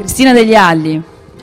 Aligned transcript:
Cristina 0.00 0.32
Degli 0.32 0.54
Alli. 0.54 1.02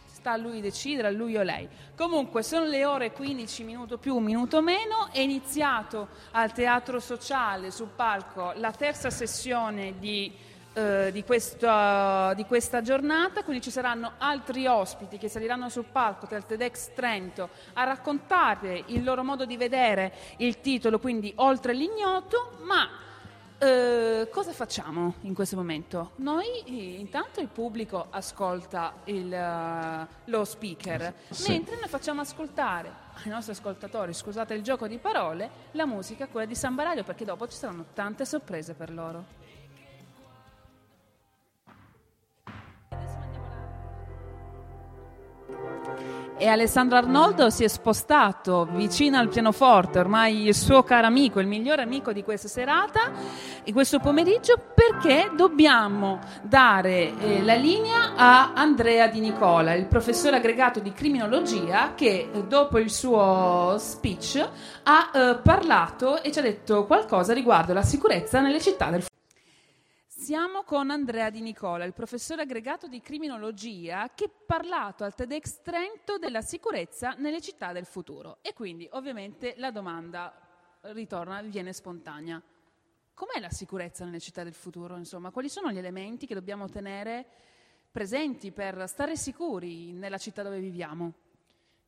Sta 0.06 0.34
a 0.34 0.38
lui 0.38 0.60
decidere, 0.60 1.08
a 1.08 1.12
lui 1.12 1.38
o 1.38 1.44
lei. 1.44 1.66
Comunque 1.96 2.44
sono 2.44 2.66
le 2.66 2.84
ore 2.84 3.14
15, 3.14 3.64
minuto 3.64 3.98
più, 3.98 4.18
minuto 4.18 4.62
meno. 4.62 5.08
È 5.14 5.20
iniziato 5.20 6.10
al 6.32 6.52
Teatro 6.52 7.00
Sociale 7.00 7.72
sul 7.72 7.88
palco 7.96 8.52
la 8.56 8.72
terza 8.72 9.10
sessione 9.10 9.98
di, 9.98 10.30
eh, 10.74 11.10
di, 11.14 11.24
questa, 11.24 12.34
di, 12.36 12.44
questa, 12.44 12.82
giornata, 12.82 13.44
quindi 13.44 13.64
ci 13.64 13.72
saranno 13.72 14.12
altri 14.18 14.68
ospiti 14.68 15.18
che 15.18 15.30
saliranno 15.30 15.70
sul 15.70 15.86
palco 15.86 16.26
del 16.26 16.46
TEDx 16.46 16.94
Trento 16.94 17.50
a 17.74 17.86
raccontare 17.86 18.84
il 18.88 19.06
loro 19.06 19.24
modo 19.24 19.46
di 19.46 19.56
vedere 19.56 20.14
il 20.38 20.60
titolo, 20.60 21.00
quindi 21.00 21.32
oltre 21.38 21.72
l'ignoto, 21.72 22.58
ma 22.64 23.06
Uh, 23.60 24.30
cosa 24.30 24.52
facciamo 24.52 25.16
in 25.22 25.34
questo 25.34 25.56
momento? 25.56 26.12
Noi 26.18 27.00
intanto 27.00 27.40
il 27.40 27.48
pubblico 27.48 28.06
ascolta 28.12 28.98
il, 29.06 29.26
uh, 29.26 30.08
lo 30.26 30.46
speaker, 30.46 31.12
sì. 31.32 31.54
mentre 31.54 31.76
noi 31.80 31.88
facciamo 31.88 32.22
ascoltare 32.22 33.06
ai 33.24 33.32
nostri 33.32 33.54
ascoltatori, 33.54 34.14
scusate 34.14 34.54
il 34.54 34.62
gioco 34.62 34.88
di 34.88 35.00
parole, 35.00 35.50
la 35.72 35.88
musica, 35.88 36.28
quella 36.28 36.46
di 36.46 36.54
San 36.54 36.76
Baraglio, 36.76 37.04
perché 37.04 37.26
dopo 37.26 37.48
ci 37.48 37.58
saranno 37.58 37.86
tante 37.96 38.26
sorprese 38.26 38.76
per 38.76 38.94
loro. 38.94 39.26
E 46.38 46.48
Alessandro 46.48 46.98
Arnoldo 46.98 47.50
si 47.50 47.64
è 47.64 47.68
spostato 47.68 48.68
vicino 48.72 49.18
al 49.18 49.28
pianoforte, 49.28 50.00
ormai 50.00 50.48
il 50.48 50.56
suo 50.56 50.84
caro 50.84 51.08
amico, 51.08 51.40
il 51.40 51.48
migliore 51.48 51.82
amico 51.82 52.14
di 52.14 52.24
questa 52.24 52.48
serata, 52.48 53.12
in 53.64 53.74
questo 53.74 54.00
pomeriggio, 54.00 54.56
perché 54.74 55.32
dobbiamo 55.36 56.20
dare 56.44 57.18
eh, 57.18 57.42
la 57.44 57.56
linea 57.56 58.14
a 58.16 58.54
Andrea 58.54 59.08
Di 59.08 59.20
Nicola, 59.20 59.74
il 59.74 59.86
professore 59.86 60.38
aggregato 60.38 60.80
di 60.80 60.94
criminologia 60.94 61.94
che 61.96 62.30
eh, 62.32 62.44
dopo 62.44 62.78
il 62.78 62.92
suo 62.92 63.76
speech 63.80 64.48
ha 64.84 65.12
eh, 65.14 65.40
parlato 65.42 66.22
e 66.22 66.32
ci 66.32 66.40
ha 66.40 66.44
detto 66.44 66.86
qualcosa 66.86 67.34
riguardo 67.34 67.74
la 67.74 67.84
sicurezza 67.84 68.40
nelle 68.40 68.62
città 68.62 68.86
del 68.86 69.02
futuro. 69.02 69.17
Siamo 70.28 70.64
con 70.64 70.90
Andrea 70.90 71.30
Di 71.30 71.40
Nicola, 71.40 71.86
il 71.86 71.94
professore 71.94 72.42
aggregato 72.42 72.90
di 72.90 73.00
criminologia 73.00 74.12
che 74.14 74.26
ha 74.26 74.30
parlato 74.46 75.06
al 75.06 75.16
TEDx 75.16 75.62
Trento 75.62 76.18
della 76.18 76.42
sicurezza 76.42 77.16
nelle 77.18 77.40
città 77.40 77.72
del 77.72 77.86
futuro. 77.86 78.40
E 78.42 78.52
quindi 78.52 78.90
ovviamente 78.92 79.54
la 79.56 79.72
domanda 79.72 80.38
ritorna, 80.82 81.42
viene 81.44 81.72
spontanea. 81.72 82.44
Com'è 83.14 83.40
la 83.40 83.50
sicurezza 83.50 84.04
nelle 84.04 84.20
città 84.20 84.44
del 84.44 84.54
futuro? 84.54 84.98
Insomma, 84.98 85.32
quali 85.32 85.48
sono 85.48 85.72
gli 85.72 85.78
elementi 85.78 86.28
che 86.28 86.34
dobbiamo 86.34 86.68
tenere 86.68 87.26
presenti 87.90 88.52
per 88.52 88.84
stare 88.90 89.16
sicuri 89.16 89.94
nella 89.94 90.18
città 90.18 90.44
dove 90.44 90.60
viviamo? 90.60 91.14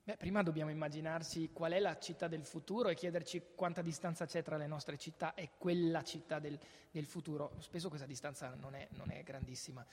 Beh, 0.10 0.18
prima 0.18 0.42
dobbiamo 0.42 0.72
immaginarci 0.72 1.52
qual 1.54 1.74
è 1.74 1.80
la 1.80 2.00
città 2.00 2.28
del 2.28 2.44
futuro 2.44 2.90
e 2.90 2.96
chiederci 2.96 3.50
quanta 3.54 3.84
distanza 3.84 4.26
c'è 4.26 4.42
tra 4.42 4.58
le 4.58 4.66
nostre 4.66 4.98
città 4.98 5.36
e 5.36 5.52
quella 5.56 6.02
città 6.02 6.40
del, 6.40 6.58
del 6.90 7.06
futuro. 7.06 7.52
Spesso 7.60 7.90
questa 7.90 8.08
distanza 8.08 8.56
non 8.56 8.74
è, 8.74 8.88
non 8.94 9.12
è 9.12 9.22
grandissima. 9.22 9.86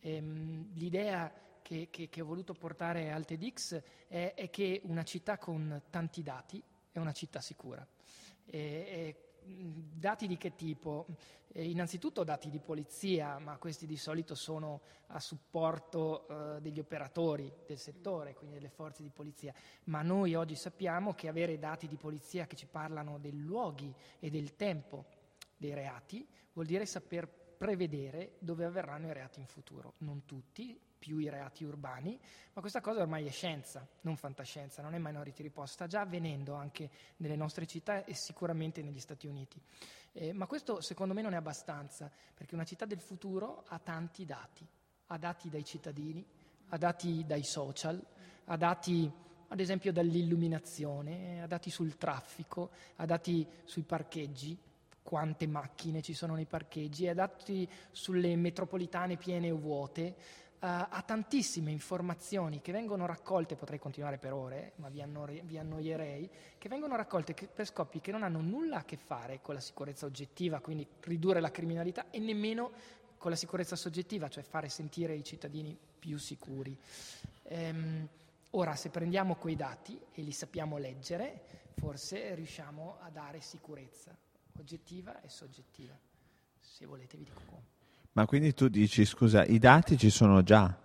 Ehm, 0.00 0.74
l'idea 0.74 1.32
che, 1.62 1.88
che, 1.90 2.10
che, 2.10 2.20
ho 2.20 2.26
voluto 2.26 2.52
portare 2.52 3.12
al 3.12 3.24
TEDx 3.24 3.82
è, 4.08 4.34
è, 4.36 4.50
che 4.50 4.82
una 4.84 5.04
città 5.04 5.38
con 5.38 5.84
tanti 5.88 6.22
dati 6.22 6.62
è 6.92 6.98
una 6.98 7.12
città 7.12 7.40
sicura. 7.40 7.86
E, 8.44 9.16
Dati 9.44 10.26
di 10.26 10.36
che 10.36 10.54
tipo? 10.54 11.06
Eh, 11.48 11.68
innanzitutto 11.68 12.24
dati 12.24 12.48
di 12.48 12.60
polizia, 12.60 13.38
ma 13.38 13.58
questi 13.58 13.86
di 13.86 13.96
solito 13.96 14.34
sono 14.34 14.82
a 15.08 15.20
supporto 15.20 16.26
eh, 16.56 16.60
degli 16.60 16.78
operatori 16.78 17.52
del 17.66 17.78
settore, 17.78 18.34
quindi 18.34 18.54
delle 18.54 18.70
forze 18.70 19.02
di 19.02 19.10
polizia, 19.10 19.52
ma 19.84 20.02
noi 20.02 20.34
oggi 20.34 20.54
sappiamo 20.54 21.14
che 21.14 21.28
avere 21.28 21.58
dati 21.58 21.88
di 21.88 21.96
polizia 21.96 22.46
che 22.46 22.56
ci 22.56 22.66
parlano 22.66 23.18
dei 23.18 23.36
luoghi 23.36 23.94
e 24.18 24.30
del 24.30 24.56
tempo 24.56 25.06
dei 25.56 25.74
reati 25.74 26.26
vuol 26.52 26.66
dire 26.66 26.86
saper 26.86 27.41
prevedere 27.62 28.32
dove 28.40 28.64
avverranno 28.64 29.06
i 29.06 29.12
reati 29.12 29.38
in 29.38 29.46
futuro. 29.46 29.94
Non 29.98 30.24
tutti, 30.24 30.76
più 30.98 31.18
i 31.18 31.30
reati 31.30 31.62
urbani, 31.62 32.18
ma 32.54 32.60
questa 32.60 32.80
cosa 32.80 33.02
ormai 33.02 33.24
è 33.24 33.30
scienza, 33.30 33.86
non 34.00 34.16
fantascienza, 34.16 34.82
non 34.82 34.94
è 34.94 34.98
Minority 34.98 35.44
Report, 35.44 35.70
sta 35.70 35.86
già 35.86 36.00
avvenendo 36.00 36.54
anche 36.54 36.90
nelle 37.18 37.36
nostre 37.36 37.64
città 37.66 38.04
e 38.04 38.14
sicuramente 38.14 38.82
negli 38.82 38.98
Stati 38.98 39.28
Uniti. 39.28 39.62
Eh, 40.10 40.32
ma 40.32 40.46
questo 40.46 40.80
secondo 40.80 41.14
me 41.14 41.22
non 41.22 41.34
è 41.34 41.36
abbastanza, 41.36 42.10
perché 42.34 42.56
una 42.56 42.64
città 42.64 42.84
del 42.84 42.98
futuro 42.98 43.62
ha 43.68 43.78
tanti 43.78 44.24
dati, 44.24 44.66
ha 45.06 45.16
dati 45.16 45.48
dai 45.48 45.64
cittadini, 45.64 46.26
ha 46.70 46.76
dati 46.76 47.24
dai 47.24 47.44
social, 47.44 48.04
ha 48.46 48.56
dati 48.56 49.08
ad 49.46 49.60
esempio 49.60 49.92
dall'illuminazione, 49.92 51.40
ha 51.40 51.46
dati 51.46 51.70
sul 51.70 51.96
traffico, 51.96 52.70
ha 52.96 53.06
dati 53.06 53.46
sui 53.62 53.82
parcheggi, 53.82 54.58
quante 55.02 55.46
macchine 55.46 56.00
ci 56.00 56.14
sono 56.14 56.34
nei 56.34 56.46
parcheggi, 56.46 57.08
ha 57.08 57.14
dati 57.14 57.68
sulle 57.90 58.34
metropolitane 58.36 59.16
piene 59.16 59.50
o 59.50 59.56
vuote, 59.56 60.14
uh, 60.54 60.66
ha 60.66 61.02
tantissime 61.04 61.70
informazioni 61.70 62.60
che 62.60 62.72
vengono 62.72 63.04
raccolte, 63.06 63.56
potrei 63.56 63.78
continuare 63.78 64.18
per 64.18 64.32
ore, 64.32 64.72
ma 64.76 64.88
vi, 64.88 65.02
anno, 65.02 65.26
vi 65.26 65.58
annoierei, 65.58 66.30
che 66.56 66.68
vengono 66.68 66.96
raccolte 66.96 67.34
che, 67.34 67.48
per 67.48 67.66
scopi 67.66 68.00
che 68.00 68.12
non 68.12 68.22
hanno 68.22 68.40
nulla 68.40 68.78
a 68.78 68.84
che 68.84 68.96
fare 68.96 69.40
con 69.42 69.54
la 69.54 69.60
sicurezza 69.60 70.06
oggettiva, 70.06 70.60
quindi 70.60 70.86
ridurre 71.00 71.40
la 71.40 71.50
criminalità, 71.50 72.10
e 72.10 72.18
nemmeno 72.18 72.70
con 73.18 73.30
la 73.30 73.36
sicurezza 73.36 73.76
soggettiva, 73.76 74.28
cioè 74.28 74.42
fare 74.42 74.68
sentire 74.68 75.14
i 75.14 75.24
cittadini 75.24 75.76
più 75.98 76.18
sicuri. 76.18 76.76
Um, 77.50 78.08
ora, 78.50 78.74
se 78.76 78.88
prendiamo 78.90 79.36
quei 79.36 79.56
dati 79.56 80.00
e 80.12 80.22
li 80.22 80.32
sappiamo 80.32 80.78
leggere, 80.78 81.44
forse 81.74 82.34
riusciamo 82.34 82.98
a 83.00 83.10
dare 83.10 83.40
sicurezza 83.40 84.16
oggettiva 84.58 85.20
e 85.20 85.28
soggettiva. 85.28 85.98
Se 86.60 86.86
volete 86.86 87.16
vi 87.16 87.24
dico 87.24 87.40
come. 87.46 87.62
Ma 88.12 88.26
quindi 88.26 88.52
tu 88.52 88.68
dici, 88.68 89.04
scusa, 89.04 89.44
i 89.44 89.58
dati 89.58 89.96
ci 89.96 90.10
sono 90.10 90.42
già, 90.42 90.78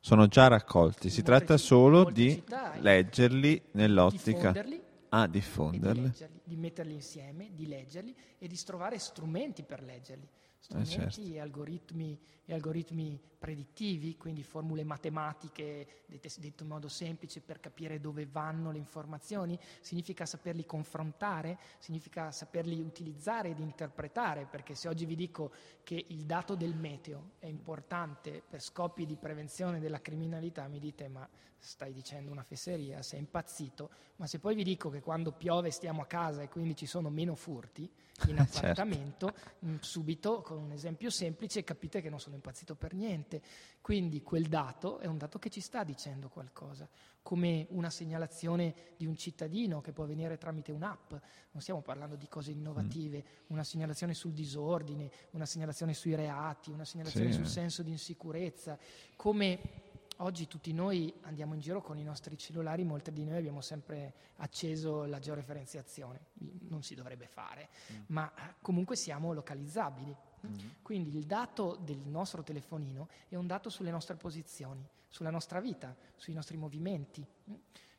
sono 0.00 0.26
già 0.26 0.48
raccolti, 0.48 1.10
si 1.10 1.22
tratta 1.22 1.56
solo 1.58 2.10
di 2.10 2.30
città, 2.30 2.76
leggerli 2.78 3.62
nell'ottica... 3.72 4.52
Diffonderli, 4.52 4.82
ah, 5.10 5.26
diffonderli. 5.26 6.00
Di, 6.00 6.06
leggerli, 6.06 6.40
di 6.44 6.56
metterli 6.56 6.94
insieme, 6.94 7.50
di 7.52 7.66
leggerli 7.66 8.16
e 8.38 8.46
di 8.46 8.56
trovare 8.64 8.98
strumenti 8.98 9.62
per 9.62 9.82
leggerli 9.82 10.28
strumenti 10.62 10.94
eh 10.94 11.10
certo. 11.10 11.20
e, 11.20 11.40
algoritmi, 11.40 12.18
e, 12.44 12.52
algoritmi, 12.52 13.20
predittivi, 13.42 14.16
quindi 14.16 14.44
formule 14.44 14.84
matematiche 14.84 16.04
detto 16.06 16.62
in 16.62 16.68
modo 16.68 16.86
semplice 16.88 17.40
per 17.40 17.58
capire 17.58 17.98
dove 17.98 18.24
vanno 18.26 18.70
le 18.70 18.78
informazioni, 18.78 19.58
significa 19.80 20.26
saperli 20.26 20.64
confrontare, 20.64 21.58
significa 21.78 22.30
saperli 22.30 22.80
utilizzare 22.80 23.48
ed 23.48 23.58
interpretare, 23.58 24.46
perché 24.46 24.76
se 24.76 24.88
oggi 24.88 25.06
vi 25.06 25.16
dico 25.16 25.52
che 25.82 26.04
il 26.08 26.24
dato 26.24 26.54
del 26.54 26.76
meteo 26.76 27.32
è 27.38 27.46
importante 27.46 28.42
per 28.48 28.62
scopi 28.62 29.06
di 29.06 29.16
prevenzione 29.16 29.80
della 29.80 30.00
criminalità, 30.00 30.68
mi 30.68 30.78
dite 30.78 31.08
ma 31.08 31.28
stai 31.58 31.92
dicendo 31.92 32.32
una 32.32 32.42
fesseria, 32.42 33.02
sei 33.02 33.20
impazzito, 33.20 33.90
ma 34.16 34.26
se 34.26 34.40
poi 34.40 34.54
vi 34.54 34.64
dico 34.64 34.90
che 34.90 35.00
quando 35.00 35.30
piove 35.30 35.70
stiamo 35.70 36.02
a 36.02 36.06
casa 36.06 36.42
e 36.42 36.48
quindi 36.48 36.74
ci 36.74 36.86
sono 36.86 37.08
meno 37.08 37.36
furti 37.36 37.88
in 38.26 38.36
certo. 38.50 38.58
appartamento, 38.58 39.32
certo. 39.32 39.78
subito 39.80 40.40
con 40.42 40.58
un 40.58 40.72
esempio 40.72 41.08
semplice 41.08 41.62
capite 41.62 42.00
che 42.00 42.10
non 42.10 42.18
sono 42.18 42.34
impazzito 42.34 42.41
per 42.76 42.92
niente. 42.92 43.40
Quindi 43.80 44.22
quel 44.22 44.46
dato 44.46 44.98
è 44.98 45.06
un 45.06 45.16
dato 45.18 45.38
che 45.38 45.48
ci 45.48 45.60
sta 45.60 45.82
dicendo 45.84 46.28
qualcosa, 46.28 46.88
come 47.22 47.66
una 47.70 47.90
segnalazione 47.90 48.74
di 48.96 49.06
un 49.06 49.16
cittadino 49.16 49.80
che 49.80 49.92
può 49.92 50.04
avvenire 50.04 50.36
tramite 50.36 50.72
un'app, 50.72 51.12
non 51.52 51.62
stiamo 51.62 51.80
parlando 51.80 52.16
di 52.16 52.28
cose 52.28 52.50
innovative, 52.50 53.18
mm. 53.18 53.44
una 53.46 53.64
segnalazione 53.64 54.12
sul 54.12 54.32
disordine, 54.32 55.10
una 55.30 55.46
segnalazione 55.46 55.94
sui 55.94 56.14
reati, 56.14 56.70
una 56.70 56.84
segnalazione 56.84 57.30
sì. 57.30 57.38
sul 57.38 57.46
senso 57.46 57.82
di 57.82 57.90
insicurezza, 57.90 58.78
come 59.16 59.90
oggi 60.18 60.46
tutti 60.46 60.72
noi 60.72 61.12
andiamo 61.22 61.54
in 61.54 61.60
giro 61.60 61.80
con 61.80 61.98
i 61.98 62.02
nostri 62.02 62.36
cellulari, 62.36 62.84
molti 62.84 63.12
di 63.12 63.24
noi 63.24 63.38
abbiamo 63.38 63.60
sempre 63.60 64.14
acceso 64.36 65.04
la 65.04 65.18
georeferenziazione, 65.18 66.26
non 66.68 66.82
si 66.82 66.94
dovrebbe 66.94 67.26
fare, 67.26 67.68
mm. 67.92 67.96
ma 68.06 68.32
eh, 68.34 68.54
comunque 68.60 68.96
siamo 68.96 69.32
localizzabili. 69.32 70.16
Mm. 70.46 70.54
Quindi 70.82 71.16
il 71.16 71.24
dato 71.24 71.78
del 71.80 71.98
nostro 71.98 72.42
telefonino 72.42 73.08
è 73.28 73.36
un 73.36 73.46
dato 73.46 73.70
sulle 73.70 73.90
nostre 73.90 74.16
posizioni, 74.16 74.86
sulla 75.08 75.30
nostra 75.30 75.60
vita, 75.60 75.94
sui 76.16 76.32
nostri 76.32 76.56
movimenti. 76.56 77.24
Mm. 77.50 77.54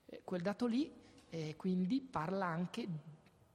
Eh, 0.06 0.22
quel 0.24 0.42
dato 0.42 0.66
lì 0.66 0.92
eh, 1.30 1.56
quindi 1.56 2.02
parla 2.02 2.46
anche 2.46 2.88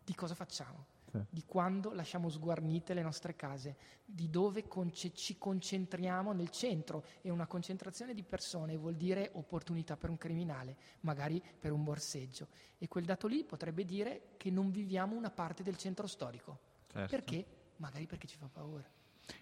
di 0.04 0.14
cosa 0.14 0.34
facciamo 0.34 0.96
sì. 1.10 1.18
di 1.28 1.42
quando 1.46 1.92
lasciamo 1.92 2.28
sguarnite 2.28 2.94
le 2.94 3.02
nostre 3.02 3.34
case, 3.34 3.76
di 4.04 4.28
dove 4.30 4.66
conce- 4.66 5.12
ci 5.14 5.38
concentriamo 5.38 6.32
nel 6.32 6.50
centro 6.50 7.04
e 7.20 7.30
una 7.30 7.46
concentrazione 7.46 8.14
di 8.14 8.22
persone 8.22 8.76
vuol 8.76 8.94
dire 8.94 9.30
opportunità 9.34 9.96
per 9.96 10.10
un 10.10 10.18
criminale, 10.18 10.76
magari 11.00 11.42
per 11.58 11.72
un 11.72 11.82
borseggio 11.82 12.48
e 12.78 12.88
quel 12.88 13.04
dato 13.04 13.26
lì 13.26 13.44
potrebbe 13.44 13.84
dire 13.84 14.34
che 14.36 14.50
non 14.50 14.70
viviamo 14.70 15.16
una 15.16 15.30
parte 15.30 15.62
del 15.62 15.76
centro 15.76 16.06
storico. 16.06 16.58
Certo. 16.90 17.10
Perché? 17.10 17.46
Magari 17.78 18.06
perché 18.06 18.26
ci 18.26 18.36
fa 18.36 18.48
paura. 18.52 18.84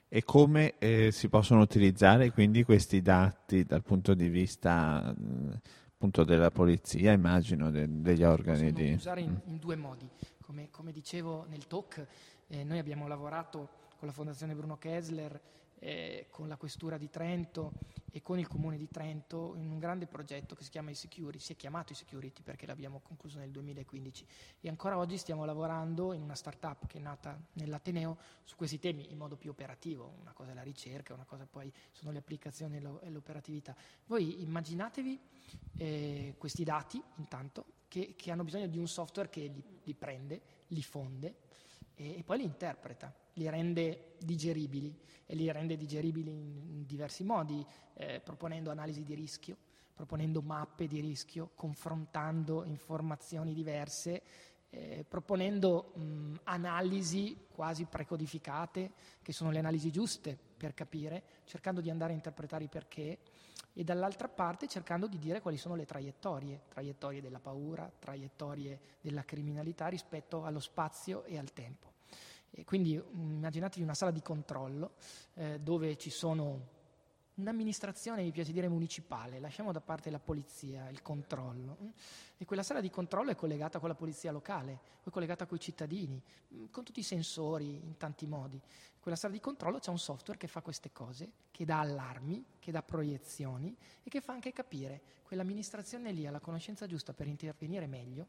E 0.08 0.24
come 0.24 0.74
eh, 0.78 1.10
si 1.10 1.28
possono 1.28 1.60
utilizzare 1.60 2.30
quindi 2.32 2.64
questi 2.64 3.02
dati 3.02 3.64
dal 3.64 3.82
punto 3.82 4.14
di 4.14 4.28
vista 4.28 5.14
appunto 5.96 6.24
della 6.24 6.50
polizia, 6.50 7.12
immagino, 7.12 7.70
de- 7.70 7.86
degli 7.88 8.22
organi 8.22 8.72
di... 8.72 8.92
usare 8.92 9.22
in, 9.22 9.30
mm. 9.30 9.50
in 9.50 9.58
due 9.58 9.76
modi. 9.76 10.08
Come, 10.42 10.68
come 10.70 10.92
dicevo 10.92 11.46
nel 11.48 11.66
talk, 11.66 12.06
eh, 12.48 12.64
noi 12.64 12.78
abbiamo 12.78 13.08
lavorato 13.08 13.68
con 13.98 14.06
la 14.06 14.12
Fondazione 14.12 14.54
Bruno 14.54 14.76
Kessler, 14.76 15.40
eh, 15.78 16.26
con 16.30 16.48
la 16.48 16.56
Questura 16.56 16.96
di 16.98 17.10
Trento 17.10 17.72
e 18.10 18.22
con 18.22 18.38
il 18.38 18.48
Comune 18.48 18.78
di 18.78 18.88
Trento 18.88 19.54
in 19.56 19.70
un 19.70 19.78
grande 19.78 20.06
progetto 20.06 20.54
che 20.54 20.64
si 20.64 20.70
chiama 20.70 20.90
iSecurity, 20.90 21.38
si 21.38 21.52
è 21.52 21.56
chiamato 21.56 21.92
iSecurity 21.92 22.42
perché 22.42 22.64
l'abbiamo 22.64 23.00
concluso 23.00 23.38
nel 23.38 23.50
2015 23.50 24.26
e 24.60 24.68
ancora 24.68 24.96
oggi 24.96 25.18
stiamo 25.18 25.44
lavorando 25.44 26.14
in 26.14 26.22
una 26.22 26.34
startup 26.34 26.86
che 26.86 26.96
è 26.96 27.00
nata 27.00 27.38
nell'Ateneo 27.54 28.16
su 28.44 28.56
questi 28.56 28.78
temi 28.78 29.10
in 29.10 29.18
modo 29.18 29.36
più 29.36 29.50
operativo, 29.50 30.14
una 30.20 30.32
cosa 30.32 30.52
è 30.52 30.54
la 30.54 30.62
ricerca, 30.62 31.12
una 31.12 31.26
cosa 31.26 31.46
poi 31.46 31.70
sono 31.92 32.10
le 32.10 32.18
applicazioni 32.18 32.78
e 32.78 33.10
l'operatività. 33.10 33.76
Voi 34.06 34.40
immaginatevi 34.42 35.20
eh, 35.76 36.34
questi 36.38 36.64
dati 36.64 37.02
intanto 37.16 37.66
che, 37.88 38.14
che, 38.16 38.30
hanno 38.30 38.44
bisogno 38.44 38.66
di 38.66 38.78
un 38.78 38.88
software 38.88 39.28
che 39.28 39.42
li, 39.42 39.62
li 39.82 39.94
prende, 39.94 40.40
li 40.68 40.82
fonde 40.82 41.44
e, 41.96 42.18
e, 42.18 42.22
poi 42.22 42.38
li 42.38 42.44
interpreta, 42.44 43.12
li 43.34 43.48
rende 43.48 44.14
digeribili 44.18 44.94
e 45.24 45.34
li 45.34 45.50
rende 45.50 45.76
digeribili 45.76 46.30
in, 46.30 46.86
diversi 46.86 47.24
modi, 47.24 47.64
eh, 47.94 48.20
proponendo 48.20 48.70
analisi 48.70 49.02
di 49.02 49.14
rischio, 49.14 49.56
proponendo 49.94 50.42
mappe 50.42 50.86
di 50.86 51.00
rischio, 51.00 51.50
confrontando 51.54 52.64
informazioni 52.64 53.54
diverse, 53.54 54.22
eh, 54.70 55.04
proponendo 55.08 55.92
mh, 55.94 56.34
analisi 56.44 57.46
quasi 57.48 57.86
precodificate, 57.86 58.92
che 59.22 59.32
sono 59.32 59.50
le 59.50 59.58
analisi 59.58 59.90
giuste 59.90 60.38
per 60.56 60.74
capire, 60.74 61.22
cercando 61.44 61.80
di 61.80 61.90
andare 61.90 62.12
a 62.12 62.16
interpretare 62.16 62.64
i 62.64 62.68
perché 62.68 63.18
e 63.78 63.84
dall'altra 63.84 64.26
parte 64.26 64.68
cercando 64.68 65.06
di 65.06 65.18
dire 65.18 65.42
quali 65.42 65.58
sono 65.58 65.74
le 65.74 65.84
traiettorie, 65.84 66.62
traiettorie 66.66 67.20
della 67.20 67.40
paura, 67.40 67.92
traiettorie 67.98 68.80
della 69.02 69.22
criminalità 69.22 69.88
rispetto 69.88 70.44
allo 70.44 70.60
spazio 70.60 71.24
e 71.24 71.36
al 71.36 71.52
tempo. 71.52 71.92
E 72.50 72.64
quindi 72.64 72.96
mm, 72.96 73.32
immaginatevi 73.32 73.82
una 73.82 73.92
sala 73.92 74.12
di 74.12 74.22
controllo 74.22 74.94
eh, 75.34 75.60
dove 75.60 75.98
ci 75.98 76.08
sono 76.08 76.74
un'amministrazione, 77.34 78.22
mi 78.22 78.32
piace 78.32 78.50
dire 78.50 78.66
municipale, 78.66 79.40
lasciamo 79.40 79.72
da 79.72 79.82
parte 79.82 80.08
la 80.08 80.20
polizia, 80.20 80.88
il 80.88 81.02
controllo. 81.02 81.76
Mm, 81.82 81.88
e 82.38 82.46
quella 82.46 82.62
sala 82.62 82.80
di 82.80 82.88
controllo 82.88 83.30
è 83.30 83.36
collegata 83.36 83.78
con 83.78 83.90
la 83.90 83.94
polizia 83.94 84.32
locale, 84.32 84.80
è 85.04 85.10
collegata 85.10 85.44
con 85.44 85.58
i 85.58 85.60
cittadini, 85.60 86.18
mm, 86.54 86.64
con 86.70 86.82
tutti 86.82 87.00
i 87.00 87.02
sensori 87.02 87.74
in 87.84 87.98
tanti 87.98 88.26
modi 88.26 88.58
quella 89.06 89.20
sala 89.20 89.34
di 89.34 89.40
controllo 89.40 89.78
c'è 89.78 89.90
un 89.90 90.00
software 90.00 90.36
che 90.36 90.48
fa 90.48 90.62
queste 90.62 90.90
cose, 90.90 91.30
che 91.52 91.64
dà 91.64 91.78
allarmi, 91.78 92.44
che 92.58 92.72
dà 92.72 92.82
proiezioni 92.82 93.72
e 94.02 94.10
che 94.10 94.20
fa 94.20 94.32
anche 94.32 94.52
capire 94.52 95.00
quell'amministrazione 95.22 96.10
lì 96.10 96.26
ha 96.26 96.32
la 96.32 96.40
conoscenza 96.40 96.88
giusta 96.88 97.12
per 97.12 97.28
intervenire 97.28 97.86
meglio, 97.86 98.26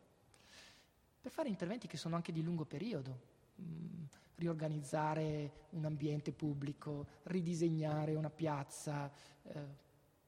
per 1.19 1.31
fare 1.31 1.49
interventi 1.49 1.87
che 1.87 1.97
sono 1.97 2.15
anche 2.15 2.31
di 2.31 2.43
lungo 2.43 2.63
periodo, 2.63 3.19
mm, 3.59 4.03
riorganizzare 4.35 5.51
un 5.71 5.85
ambiente 5.85 6.31
pubblico, 6.31 7.07
ridisegnare 7.23 8.13
una 8.13 8.29
piazza, 8.29 9.11
eh, 9.45 9.65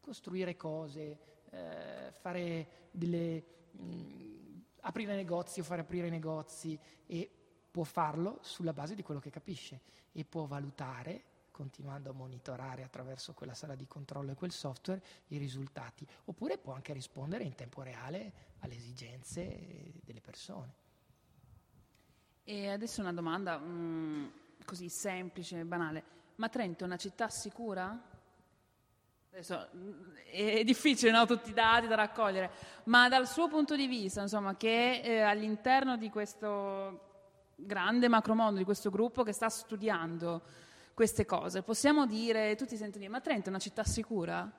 costruire 0.01 0.55
cose, 0.55 1.19
eh, 1.51 2.11
fare 2.11 2.89
delle, 2.89 3.43
mh, 3.69 3.83
mm, 3.83 4.59
aprire 4.79 5.13
negozi 5.13 5.59
o 5.59 5.63
fare 5.63 5.81
aprire 5.81 6.09
negozi 6.09 6.75
e 7.05 7.33
può 7.71 7.83
farlo 7.83 8.39
sulla 8.41 8.73
base 8.73 8.95
di 8.95 9.03
quello 9.03 9.19
che 9.19 9.29
capisce 9.29 9.81
e 10.11 10.25
può 10.25 10.45
valutare, 10.45 11.23
continuando 11.51 12.09
a 12.09 12.13
monitorare 12.13 12.83
attraverso 12.83 13.33
quella 13.33 13.53
sala 13.53 13.75
di 13.75 13.85
controllo 13.85 14.31
e 14.31 14.35
quel 14.35 14.51
software, 14.51 15.01
i 15.27 15.37
risultati, 15.37 16.07
oppure 16.25 16.57
può 16.57 16.73
anche 16.73 16.93
rispondere 16.93 17.43
in 17.43 17.55
tempo 17.55 17.81
reale 17.81 18.31
alle 18.59 18.75
esigenze 18.75 19.93
delle 20.03 20.21
persone. 20.21 20.73
E 22.43 22.69
adesso 22.69 23.01
una 23.01 23.13
domanda 23.13 23.57
mh, 23.57 23.67
mm, 23.67 24.27
così 24.65 24.89
semplice, 24.89 25.63
banale. 25.65 26.03
Ma 26.35 26.49
Trento 26.49 26.83
è 26.83 26.87
una 26.87 26.97
città 26.97 27.29
sicura? 27.29 27.95
Adesso, 29.31 29.69
mm, 29.75 30.15
è 30.31 30.63
difficile, 30.63 31.11
no? 31.11 31.25
tutti 31.27 31.51
i 31.51 31.53
dati 31.53 31.85
da 31.85 31.95
raccogliere, 31.95 32.49
ma 32.85 33.07
dal 33.07 33.27
suo 33.27 33.47
punto 33.47 33.75
di 33.75 33.85
vista, 33.85 34.21
insomma, 34.21 34.55
che 34.55 35.01
eh, 35.01 35.21
all'interno 35.21 35.97
di 35.97 36.09
questo 36.09 37.08
grande 37.65 38.07
macromondo 38.07 38.57
di 38.57 38.63
questo 38.63 38.89
gruppo 38.89 39.23
che 39.23 39.31
sta 39.31 39.49
studiando 39.49 40.41
queste 40.93 41.25
cose. 41.25 41.61
Possiamo 41.63 42.05
dire, 42.05 42.55
tutti 42.55 42.75
sentono 42.75 42.99
dire, 42.99 43.09
ma 43.09 43.21
Trento 43.21 43.45
è 43.45 43.49
una 43.49 43.59
città 43.59 43.83
sicura? 43.83 44.51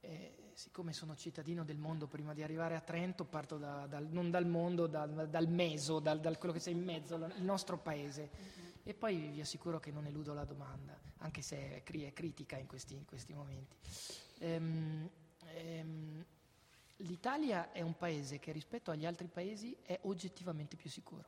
Eh, 0.00 0.50
siccome 0.52 0.92
sono 0.92 1.16
cittadino 1.16 1.64
del 1.64 1.78
mondo, 1.78 2.06
prima 2.06 2.34
di 2.34 2.42
arrivare 2.42 2.76
a 2.76 2.80
Trento 2.80 3.24
parto 3.24 3.56
da, 3.56 3.86
dal, 3.86 4.06
non 4.10 4.30
dal 4.30 4.46
mondo, 4.46 4.86
dal, 4.86 5.28
dal 5.30 5.48
meso, 5.48 5.98
dal, 5.98 6.20
dal, 6.20 6.38
quello 6.38 6.52
che 6.52 6.60
c'è 6.60 6.70
in 6.70 6.82
mezzo, 6.82 7.14
il 7.14 7.42
nostro 7.42 7.78
paese. 7.78 8.30
Mm-hmm. 8.30 8.70
E 8.84 8.94
poi 8.94 9.30
vi 9.30 9.40
assicuro 9.40 9.80
che 9.80 9.90
non 9.90 10.06
eludo 10.06 10.34
la 10.34 10.44
domanda, 10.44 10.98
anche 11.18 11.40
se 11.40 11.82
è, 11.82 11.82
è 11.82 12.12
critica 12.12 12.56
in 12.56 12.66
questi, 12.66 12.94
in 12.94 13.04
questi 13.04 13.32
momenti. 13.32 13.76
Ehm, 14.40 15.08
ehm, 15.54 16.24
L'Italia 16.96 17.72
è 17.72 17.80
un 17.80 17.96
paese 17.96 18.38
che 18.38 18.52
rispetto 18.52 18.92
agli 18.92 19.06
altri 19.06 19.26
paesi 19.26 19.76
è 19.82 19.98
oggettivamente 20.02 20.76
più 20.76 20.88
sicuro 20.88 21.24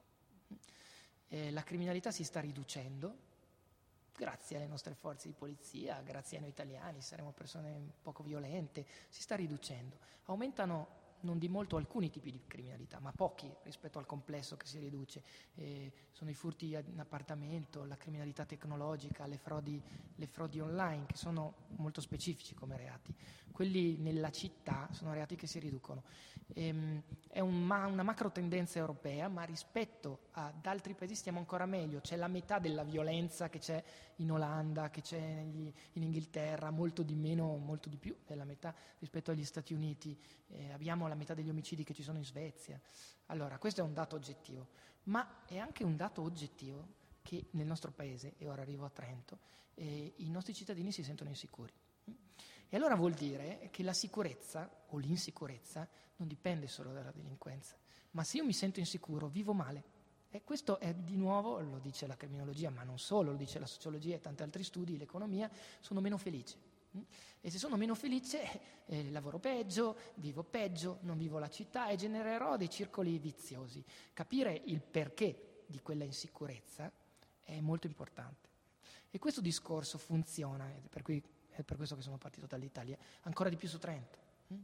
eh, 1.28 1.50
la 1.50 1.62
criminalità 1.62 2.10
si 2.10 2.24
sta 2.24 2.40
riducendo, 2.40 3.16
grazie 4.16 4.56
alle 4.56 4.66
nostre 4.66 4.94
forze 4.94 5.28
di 5.28 5.34
polizia, 5.34 6.00
grazie 6.02 6.38
a 6.38 6.40
noi 6.40 6.50
italiani, 6.50 7.00
saremo 7.00 7.32
persone 7.32 7.92
poco 8.02 8.22
violente, 8.22 8.86
si 9.08 9.22
sta 9.22 9.34
riducendo. 9.34 9.98
Aumentano 10.26 11.02
non 11.24 11.38
di 11.38 11.48
molto 11.48 11.76
alcuni 11.76 12.10
tipi 12.10 12.30
di 12.30 12.40
criminalità, 12.46 13.00
ma 13.00 13.12
pochi 13.12 13.50
rispetto 13.62 13.98
al 13.98 14.06
complesso 14.06 14.56
che 14.56 14.66
si 14.66 14.78
riduce. 14.78 15.22
Eh, 15.54 15.92
sono 16.12 16.30
i 16.30 16.34
furti 16.34 16.72
in 16.72 17.00
appartamento, 17.00 17.84
la 17.84 17.96
criminalità 17.96 18.44
tecnologica, 18.44 19.26
le 19.26 19.38
frodi, 19.38 19.82
le 20.14 20.26
frodi 20.26 20.60
online, 20.60 21.06
che 21.06 21.16
sono 21.16 21.54
molto 21.76 22.00
specifici 22.00 22.54
come 22.54 22.76
reati. 22.76 23.14
Quelli 23.54 23.96
nella 23.98 24.32
città 24.32 24.88
sono 24.90 25.12
reati 25.12 25.36
che 25.36 25.46
si 25.46 25.60
riducono. 25.60 26.02
Ehm, 26.54 27.00
è 27.28 27.38
un 27.38 27.62
ma- 27.62 27.86
una 27.86 28.02
macro 28.02 28.32
tendenza 28.32 28.80
europea, 28.80 29.28
ma 29.28 29.44
rispetto 29.44 30.26
ad 30.32 30.66
altri 30.66 30.94
paesi 30.94 31.14
stiamo 31.14 31.38
ancora 31.38 31.64
meglio. 31.64 32.00
C'è 32.00 32.16
la 32.16 32.26
metà 32.26 32.58
della 32.58 32.82
violenza 32.82 33.48
che 33.50 33.60
c'è 33.60 33.80
in 34.16 34.32
Olanda, 34.32 34.90
che 34.90 35.02
c'è 35.02 35.20
negli, 35.20 35.72
in 35.92 36.02
Inghilterra, 36.02 36.70
molto 36.70 37.04
di 37.04 37.14
meno, 37.14 37.56
molto 37.56 37.88
di 37.88 37.96
più 37.96 38.16
della 38.26 38.42
metà 38.42 38.74
rispetto 38.98 39.30
agli 39.30 39.44
Stati 39.44 39.72
Uniti. 39.72 40.18
Eh, 40.48 40.72
abbiamo 40.72 41.06
la 41.06 41.14
metà 41.14 41.32
degli 41.32 41.48
omicidi 41.48 41.84
che 41.84 41.94
ci 41.94 42.02
sono 42.02 42.18
in 42.18 42.24
Svezia. 42.24 42.80
Allora, 43.26 43.56
questo 43.58 43.82
è 43.82 43.84
un 43.84 43.94
dato 43.94 44.16
oggettivo, 44.16 44.66
ma 45.04 45.44
è 45.46 45.58
anche 45.58 45.84
un 45.84 45.94
dato 45.94 46.22
oggettivo 46.22 46.88
che 47.22 47.46
nel 47.52 47.66
nostro 47.66 47.92
paese, 47.92 48.34
e 48.36 48.48
ora 48.48 48.62
arrivo 48.62 48.84
a 48.84 48.90
Trento, 48.90 49.38
eh, 49.74 50.12
i 50.16 50.28
nostri 50.28 50.54
cittadini 50.54 50.90
si 50.90 51.04
sentono 51.04 51.30
insicuri. 51.30 51.72
E 52.74 52.76
allora 52.76 52.96
vuol 52.96 53.12
dire 53.12 53.68
che 53.70 53.84
la 53.84 53.92
sicurezza 53.92 54.68
o 54.88 54.98
l'insicurezza 54.98 55.88
non 56.16 56.26
dipende 56.26 56.66
solo 56.66 56.90
dalla 56.90 57.12
delinquenza, 57.12 57.76
ma 58.10 58.24
se 58.24 58.38
io 58.38 58.44
mi 58.44 58.52
sento 58.52 58.80
insicuro, 58.80 59.28
vivo 59.28 59.52
male, 59.52 59.84
E 60.30 60.42
questo 60.42 60.80
è 60.80 60.92
di 60.92 61.14
nuovo, 61.14 61.60
lo 61.60 61.78
dice 61.78 62.08
la 62.08 62.16
criminologia, 62.16 62.70
ma 62.70 62.82
non 62.82 62.98
solo, 62.98 63.30
lo 63.30 63.36
dice 63.36 63.60
la 63.60 63.66
sociologia 63.66 64.16
e 64.16 64.20
tanti 64.20 64.42
altri 64.42 64.64
studi, 64.64 64.98
l'economia, 64.98 65.48
sono 65.78 66.00
meno 66.00 66.18
felici. 66.18 66.56
Mm? 66.96 67.02
E 67.40 67.48
se 67.48 67.58
sono 67.58 67.76
meno 67.76 67.94
felice, 67.94 68.42
eh, 68.86 69.08
lavoro 69.12 69.38
peggio, 69.38 69.96
vivo 70.16 70.42
peggio, 70.42 70.98
non 71.02 71.16
vivo 71.16 71.38
la 71.38 71.48
città 71.48 71.90
e 71.90 71.94
genererò 71.94 72.56
dei 72.56 72.68
circoli 72.68 73.18
viziosi. 73.18 73.84
Capire 74.12 74.52
il 74.64 74.80
perché 74.80 75.62
di 75.68 75.78
quella 75.78 76.02
insicurezza 76.02 76.90
è 77.44 77.60
molto 77.60 77.86
importante. 77.86 78.48
E 79.12 79.20
questo 79.20 79.40
discorso 79.40 79.96
funziona, 79.96 80.68
per, 80.90 81.02
cui, 81.02 81.22
è 81.54 81.62
per 81.62 81.76
questo 81.76 81.96
che 81.96 82.02
sono 82.02 82.18
partito 82.18 82.46
dall'Italia, 82.46 82.96
ancora 83.22 83.48
di 83.48 83.56
più 83.56 83.68
su 83.68 83.78
Trento. 83.78 84.18
Mm? 84.52 84.60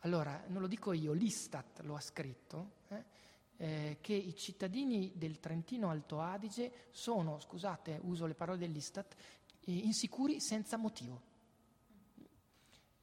Allora, 0.00 0.44
non 0.48 0.60
lo 0.60 0.66
dico 0.66 0.92
io, 0.92 1.12
l'Istat 1.12 1.80
lo 1.80 1.94
ha 1.94 2.00
scritto. 2.00 2.82
Eh? 2.88 3.22
eh, 3.56 3.98
che 4.00 4.14
i 4.14 4.34
cittadini 4.34 5.12
del 5.14 5.38
Trentino 5.38 5.90
Alto 5.90 6.20
Adige 6.20 6.88
sono, 6.90 7.38
scusate, 7.40 7.98
uso 8.02 8.26
le 8.26 8.34
parole 8.34 8.58
dell'Istat, 8.58 9.14
eh, 9.60 9.72
insicuri 9.72 10.40
senza 10.40 10.76
motivo. 10.76 11.22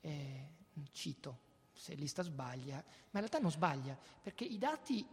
Eh, 0.01 0.49
cito, 0.91 1.39
se 1.73 1.93
l'Istat 1.93 2.25
sbaglia, 2.25 2.75
ma 2.75 3.19
in 3.19 3.27
realtà 3.27 3.39
non 3.39 3.51
sbaglia, 3.51 3.97
perché 4.21 4.43
i 4.43 4.57
dati, 4.57 5.05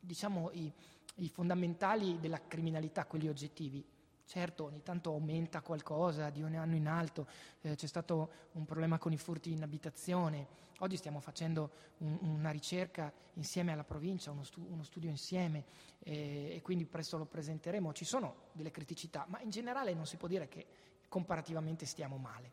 diciamo, 0.00 0.50
i, 0.52 0.72
i 1.16 1.28
fondamentali 1.28 2.18
della 2.18 2.40
criminalità, 2.46 3.04
quelli 3.04 3.28
oggettivi, 3.28 3.84
Certo, 4.32 4.64
ogni 4.64 4.82
tanto 4.82 5.10
aumenta 5.10 5.60
qualcosa 5.60 6.30
di 6.30 6.40
un 6.40 6.54
anno 6.54 6.74
in 6.74 6.88
alto, 6.88 7.28
eh, 7.60 7.74
c'è 7.74 7.86
stato 7.86 8.30
un 8.52 8.64
problema 8.64 8.96
con 8.96 9.12
i 9.12 9.18
furti 9.18 9.52
in 9.52 9.62
abitazione, 9.62 10.46
oggi 10.78 10.96
stiamo 10.96 11.20
facendo 11.20 11.70
un, 11.98 12.16
una 12.22 12.48
ricerca 12.48 13.12
insieme 13.34 13.72
alla 13.72 13.84
provincia, 13.84 14.30
uno, 14.30 14.42
stu- 14.42 14.66
uno 14.70 14.84
studio 14.84 15.10
insieme 15.10 15.66
eh, 15.98 16.54
e 16.54 16.62
quindi 16.62 16.86
presto 16.86 17.18
lo 17.18 17.26
presenteremo, 17.26 17.92
ci 17.92 18.06
sono 18.06 18.44
delle 18.52 18.70
criticità, 18.70 19.26
ma 19.28 19.38
in 19.42 19.50
generale 19.50 19.92
non 19.92 20.06
si 20.06 20.16
può 20.16 20.28
dire 20.28 20.48
che 20.48 20.66
comparativamente 21.10 21.84
stiamo 21.84 22.16
male. 22.16 22.52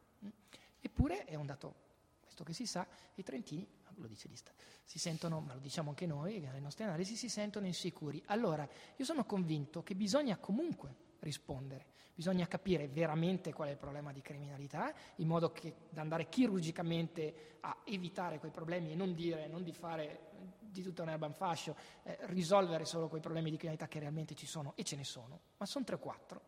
Eppure 0.81 1.23
è 1.23 1.35
un 1.35 1.45
dato, 1.45 1.75
questo 2.19 2.43
che 2.43 2.51
si 2.51 2.65
sa, 2.65 2.85
i 3.15 3.23
trentini 3.23 3.65
lo 3.95 4.07
dice 4.07 4.27
l'Istat, 4.27 4.53
si 4.83 4.99
sentono, 4.99 5.39
ma 5.39 5.53
lo 5.53 5.61
diciamo 5.61 5.91
anche 5.91 6.05
noi, 6.05 6.39
nelle 6.39 6.59
nostre 6.59 6.83
analisi, 6.83 7.15
si 7.15 7.29
sentono 7.29 7.67
insicuri. 7.67 8.21
Allora, 8.25 8.67
io 8.97 9.05
sono 9.05 9.23
convinto 9.23 9.81
che 9.81 9.95
bisogna 9.95 10.35
comunque 10.35 11.07
rispondere. 11.19 11.85
Bisogna 12.13 12.47
capire 12.47 12.87
veramente 12.87 13.53
qual 13.53 13.69
è 13.69 13.71
il 13.71 13.77
problema 13.77 14.11
di 14.11 14.21
criminalità, 14.21 14.93
in 15.17 15.27
modo 15.27 15.51
che 15.51 15.73
da 15.89 16.01
andare 16.01 16.27
chirurgicamente 16.27 17.57
a 17.61 17.77
evitare 17.85 18.39
quei 18.39 18.51
problemi 18.51 18.91
e 18.91 18.95
non 18.95 19.13
dire, 19.13 19.47
non 19.47 19.63
di 19.63 19.73
fare 19.73 20.27
di 20.59 20.83
tutta 20.83 21.01
un'erba 21.01 21.25
in 21.25 21.33
fascio, 21.33 21.75
eh, 22.03 22.17
risolvere 22.23 22.85
solo 22.85 23.07
quei 23.07 23.21
problemi 23.21 23.49
di 23.49 23.57
criminalità 23.57 23.87
che 23.87 23.99
realmente 23.99 24.35
ci 24.35 24.45
sono, 24.45 24.73
e 24.75 24.83
ce 24.83 24.95
ne 24.95 25.03
sono, 25.03 25.39
ma 25.57 25.65
sono 25.65 25.85
3-4 25.87 26.39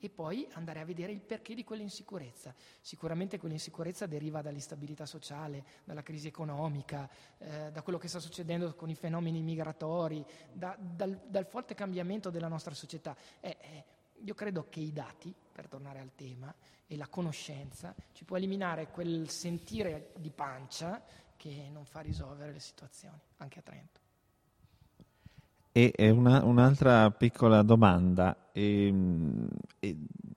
e 0.00 0.08
poi 0.10 0.46
andare 0.52 0.80
a 0.80 0.84
vedere 0.84 1.12
il 1.12 1.20
perché 1.20 1.54
di 1.54 1.64
quell'insicurezza. 1.64 2.54
Sicuramente 2.80 3.38
quell'insicurezza 3.38 4.06
deriva 4.06 4.40
dall'instabilità 4.40 5.06
sociale, 5.06 5.64
dalla 5.84 6.02
crisi 6.02 6.28
economica, 6.28 7.08
eh, 7.38 7.72
da 7.72 7.82
quello 7.82 7.98
che 7.98 8.08
sta 8.08 8.20
succedendo 8.20 8.74
con 8.74 8.88
i 8.88 8.94
fenomeni 8.94 9.42
migratori, 9.42 10.24
da, 10.52 10.76
dal, 10.78 11.20
dal, 11.26 11.46
forte 11.46 11.74
cambiamento 11.74 12.30
della 12.30 12.48
nostra 12.48 12.74
società. 12.74 13.16
Eh, 13.40 13.56
eh, 13.60 13.84
io 14.24 14.34
credo 14.34 14.66
che 14.68 14.80
i 14.80 14.92
dati, 14.92 15.34
per 15.52 15.68
tornare 15.68 16.00
al 16.00 16.10
tema, 16.14 16.54
e 16.86 16.96
la 16.96 17.06
conoscenza 17.08 17.94
ci 18.12 18.24
può 18.24 18.36
eliminare 18.36 18.88
quel 18.88 19.28
sentire 19.28 20.12
di 20.16 20.30
pancia 20.30 21.02
che 21.36 21.68
non 21.70 21.84
fa 21.84 22.00
risolvere 22.00 22.52
le 22.52 22.60
situazioni, 22.60 23.18
anche 23.36 23.58
a 23.58 23.62
Trento. 23.62 24.00
E 25.70 26.10
una, 26.10 26.42
un'altra 26.42 27.08
piccola 27.12 27.62
domanda, 27.62 28.48
e, 28.50 28.86
ehm, 28.86 29.48
e, 29.78 29.96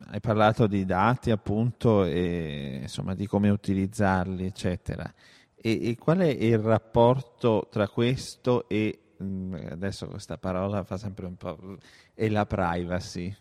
hai 0.10 0.20
parlato 0.20 0.68
di 0.68 0.86
dati 0.86 1.32
appunto, 1.32 2.04
e, 2.04 2.80
insomma 2.84 3.16
di 3.16 3.26
come 3.26 3.50
utilizzarli, 3.50 4.46
eccetera. 4.46 5.12
E, 5.56 5.90
e, 5.90 5.98
qual 5.98 6.20
è 6.20 6.28
il 6.28 6.60
rapporto 6.60 7.68
tra 7.72 7.88
questo 7.88 8.68
e, 8.70 9.16
mm, 9.24 9.54
adesso 9.72 10.08
questa 10.08 10.38
parola 10.38 10.84
fa 10.84 10.98
sempre 10.98 11.26
un 11.26 11.36
po', 11.38 11.78
e 12.14 12.30
la 12.30 12.46
privacy? 12.46 13.36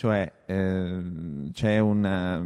Cioè, 0.00 0.32
eh, 0.46 1.50
c'è 1.52 1.78
una, 1.78 2.42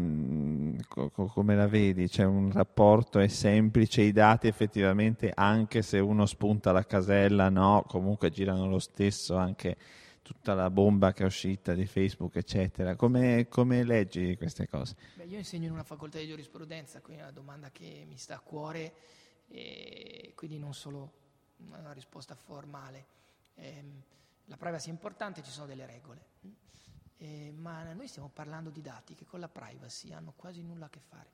co- 0.88 1.08
come 1.08 1.54
la 1.54 1.68
vedi, 1.68 2.08
c'è 2.08 2.24
un 2.24 2.50
rapporto, 2.50 3.20
è 3.20 3.28
semplice, 3.28 4.02
i 4.02 4.10
dati 4.10 4.48
effettivamente, 4.48 5.30
anche 5.32 5.82
se 5.82 6.00
uno 6.00 6.26
spunta 6.26 6.72
la 6.72 6.84
casella, 6.84 7.50
no, 7.50 7.84
comunque 7.86 8.30
girano 8.30 8.66
lo 8.66 8.80
stesso, 8.80 9.36
anche 9.36 9.76
tutta 10.22 10.54
la 10.54 10.68
bomba 10.68 11.12
che 11.12 11.22
è 11.22 11.26
uscita 11.26 11.74
di 11.74 11.86
Facebook, 11.86 12.34
eccetera. 12.34 12.96
Come, 12.96 13.46
come 13.46 13.84
leggi 13.84 14.36
queste 14.36 14.66
cose? 14.66 14.96
Beh, 15.14 15.26
io 15.26 15.38
insegno 15.38 15.66
in 15.66 15.72
una 15.74 15.84
facoltà 15.84 16.18
di 16.18 16.26
giurisprudenza, 16.26 17.00
quindi 17.02 17.22
è 17.22 17.24
una 17.24 17.32
domanda 17.32 17.70
che 17.70 18.04
mi 18.08 18.16
sta 18.16 18.34
a 18.34 18.40
cuore, 18.40 18.94
e 19.46 20.32
quindi 20.34 20.58
non 20.58 20.74
solo 20.74 21.12
una 21.68 21.92
risposta 21.92 22.34
formale. 22.34 23.06
Eh, 23.54 23.84
la 24.46 24.56
privacy 24.56 24.88
è 24.88 24.90
importante, 24.90 25.40
ci 25.44 25.52
sono 25.52 25.66
delle 25.66 25.86
regole 25.86 26.32
eh, 27.18 27.52
ma 27.54 27.92
noi 27.92 28.08
stiamo 28.08 28.28
parlando 28.28 28.70
di 28.70 28.80
dati 28.80 29.14
che 29.14 29.24
con 29.24 29.40
la 29.40 29.48
privacy 29.48 30.12
hanno 30.12 30.32
quasi 30.36 30.62
nulla 30.62 30.86
a 30.86 30.90
che 30.90 31.00
fare. 31.00 31.30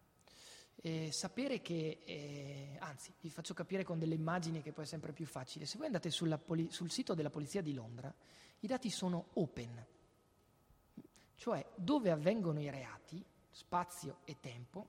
Eh, 0.83 1.13
sapere 1.13 1.61
che, 1.61 2.01
eh, 2.05 2.77
anzi, 2.79 3.13
vi 3.21 3.31
faccio 3.31 3.53
capire 3.53 3.85
con 3.85 3.99
delle 3.99 4.15
immagini 4.15 4.63
che 4.63 4.73
poi 4.73 4.85
è 4.85 4.87
sempre 4.87 5.13
più 5.13 5.27
facile. 5.27 5.67
Se 5.67 5.77
voi 5.77 5.87
andate 5.87 6.11
poli- 6.39 6.71
sul 6.71 6.91
sito 6.91 7.15
della 7.15 7.29
Polizia 7.29 7.61
di 7.61 7.75
Londra, 7.75 8.13
i 8.61 8.67
dati 8.67 8.89
sono 8.91 9.29
open, 9.35 9.87
cioè 11.37 11.67
dove 11.75 12.11
avvengono 12.11 12.61
i 12.61 12.71
reati, 12.71 13.23
spazio 13.51 14.19
e 14.25 14.39
tempo, 14.41 14.89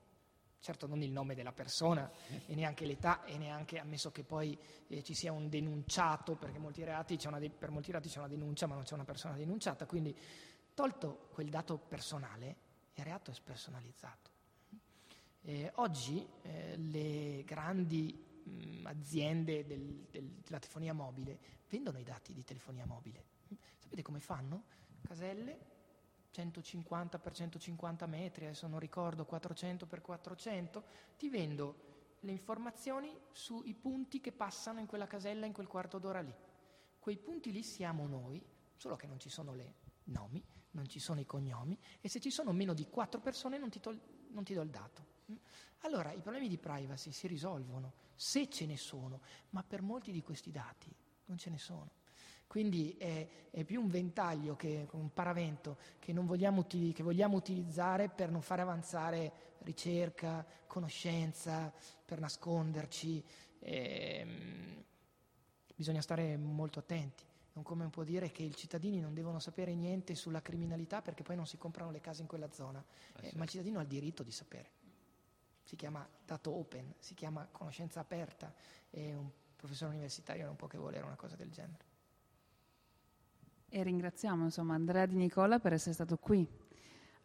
certo 0.60 0.86
non 0.86 1.02
il 1.02 1.10
nome 1.10 1.34
della 1.34 1.52
persona 1.52 2.10
e 2.46 2.54
neanche 2.54 2.86
l'età 2.86 3.24
e 3.24 3.36
neanche 3.36 3.78
ammesso 3.78 4.12
che 4.12 4.22
poi 4.22 4.56
eh, 4.86 5.02
ci 5.02 5.12
sia 5.12 5.32
un 5.32 5.48
denunciato, 5.48 6.36
perché 6.36 6.58
molti 6.58 6.84
reati 6.84 7.16
de- 7.16 7.50
per 7.50 7.70
molti 7.70 7.90
reati 7.90 8.08
c'è 8.08 8.18
una 8.18 8.28
denuncia 8.28 8.66
ma 8.66 8.74
non 8.76 8.84
c'è 8.84 8.94
una 8.94 9.04
persona 9.04 9.34
denunciata, 9.34 9.86
quindi 9.86 10.16
Tolto 10.74 11.28
quel 11.32 11.50
dato 11.50 11.76
personale, 11.76 12.56
il 12.94 13.04
reato 13.04 13.30
è 13.30 13.34
spersonalizzato. 13.34 14.30
Eh, 15.42 15.70
oggi 15.76 16.26
eh, 16.42 16.76
le 16.76 17.42
grandi 17.44 18.42
mh, 18.44 18.86
aziende 18.86 19.66
del, 19.66 20.06
del, 20.10 20.24
della 20.24 20.58
telefonia 20.58 20.94
mobile 20.94 21.38
vendono 21.68 21.98
i 21.98 22.04
dati 22.04 22.32
di 22.32 22.42
telefonia 22.42 22.86
mobile. 22.86 23.24
Sapete 23.78 24.02
come 24.02 24.20
fanno? 24.20 24.64
Caselle 25.02 25.70
150 26.30 27.18
x 27.18 27.30
150 27.34 28.06
metri, 28.06 28.46
adesso 28.46 28.66
non 28.66 28.78
ricordo 28.78 29.26
400 29.26 29.86
x 29.86 30.00
400, 30.00 30.84
ti 31.18 31.28
vendo 31.28 32.16
le 32.20 32.30
informazioni 32.30 33.14
sui 33.32 33.74
punti 33.74 34.20
che 34.20 34.32
passano 34.32 34.80
in 34.80 34.86
quella 34.86 35.06
casella 35.06 35.44
in 35.44 35.52
quel 35.52 35.66
quarto 35.66 35.98
d'ora 35.98 36.20
lì. 36.20 36.34
Quei 36.98 37.18
punti 37.18 37.52
lì 37.52 37.62
siamo 37.62 38.06
noi, 38.06 38.42
solo 38.76 38.96
che 38.96 39.06
non 39.06 39.18
ci 39.18 39.28
sono 39.28 39.54
le 39.54 39.74
nomi, 40.04 40.42
non 40.72 40.88
ci 40.88 40.98
sono 40.98 41.20
i 41.20 41.26
cognomi 41.26 41.78
e 42.00 42.08
se 42.08 42.20
ci 42.20 42.30
sono 42.30 42.52
meno 42.52 42.74
di 42.74 42.86
quattro 42.88 43.20
persone 43.20 43.58
non 43.58 43.70
ti, 43.70 43.80
tol- 43.80 44.00
non 44.28 44.44
ti 44.44 44.54
do 44.54 44.62
il 44.62 44.70
dato. 44.70 45.06
Mm? 45.30 45.36
Allora 45.80 46.12
i 46.12 46.20
problemi 46.20 46.48
di 46.48 46.58
privacy 46.58 47.12
si 47.12 47.26
risolvono 47.26 47.92
se 48.14 48.48
ce 48.48 48.66
ne 48.66 48.76
sono, 48.76 49.20
ma 49.50 49.62
per 49.62 49.82
molti 49.82 50.12
di 50.12 50.22
questi 50.22 50.50
dati 50.50 50.94
non 51.26 51.38
ce 51.38 51.50
ne 51.50 51.58
sono. 51.58 51.90
Quindi 52.46 52.94
è, 52.98 53.26
è 53.50 53.64
più 53.64 53.80
un 53.80 53.88
ventaglio 53.88 54.56
che 54.56 54.86
un 54.92 55.12
paravento 55.12 55.78
che, 55.98 56.12
vogliamo, 56.12 56.60
uti- 56.60 56.92
che 56.92 57.02
vogliamo 57.02 57.36
utilizzare 57.36 58.10
per 58.10 58.30
non 58.30 58.42
fare 58.42 58.60
avanzare 58.60 59.32
ricerca, 59.60 60.44
conoscenza, 60.66 61.72
per 62.04 62.20
nasconderci. 62.20 63.24
E, 63.58 64.26
bisogna 65.74 66.02
stare 66.02 66.36
molto 66.36 66.78
attenti 66.78 67.24
non 67.54 67.64
come 67.64 67.88
può 67.88 68.02
dire 68.02 68.30
che 68.30 68.42
i 68.42 68.54
cittadini 68.54 69.00
non 69.00 69.12
devono 69.12 69.38
sapere 69.38 69.74
niente 69.74 70.14
sulla 70.14 70.40
criminalità 70.40 71.02
perché 71.02 71.22
poi 71.22 71.36
non 71.36 71.46
si 71.46 71.58
comprano 71.58 71.90
le 71.90 72.00
case 72.00 72.22
in 72.22 72.28
quella 72.28 72.50
zona, 72.50 72.82
eh, 73.20 73.28
eh, 73.28 73.32
ma 73.36 73.44
il 73.44 73.50
cittadino 73.50 73.78
ha 73.78 73.82
il 73.82 73.88
diritto 73.88 74.22
di 74.22 74.32
sapere. 74.32 74.70
Si 75.62 75.76
chiama 75.76 76.06
dato 76.24 76.50
open, 76.50 76.94
si 76.98 77.14
chiama 77.14 77.46
conoscenza 77.50 78.00
aperta 78.00 78.52
e 78.90 79.14
un 79.14 79.28
professore 79.56 79.92
universitario 79.92 80.46
non 80.46 80.56
può 80.56 80.66
che 80.66 80.78
volere 80.78 81.04
una 81.04 81.16
cosa 81.16 81.36
del 81.36 81.50
genere. 81.50 81.90
E 83.68 83.82
ringraziamo 83.82 84.44
insomma, 84.44 84.74
Andrea 84.74 85.06
Di 85.06 85.16
Nicola 85.16 85.58
per 85.58 85.72
essere 85.72 85.94
stato 85.94 86.18
qui 86.18 86.46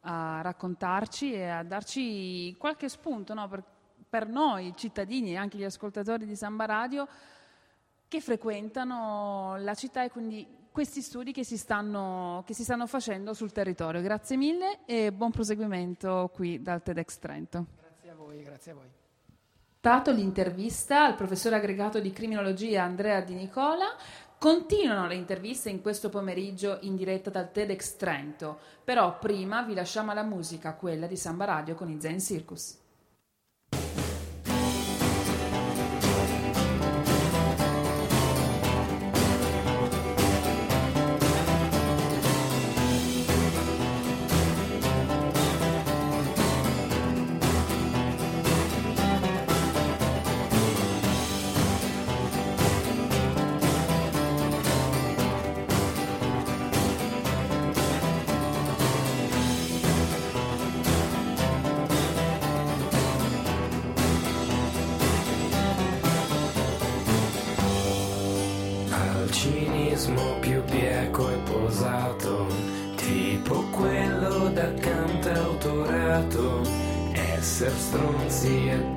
a 0.01 0.41
raccontarci 0.41 1.33
e 1.33 1.49
a 1.49 1.63
darci 1.63 2.55
qualche 2.57 2.87
spunto 2.87 3.33
no? 3.33 3.47
per, 3.47 3.63
per 4.07 4.27
noi 4.27 4.73
cittadini 4.75 5.31
e 5.31 5.35
anche 5.35 5.57
gli 5.57 5.63
ascoltatori 5.63 6.25
di 6.25 6.35
Samba 6.35 6.65
Radio 6.65 7.07
che 8.07 8.21
frequentano 8.21 9.55
la 9.59 9.73
città 9.73 10.03
e 10.03 10.09
quindi 10.09 10.47
questi 10.71 11.01
studi 11.01 11.31
che 11.31 11.43
si, 11.43 11.57
stanno, 11.57 12.43
che 12.45 12.53
si 12.53 12.63
stanno 12.63 12.87
facendo 12.87 13.33
sul 13.33 13.51
territorio. 13.51 14.01
Grazie 14.01 14.37
mille 14.37 14.79
e 14.85 15.11
buon 15.11 15.31
proseguimento 15.31 16.29
qui 16.33 16.61
dal 16.61 16.83
TEDx 16.83 17.17
Trento. 17.17 17.65
Grazie 17.79 18.09
a 18.09 18.15
voi, 18.15 18.43
grazie 18.43 18.71
a 18.71 18.75
voi. 18.75 18.89
Stato 19.77 20.11
l'intervista 20.11 21.05
al 21.05 21.15
professore 21.15 21.55
aggregato 21.55 21.99
di 21.99 22.11
criminologia 22.11 22.83
Andrea 22.83 23.21
Di 23.21 23.35
Nicola 23.35 23.95
Continuano 24.39 25.07
le 25.07 25.15
interviste 25.15 25.71
in 25.71 25.81
questo 25.81 26.09
pomeriggio 26.09 26.77
in 26.81 26.95
diretta 26.95 27.31
dal 27.31 27.51
TEDx 27.51 27.95
Trento, 27.95 28.59
però 28.83 29.17
prima 29.17 29.63
vi 29.63 29.73
lasciamo 29.73 30.11
alla 30.11 30.21
musica, 30.21 30.75
quella 30.75 31.07
di 31.07 31.17
Samba 31.17 31.45
Radio 31.45 31.73
con 31.73 31.89
i 31.89 31.99
Zen 31.99 32.19
Circus. 32.19 32.77
струн 77.77 78.15
сият 78.29 78.96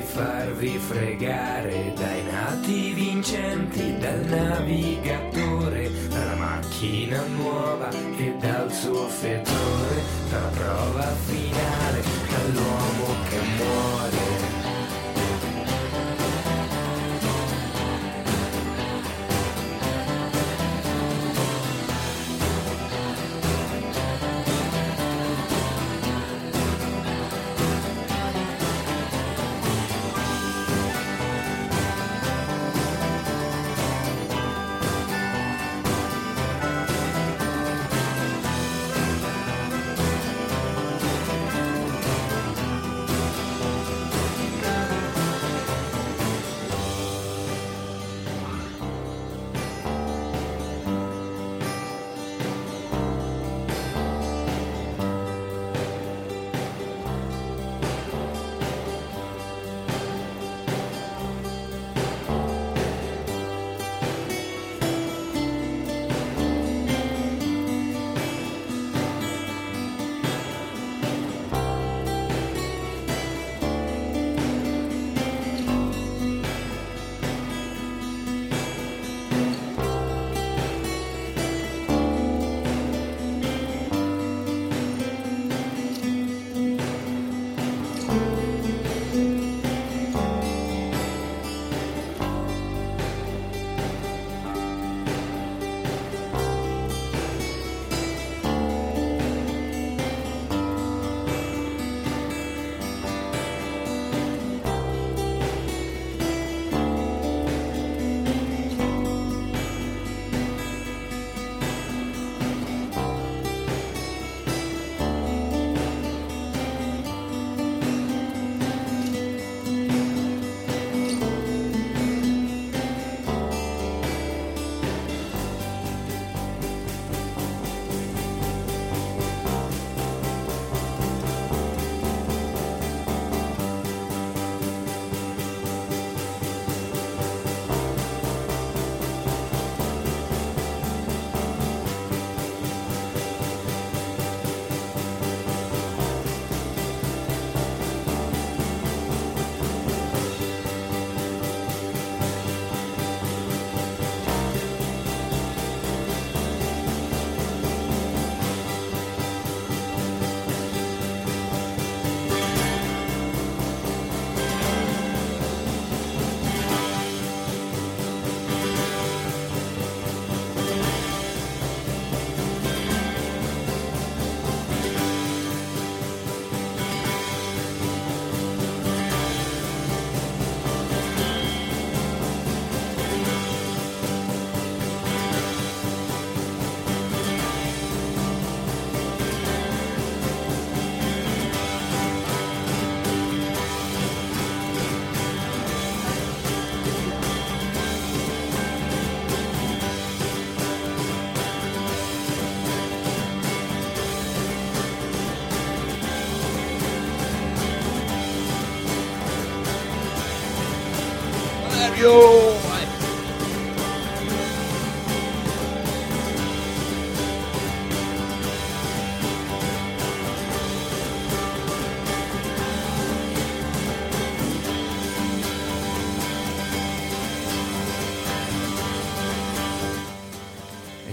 farvi 0.00 0.78
fregare 0.78 1.92
dai 1.94 2.24
nati 2.24 2.92
vincenti, 2.94 3.98
dal 3.98 4.24
navigatore, 4.24 5.90
dalla 6.08 6.36
macchina 6.36 7.22
nuova 7.36 7.90
e 7.90 8.34
dal 8.40 8.51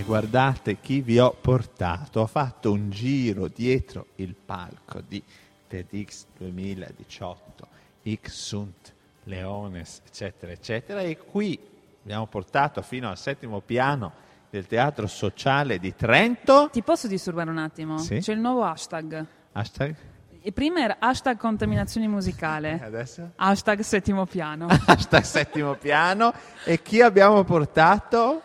guardate 0.10 0.80
chi 0.80 1.02
vi 1.02 1.20
ho 1.20 1.38
portato. 1.40 2.22
Ho 2.22 2.26
fatto 2.26 2.72
un 2.72 2.90
giro 2.90 3.48
dietro 3.48 4.08
il 4.16 4.34
palco 4.34 5.04
di 5.08 5.22
TEDx 5.68 6.26
2018, 6.36 7.68
X 8.16 8.30
sunt 8.32 8.94
Leones, 9.26 10.02
eccetera, 10.08 10.52
eccetera. 10.52 11.02
E 11.02 11.16
qui 11.16 11.60
abbiamo 12.02 12.26
portato 12.26 12.82
fino 12.82 13.08
al 13.08 13.20
settimo 13.20 13.60
piano 13.60 14.12
del 14.50 14.66
Teatro 14.66 15.06
Sociale 15.06 15.78
di 15.78 15.96
Trento. 15.96 16.70
Ti 16.72 16.82
posso 16.82 17.06
disturbare 17.06 17.52
un 17.52 17.60
attimo? 17.60 18.00
Sì. 18.00 18.18
C'è 18.18 18.34
il 18.34 18.40
nuovo 18.40 18.64
hashtag. 18.64 19.24
Hashtag? 19.52 19.96
E 20.42 20.52
prima 20.52 20.80
era 20.80 20.96
hashtag 20.98 21.38
contaminazione 21.38 22.08
musicale, 22.08 22.80
Adesso? 22.82 23.34
hashtag 23.36 23.82
settimo 23.82 24.26
piano. 24.26 24.66
Hashtag 24.88 25.22
settimo 25.22 25.76
piano. 25.76 26.34
E 26.64 26.82
chi 26.82 27.00
abbiamo 27.00 27.44
portato? 27.44 28.42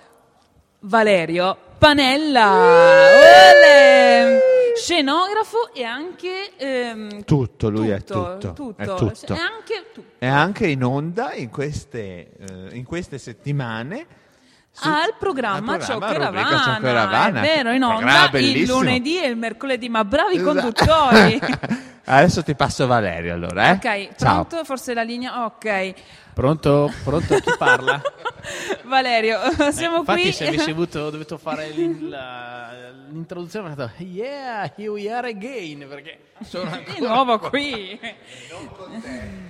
Valerio 0.86 1.56
Panella, 1.78 2.52
Olè! 2.52 4.38
scenografo 4.76 5.72
e 5.72 5.82
anche 5.82 6.52
ehm, 6.58 7.24
Tutto, 7.24 7.70
lui 7.70 7.88
è 7.88 8.02
tutto, 8.04 8.36
tutto. 8.52 8.74
È 8.76 8.84
tutto. 8.84 9.12
tutto. 9.12 9.32
E 9.34 9.38
anche 9.38 9.84
tutto. 9.94 10.08
È 10.18 10.26
anche 10.26 10.66
in 10.66 10.84
onda 10.84 11.32
in 11.32 11.48
queste, 11.48 12.32
eh, 12.38 12.68
in 12.76 12.84
queste 12.84 13.16
settimane. 13.16 14.06
su- 14.70 14.86
al 14.88 15.14
programma, 15.18 15.74
al 15.74 15.82
Ciò 15.84 15.98
che 15.98 16.06
rubrica 16.18 16.18
Ravana, 16.30 16.62
Ciò 16.64 16.80
che 16.80 16.92
Ravana, 16.92 17.40
è 17.40 17.42
vero, 17.42 17.70
in 17.72 17.80
programma 17.80 18.24
onda 18.24 18.38
il 18.38 18.66
lunedì 18.66 19.22
e 19.22 19.26
il 19.28 19.36
mercoledì, 19.36 19.88
ma 19.88 20.04
bravi 20.04 20.36
Esatto. 20.36 20.50
conduttori. 20.52 21.40
Adesso 22.06 22.42
ti 22.42 22.54
passo 22.54 22.86
Valerio 22.86 23.32
allora, 23.32 23.68
eh? 23.68 23.72
ok, 23.72 24.16
Ciao. 24.16 24.44
pronto? 24.44 24.64
Forse 24.64 24.92
la 24.92 25.02
linea, 25.02 25.44
ok. 25.46 25.94
Pronto? 26.34 26.90
Pronto? 27.04 27.34
Chi 27.38 27.50
parla? 27.56 28.02
Valerio, 28.84 29.38
siamo 29.72 29.96
Eh, 29.96 30.00
Infatti 30.00 30.20
qui. 30.22 30.32
se 30.32 30.46
avessi 30.48 30.70
avuto, 30.70 31.08
dovuto 31.10 31.38
fare 31.38 31.70
l'introduzione 33.10 33.70
avrei 33.70 33.88
detto 33.88 34.02
Yeah, 34.04 34.72
here 34.76 34.88
we 34.90 35.10
are 35.10 35.28
again 35.28 35.86
perché 35.88 36.32
sono 36.42 36.68
Di 36.70 36.76
ancora 36.90 37.14
nuovo 37.14 37.38
qui. 37.38 37.98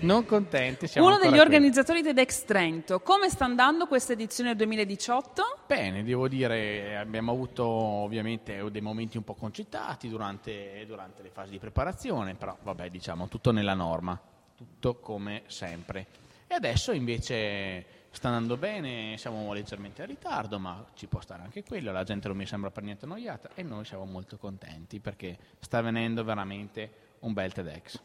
non 0.00 0.24
contenti 0.26 0.86
siamo 0.86 1.06
Uno 1.08 1.18
degli 1.18 1.30
qui. 1.30 1.40
organizzatori 1.40 2.02
TEDx 2.02 2.44
Trento. 2.44 3.00
Come 3.00 3.28
sta 3.30 3.44
andando 3.46 3.86
questa 3.86 4.12
edizione 4.12 4.54
2018? 4.54 5.42
Bene, 5.66 6.04
devo 6.04 6.28
dire, 6.28 6.96
abbiamo 6.96 7.32
avuto 7.32 7.64
ovviamente 7.66 8.62
dei 8.70 8.80
momenti 8.82 9.16
un 9.16 9.24
po' 9.24 9.34
concitati 9.34 10.08
durante, 10.08 10.84
durante 10.86 11.22
le 11.22 11.30
fasi 11.30 11.50
di 11.52 11.58
preparazione, 11.58 12.34
però 12.34 12.56
vabbè, 12.62 12.90
diciamo 12.90 13.26
tutto 13.28 13.50
nella 13.50 13.74
norma, 13.74 14.16
tutto 14.56 14.94
come 14.96 15.42
sempre. 15.46 16.06
E 16.54 16.56
adesso 16.56 16.92
invece 16.92 17.84
sta 18.10 18.28
andando 18.28 18.56
bene, 18.56 19.16
siamo 19.18 19.52
leggermente 19.52 20.02
in 20.02 20.06
ritardo, 20.06 20.60
ma 20.60 20.86
ci 20.94 21.08
può 21.08 21.20
stare 21.20 21.42
anche 21.42 21.64
quello, 21.64 21.90
la 21.90 22.04
gente 22.04 22.28
non 22.28 22.36
mi 22.36 22.46
sembra 22.46 22.70
per 22.70 22.84
niente 22.84 23.06
annoiata 23.06 23.50
e 23.56 23.64
noi 23.64 23.84
siamo 23.84 24.04
molto 24.04 24.36
contenti 24.38 25.00
perché 25.00 25.36
sta 25.58 25.80
venendo 25.80 26.22
veramente 26.22 27.16
un 27.18 27.32
bel 27.32 27.52
TEDx. 27.52 28.00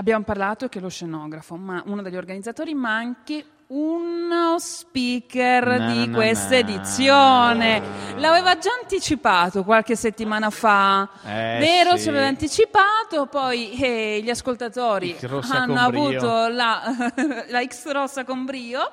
Abbiamo 0.00 0.24
parlato 0.24 0.66
che 0.70 0.78
è 0.78 0.80
lo 0.80 0.88
scenografo, 0.88 1.56
ma 1.56 1.82
uno 1.84 2.00
degli 2.00 2.16
organizzatori, 2.16 2.72
ma 2.72 2.94
anche 2.94 3.44
uno 3.66 4.56
speaker 4.58 5.78
Na, 5.78 5.92
di 5.92 6.06
na, 6.06 6.14
questa 6.16 6.48
na. 6.52 6.56
edizione. 6.56 7.82
L'aveva 8.16 8.56
già 8.56 8.70
anticipato 8.80 9.62
qualche 9.62 9.96
settimana 9.96 10.48
fa, 10.48 11.06
Eh, 11.26 11.58
vero? 11.60 11.96
sì. 11.98 12.04
Ci 12.04 12.08
aveva 12.08 12.28
anticipato, 12.28 13.26
poi 13.26 13.78
eh, 13.78 14.20
gli 14.24 14.30
ascoltatori 14.30 15.14
hanno 15.50 15.78
avuto 15.78 16.48
la, 16.48 16.80
la 17.48 17.62
X 17.62 17.90
rossa 17.90 18.24
con 18.24 18.46
brio. 18.46 18.90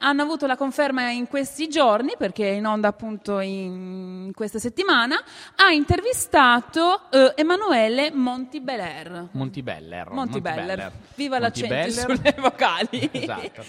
Hanno 0.00 0.22
avuto 0.22 0.46
la 0.46 0.56
conferma 0.56 1.10
in 1.10 1.26
questi 1.28 1.68
giorni, 1.68 2.12
perché 2.16 2.50
è 2.50 2.52
in 2.54 2.66
onda 2.66 2.88
appunto 2.88 3.40
in 3.40 4.30
questa 4.34 4.58
settimana. 4.58 5.16
Ha 5.56 5.70
intervistato 5.72 7.10
eh, 7.10 7.32
Emanuele 7.36 8.10
Montibeler. 8.12 9.28
Montibeller. 9.32 10.10
Montibeller. 10.10 10.92
Viva 11.14 11.38
l'accento 11.38 11.74
Montibeller. 11.74 12.16
sulle 12.16 12.34
vocali. 12.38 13.08
esatto. 13.12 13.64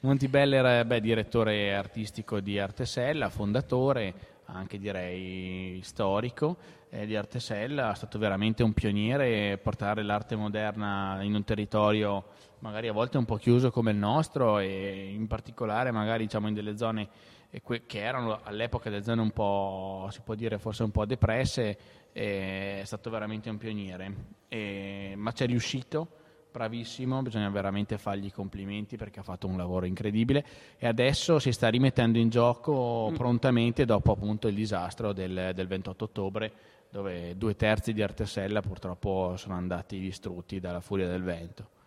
Montibeller 0.00 0.80
è 0.80 0.84
beh, 0.84 1.00
direttore 1.00 1.74
artistico 1.74 2.40
di 2.40 2.58
Artesella, 2.58 3.28
fondatore, 3.28 4.14
anche 4.46 4.78
direi 4.78 5.80
storico 5.84 6.56
eh, 6.90 7.06
di 7.06 7.16
Artesella, 7.16 7.92
è 7.92 7.94
stato 7.94 8.18
veramente 8.18 8.62
un 8.62 8.72
pioniere 8.72 9.58
portare 9.58 10.02
l'arte 10.02 10.34
moderna 10.36 11.22
in 11.22 11.34
un 11.34 11.44
territorio 11.44 12.24
magari 12.62 12.88
a 12.88 12.92
volte 12.92 13.18
un 13.18 13.24
po' 13.24 13.36
chiuso 13.36 13.70
come 13.70 13.90
il 13.90 13.96
nostro 13.96 14.58
e 14.58 15.10
in 15.12 15.26
particolare 15.26 15.90
magari 15.90 16.24
diciamo 16.24 16.48
in 16.48 16.54
delle 16.54 16.76
zone 16.76 17.08
eh, 17.50 17.60
che 17.62 18.00
erano 18.00 18.40
all'epoca 18.42 18.88
delle 18.88 19.02
zone 19.02 19.20
un 19.20 19.30
po', 19.30 20.08
si 20.10 20.20
può 20.22 20.34
dire 20.34 20.58
forse 20.58 20.82
un 20.82 20.90
po' 20.90 21.04
depresse, 21.04 21.78
eh, 22.12 22.80
è 22.80 22.84
stato 22.84 23.10
veramente 23.10 23.50
un 23.50 23.58
pioniere, 23.58 24.14
E- 24.48 25.14
ma 25.16 25.32
ci 25.32 25.44
è 25.44 25.46
riuscito 25.46 26.20
bravissimo, 26.52 27.22
bisogna 27.22 27.48
veramente 27.48 27.96
fargli 27.96 28.26
i 28.26 28.30
complimenti 28.30 28.96
perché 28.96 29.20
ha 29.20 29.22
fatto 29.22 29.46
un 29.46 29.56
lavoro 29.56 29.86
incredibile 29.86 30.44
e 30.76 30.86
adesso 30.86 31.38
si 31.38 31.50
sta 31.50 31.68
rimettendo 31.68 32.18
in 32.18 32.28
gioco 32.28 33.10
prontamente 33.16 33.86
dopo 33.86 34.12
appunto 34.12 34.48
il 34.48 34.54
disastro 34.54 35.14
del, 35.14 35.52
del 35.54 35.66
28 35.66 36.04
ottobre 36.04 36.52
dove 36.90 37.38
due 37.38 37.56
terzi 37.56 37.94
di 37.94 38.02
Artesella 38.02 38.60
purtroppo 38.60 39.34
sono 39.38 39.54
andati 39.54 39.98
distrutti 39.98 40.60
dalla 40.60 40.80
furia 40.80 41.08
del 41.08 41.22
vento. 41.22 41.80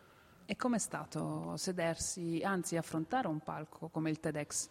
E 0.48 0.56
com'è 0.56 0.78
stato 0.78 1.54
sedersi, 1.58 2.42
anzi 2.44 2.78
affrontare 2.78 3.28
un 3.28 3.40
palco 3.40 3.88
come 3.90 4.10
il 4.12 4.20
TEDx? 4.20 4.70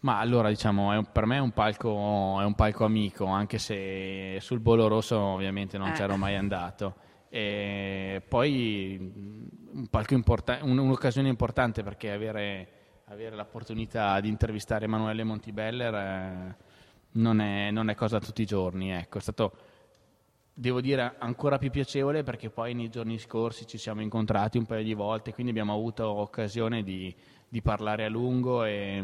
Ma 0.00 0.18
allora 0.18 0.48
diciamo, 0.48 0.92
è 0.92 0.96
un- 0.96 1.10
per 1.10 1.26
me 1.26 1.36
è 1.36 1.40
un, 1.40 1.50
palco, 1.50 2.40
è 2.40 2.44
un 2.44 2.54
palco 2.54 2.84
amico, 2.84 3.26
anche 3.26 3.58
se 3.58 4.38
sul 4.40 4.60
Bolo 4.60 4.86
Rosso 4.88 5.18
ovviamente 5.18 5.76
non 5.78 5.88
Eh. 5.88 5.92
c'ero 5.92 6.16
mai 6.16 6.36
andato. 6.36 6.94
E 7.28 8.22
poi 8.26 8.98
mh, 8.98 9.78
un 9.78 9.86
palco 9.88 10.14
importa- 10.14 10.58
un- 10.62 10.78
un'occasione 10.78 11.28
importante 11.28 11.82
perché 11.82 12.12
avere, 12.12 12.68
avere 13.06 13.36
l'opportunità 13.36 14.18
di 14.20 14.28
intervistare 14.28 14.84
Emanuele 14.86 15.22
Montibeller 15.24 15.94
eh, 15.94 16.56
non, 17.12 17.40
è, 17.40 17.70
non 17.70 17.90
è 17.90 17.94
cosa 17.94 18.20
tutti 18.20 18.42
i 18.42 18.46
giorni. 18.46 18.90
Ecco. 18.92 19.18
È 19.18 19.20
stato, 19.20 19.52
devo 20.60 20.82
dire, 20.82 21.14
ancora 21.18 21.56
più 21.56 21.70
piacevole 21.70 22.22
perché 22.22 22.50
poi 22.50 22.74
nei 22.74 22.90
giorni 22.90 23.18
scorsi 23.18 23.66
ci 23.66 23.78
siamo 23.78 24.02
incontrati 24.02 24.58
un 24.58 24.66
paio 24.66 24.84
di 24.84 24.92
volte, 24.92 25.32
quindi 25.32 25.52
abbiamo 25.52 25.72
avuto 25.72 26.06
occasione 26.06 26.82
di, 26.82 27.14
di 27.48 27.62
parlare 27.62 28.04
a 28.04 28.10
lungo 28.10 28.64
e, 28.64 29.02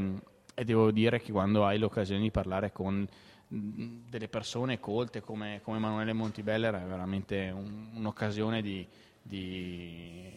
e 0.55 0.65
devo 0.65 0.91
dire 0.91 1.19
che 1.19 1.33
quando 1.33 1.65
hai 1.65 1.79
l'occasione 1.79 2.21
di 2.21 2.31
parlare 2.31 2.73
con 2.73 3.07
mh, 3.49 3.85
delle 4.11 4.29
persone 4.29 4.79
colte 4.79 5.23
come, 5.23 5.61
come 5.63 5.79
Emanuele 5.79 6.13
Montibeller 6.13 6.75
è 6.75 6.85
veramente 6.87 7.51
un- 7.55 7.89
un'occasione 7.95 8.61
di, 8.61 8.87
di- 9.23 10.31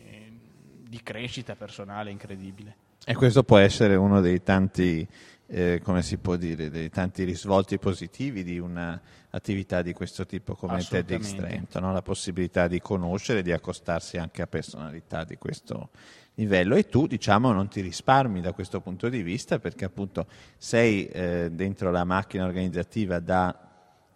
di 0.88 1.04
crescita 1.04 1.56
personale 1.56 2.12
incredibile. 2.12 2.76
E 3.06 3.14
questo 3.16 3.44
può 3.44 3.58
essere 3.58 3.96
uno 3.96 4.22
dei 4.22 4.42
tanti, 4.42 5.06
eh, 5.52 5.82
come 5.84 6.04
si 6.04 6.18
può 6.18 6.36
dire, 6.36 6.70
dei 6.70 6.90
tanti 6.90 7.24
risvolti 7.24 7.80
positivi 7.80 8.44
di 8.44 8.60
un'attività 8.60 9.82
di 9.82 9.94
questo 9.94 10.26
tipo 10.26 10.56
come 10.56 10.84
TEDx. 10.84 11.36
Trento, 11.36 11.80
no? 11.80 11.92
la 11.92 12.04
possibilità 12.04 12.68
di 12.68 12.80
conoscere, 12.80 13.42
di 13.42 13.52
accostarsi 13.52 14.18
anche 14.18 14.44
a 14.44 14.48
personalità 14.48 15.24
di 15.24 15.38
questo 15.38 15.90
livello 16.36 16.76
e 16.76 16.88
tu 16.88 17.06
diciamo 17.06 17.52
non 17.52 17.68
ti 17.68 17.82
risparmi 17.82 18.40
da 18.40 18.54
questo 18.54 18.80
punto 18.80 19.10
di 19.10 19.22
vista 19.22 19.60
perché 19.60 19.84
appunto 19.84 20.26
sei 20.58 21.06
eh, 21.08 21.50
dentro 21.52 21.92
la 21.92 22.06
macchina 22.06 22.46
organizzativa 22.46 23.20
da, 23.20 23.54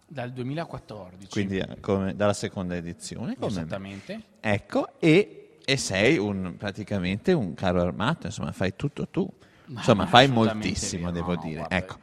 Dal 0.06 0.32
2014. 0.32 1.28
quindi, 1.30 1.58
eh, 1.58 1.80
come- 1.80 2.14
dalla 2.14 2.32
seconda 2.32 2.76
edizione 2.76 3.34
come 3.34 3.46
me. 3.46 3.46
Esattamente. 3.46 4.22
Ecco, 4.40 4.98
e, 5.00 5.58
e 5.64 5.76
sei 5.76 6.16
un, 6.16 6.54
praticamente 6.56 7.32
un 7.32 7.54
carro 7.54 7.82
armato, 7.82 8.26
insomma, 8.26 8.52
fai 8.52 8.74
tutto 8.76 9.08
tu. 9.08 9.30
Ma 9.66 9.78
Insomma, 9.80 10.06
fai 10.06 10.28
moltissimo, 10.28 11.10
vero, 11.10 11.12
devo 11.14 11.34
no, 11.34 11.40
dire. 11.42 11.56
guarda, 11.58 11.76
ecco. 11.76 11.96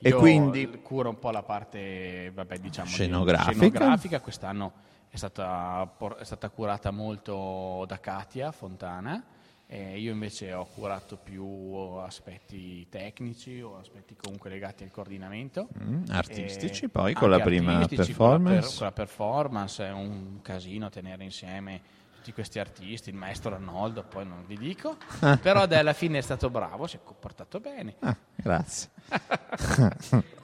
E 0.00 0.08
Io 0.10 0.18
quindi, 0.18 0.68
curo 0.82 1.08
un 1.08 1.18
po' 1.18 1.30
la 1.30 1.42
parte, 1.42 2.30
vabbè, 2.34 2.58
diciamo, 2.58 2.88
di- 2.88 2.94
Scenografica. 2.94 3.52
scenografica. 3.52 4.20
Quest'anno 4.20 4.72
è 5.08 5.16
stata, 5.16 5.90
è 6.18 6.24
stata 6.24 6.48
curata 6.50 6.90
molto 6.90 7.84
da 7.86 7.98
Katia 7.98 8.52
Fontana. 8.52 9.24
e 9.68 9.98
io 9.98 10.12
invece 10.12 10.52
ho 10.52 10.64
curato 10.66 11.16
più 11.16 11.44
aspetti 11.98 12.86
tecnici 12.88 13.60
o 13.60 13.78
aspetti 13.78 14.14
comunque 14.14 14.48
legati 14.48 14.84
al 14.84 14.90
coordinamento. 14.92 15.68
mm, 15.82 16.04
artistici, 16.10 16.84
E 16.84 16.88
poi 16.88 17.14
con 17.14 17.30
la 17.30 17.40
prima 17.40 17.78
artistici, 17.78 18.12
con 18.14 18.28
la 18.28 18.36
per- 18.36 18.42
performance. 18.44 18.76
Con 18.76 18.86
la, 18.86 18.92
performance 18.92 19.84
è 19.86 19.90
un 19.90 20.38
casino 20.42 20.88
tenere 20.88 21.24
insieme 21.24 21.80
tutti 22.26 22.32
questi 22.32 22.58
artisti, 22.58 23.10
il 23.10 23.14
maestro 23.14 23.54
Arnoldo, 23.54 24.02
poi 24.02 24.26
non 24.26 24.44
vi 24.46 24.56
dico, 24.56 24.96
però 25.40 25.66
dai, 25.66 25.78
alla 25.78 25.92
fine 25.92 26.18
è 26.18 26.20
stato 26.20 26.50
bravo, 26.50 26.88
si 26.88 26.96
è 26.96 27.00
comportato 27.04 27.60
bene. 27.60 27.94
Ah, 28.00 28.16
grazie. 28.34 28.90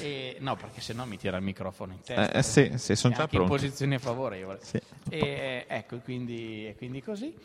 E, 0.00 0.38
no, 0.40 0.56
perché 0.56 0.80
sennò 0.80 1.04
mi 1.04 1.18
tira 1.18 1.36
il 1.36 1.42
microfono 1.42 1.92
in 1.92 2.00
testa. 2.00 2.32
Eh, 2.32 2.42
sì, 2.42 2.72
sì, 2.78 2.96
sono 2.96 3.14
già 3.14 3.22
anche 3.22 3.36
in 3.36 3.44
pronto. 3.44 3.62
posizione 3.62 3.98
favorevole. 3.98 4.60
Sì. 4.62 4.80
E, 5.10 5.66
ecco, 5.68 5.98
quindi, 5.98 6.72
quindi 6.78 7.02
così. 7.02 7.36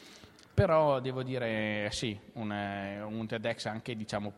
Però 0.54 1.02
devo 1.02 1.22
dire 1.22 1.90
sì, 1.92 2.18
un, 2.34 2.52
eh, 2.52 3.02
un 3.02 3.28
TEDx 3.28 3.66
anche 3.66 3.96
diciamo, 3.98 4.32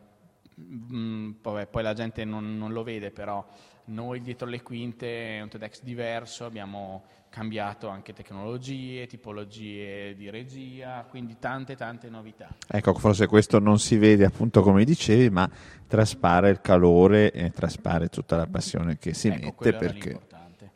mm, 0.60 1.32
poi, 1.40 1.66
poi 1.66 1.82
la 1.82 1.94
gente 1.94 2.24
non, 2.24 2.56
non 2.56 2.72
lo 2.72 2.82
vede, 2.82 3.10
però 3.10 3.46
noi 3.86 4.20
dietro 4.20 4.48
le 4.48 4.62
quinte 4.62 5.38
è 5.38 5.42
un 5.42 5.48
TEDx 5.48 5.82
diverso, 5.82 6.44
abbiamo 6.44 7.04
cambiato 7.28 7.88
anche 7.88 8.12
tecnologie, 8.14 9.06
tipologie 9.06 10.14
di 10.16 10.30
regia, 10.30 11.04
quindi 11.08 11.36
tante 11.38 11.76
tante 11.76 12.08
novità. 12.08 12.48
Ecco, 12.66 12.94
forse 12.94 13.26
questo 13.26 13.58
non 13.58 13.78
si 13.78 13.98
vede 13.98 14.24
appunto 14.24 14.62
come 14.62 14.84
dicevi, 14.84 15.28
ma 15.30 15.48
traspare 15.86 16.50
il 16.50 16.60
calore 16.60 17.30
e 17.32 17.50
traspare 17.50 18.08
tutta 18.08 18.36
la 18.36 18.46
passione 18.46 18.96
che 18.98 19.12
si 19.12 19.28
ecco, 19.28 19.44
mette 19.44 19.72
perché. 19.74 20.20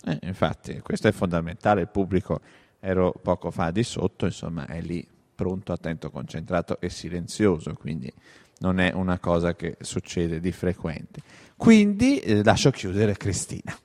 Eh, 0.05 0.19
infatti, 0.23 0.81
questo 0.81 1.09
è 1.09 1.13
fondamentale. 1.13 1.83
Il 1.83 1.89
pubblico, 1.89 2.41
ero 2.79 3.13
poco 3.13 3.51
fa 3.51 3.71
di 3.71 3.83
sotto, 3.83 4.27
insomma, 4.27 4.67
è 4.67 4.81
lì 4.81 5.07
pronto, 5.35 5.73
attento, 5.73 6.11
concentrato 6.11 6.79
e 6.81 6.91
silenzioso, 6.91 7.73
quindi 7.73 8.13
non 8.61 8.81
è 8.81 8.93
una 8.93 9.19
cosa 9.19 9.55
che 9.55 9.77
succede 9.81 10.41
di 10.41 10.53
frequente. 10.53 11.21
Quindi 11.57 12.19
eh, 12.19 12.43
lascio 12.43 12.71
chiudere 12.71 13.17
Cristina. 13.17 13.77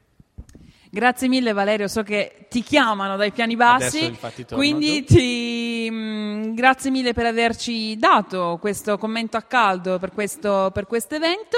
Grazie 0.89 1.27
mille 1.27 1.51
Valerio, 1.51 1.89
so 1.89 2.03
che 2.03 2.45
ti 2.49 2.61
chiamano 2.61 3.17
dai 3.17 3.33
piani 3.33 3.57
bassi, 3.57 4.17
quindi 4.51 5.03
ti, 5.03 5.89
mm, 5.91 6.53
grazie 6.53 6.89
mille 6.89 7.11
per 7.11 7.25
averci 7.25 7.97
dato 7.97 8.57
questo 8.61 8.97
commento 8.97 9.35
a 9.35 9.41
caldo 9.41 9.99
per 9.99 10.13
questo, 10.13 10.71
per 10.73 10.85
questo 10.85 11.15
evento 11.15 11.57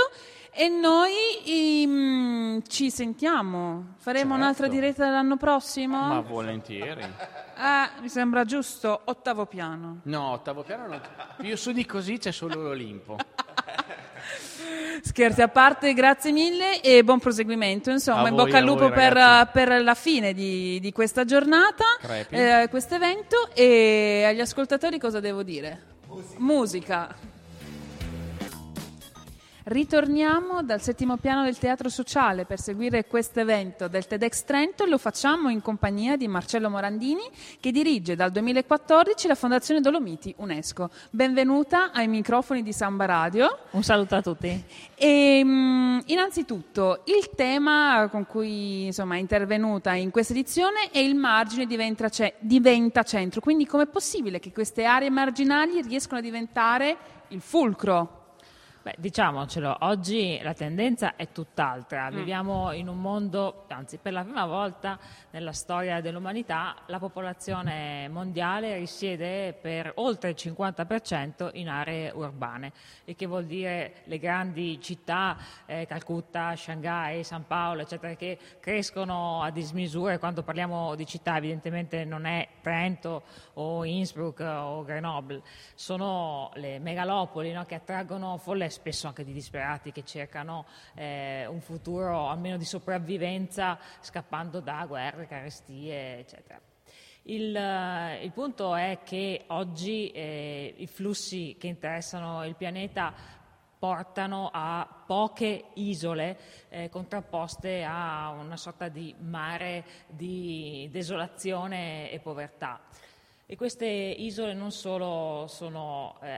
e 0.58 0.70
noi 0.70 1.86
mm, 1.86 2.58
ci 2.68 2.90
sentiamo, 2.90 3.94
faremo 3.98 4.32
Certo. 4.32 4.34
un'altra 4.34 4.68
diretta 4.68 5.08
l'anno 5.08 5.38
prossimo? 5.38 6.00
Ma 6.08 6.20
volentieri. 6.22 7.02
Eh, 7.02 7.90
mi 8.02 8.10
sembra 8.10 8.44
giusto, 8.44 9.02
ottavo 9.06 9.46
piano. 9.46 10.00
No, 10.06 10.32
ottavo 10.32 10.64
piano 10.64 10.88
non... 10.88 11.02
Più 11.38 11.56
su 11.56 11.72
di 11.72 11.86
così 11.86 12.18
c'è 12.18 12.32
solo 12.32 12.60
l'Olimpo. 12.60 13.18
Scherzi 15.04 15.44
a 15.44 15.48
parte, 15.48 15.94
grazie 15.94 16.32
mille 16.32 16.82
e 16.82 17.04
buon 17.04 17.20
proseguimento. 17.20 17.92
Insomma, 17.92 18.24
A 18.24 18.30
in 18.30 18.36
voi, 18.36 18.46
bocca 18.46 18.58
al 18.58 18.64
lupo 18.64 18.88
voi, 18.88 18.94
per, 18.94 19.50
per 19.54 19.84
la 19.84 19.94
fine 19.94 20.34
di, 20.34 20.80
di 20.80 20.92
questa 20.92 21.24
giornata, 21.24 21.86
eh, 22.30 22.68
questo 22.72 22.96
evento. 22.96 23.50
E 23.54 24.24
agli 24.26 24.42
ascoltatori 24.42 24.98
cosa 24.98 25.20
devo 25.20 25.44
dire? 25.44 25.98
Musica. 26.38 27.16
Ritorniamo 29.70 30.64
dal 30.64 30.82
settimo 30.82 31.18
piano 31.18 31.44
del 31.44 31.58
Teatro 31.58 31.90
Sociale 31.90 32.46
per 32.46 32.58
seguire 32.58 33.06
questo 33.06 33.42
evento 33.42 33.90
del 33.90 34.08
TEDx 34.08 34.46
Trento 34.46 34.86
e 34.86 34.88
lo 34.88 34.98
facciamo 34.98 35.50
in 35.50 35.62
compagnia 35.62 36.16
di 36.16 36.26
Marcello 36.30 36.70
Morandini 36.70 37.24
che 37.60 37.72
dirige 37.74 38.16
dal 38.16 38.32
2014 38.32 39.28
la 39.28 39.36
Fondazione 39.36 39.82
Dolomiti 39.82 40.34
UNESCO. 40.38 40.90
Benvenuta 41.10 41.92
ai 41.92 42.08
microfoni 42.08 42.64
di 42.64 42.72
Samba 42.72 43.04
Radio. 43.04 43.58
Un 43.72 43.84
saluto 43.84 44.16
a 44.16 44.22
tutti. 44.22 44.64
E, 44.96 45.44
mh, 45.44 46.04
innanzitutto 46.06 47.02
il 47.04 47.32
tema 47.36 48.08
con 48.10 48.26
cui 48.26 48.86
insomma, 48.86 49.16
è 49.16 49.20
intervenuta 49.20 49.94
in 49.96 50.12
questa 50.12 50.32
edizione 50.32 50.92
è 50.94 51.00
il 51.00 51.16
margine 51.16 51.66
diventa, 51.66 52.08
ce- 52.08 52.36
diventa 52.40 53.04
centro, 53.04 53.42
quindi 53.42 53.66
com'è 53.66 53.88
possibile 53.88 54.40
che 54.40 54.54
queste 54.54 54.86
aree 54.86 55.10
marginali 55.10 55.82
riescano 55.82 56.20
a 56.20 56.24
diventare 56.24 56.98
il 57.28 57.42
fulcro? 57.42 58.17
Beh, 58.88 58.96
diciamocelo, 59.00 59.80
oggi 59.82 60.40
la 60.42 60.54
tendenza 60.54 61.18
è 61.18 61.34
tutt'altra. 61.34 62.10
Viviamo 62.10 62.72
in 62.72 62.88
un 62.88 63.02
mondo, 63.02 63.66
anzi 63.68 63.98
per 63.98 64.14
la 64.14 64.24
prima 64.24 64.46
volta 64.46 64.98
nella 65.32 65.52
storia 65.52 66.00
dell'umanità, 66.00 66.74
la 66.86 66.98
popolazione 66.98 68.08
mondiale 68.08 68.78
risiede 68.78 69.52
per 69.52 69.92
oltre 69.96 70.30
il 70.30 70.36
50% 70.40 71.50
in 71.56 71.68
aree 71.68 72.12
urbane, 72.12 72.72
il 73.04 73.18
che 73.18 73.26
vuol 73.26 73.44
dire 73.44 74.04
le 74.06 74.20
grandi 74.20 74.80
città, 74.82 75.36
eh, 75.66 75.86
Calcutta, 75.86 76.56
Shanghai, 76.56 77.26
San 77.26 77.46
Paolo, 77.46 77.82
eccetera, 77.82 78.14
che 78.14 78.40
crescono 78.62 79.42
a 79.44 79.50
dismisura. 79.50 80.18
Quando 80.18 80.44
parliamo 80.44 80.96
di 80.96 81.06
città 81.06 81.36
evidentemente 81.36 82.06
non 82.06 82.24
è 82.24 82.48
Trento 82.62 83.24
o 83.56 83.84
Innsbruck 83.84 84.40
o 84.40 84.86
Grenoble, 84.86 85.42
sono 85.76 86.52
le 86.54 86.80
megalopoli 86.80 87.52
no, 87.52 87.66
che 87.66 87.76
attraggono 87.76 88.38
folle 88.38 88.70
spesso 88.78 89.08
anche 89.08 89.24
di 89.24 89.34
disperati 89.34 89.92
che 89.92 90.06
cercano 90.06 90.66
eh, 90.94 91.48
un 91.48 91.60
futuro 91.62 92.30
almeno 92.30 92.58
di 92.58 92.66
sopravvivenza 92.66 93.80
scappando 94.00 94.60
da 94.60 94.86
guerre, 94.88 95.26
carestie, 95.26 96.20
eccetera. 96.20 96.62
Il, 97.24 97.56
eh, 97.56 98.24
il 98.24 98.32
punto 98.32 98.76
è 98.76 99.00
che 99.04 99.46
oggi 99.48 100.12
eh, 100.12 100.76
i 100.78 100.88
flussi 100.88 101.58
che 101.60 101.68
interessano 101.68 102.46
il 102.46 102.56
pianeta 102.56 103.14
portano 103.80 104.50
a 104.52 105.04
poche 105.06 105.66
isole 105.74 106.38
eh, 106.70 106.90
contrapposte 106.90 107.84
a 107.84 108.30
una 108.30 108.58
sorta 108.58 108.88
di 108.88 109.14
mare 109.20 109.86
di 110.08 110.88
desolazione 110.92 112.12
e 112.12 112.20
povertà. 112.20 112.80
E 113.50 113.56
queste 113.56 113.88
isole 113.88 114.54
non 114.54 114.72
solo 114.72 115.46
sono 115.48 116.18
eh, 116.22 116.38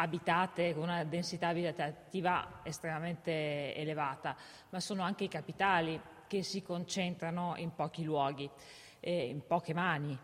abitate 0.00 0.74
con 0.74 0.84
una 0.84 1.04
densità 1.04 1.48
abitativa 1.48 2.60
estremamente 2.62 3.74
elevata, 3.74 4.36
ma 4.70 4.80
sono 4.80 5.02
anche 5.02 5.24
i 5.24 5.28
capitali 5.28 6.00
che 6.26 6.42
si 6.42 6.62
concentrano 6.62 7.54
in 7.56 7.74
pochi 7.74 8.04
luoghi, 8.04 8.48
e 9.00 9.26
in 9.26 9.46
poche 9.46 9.74
mani. 9.74 10.16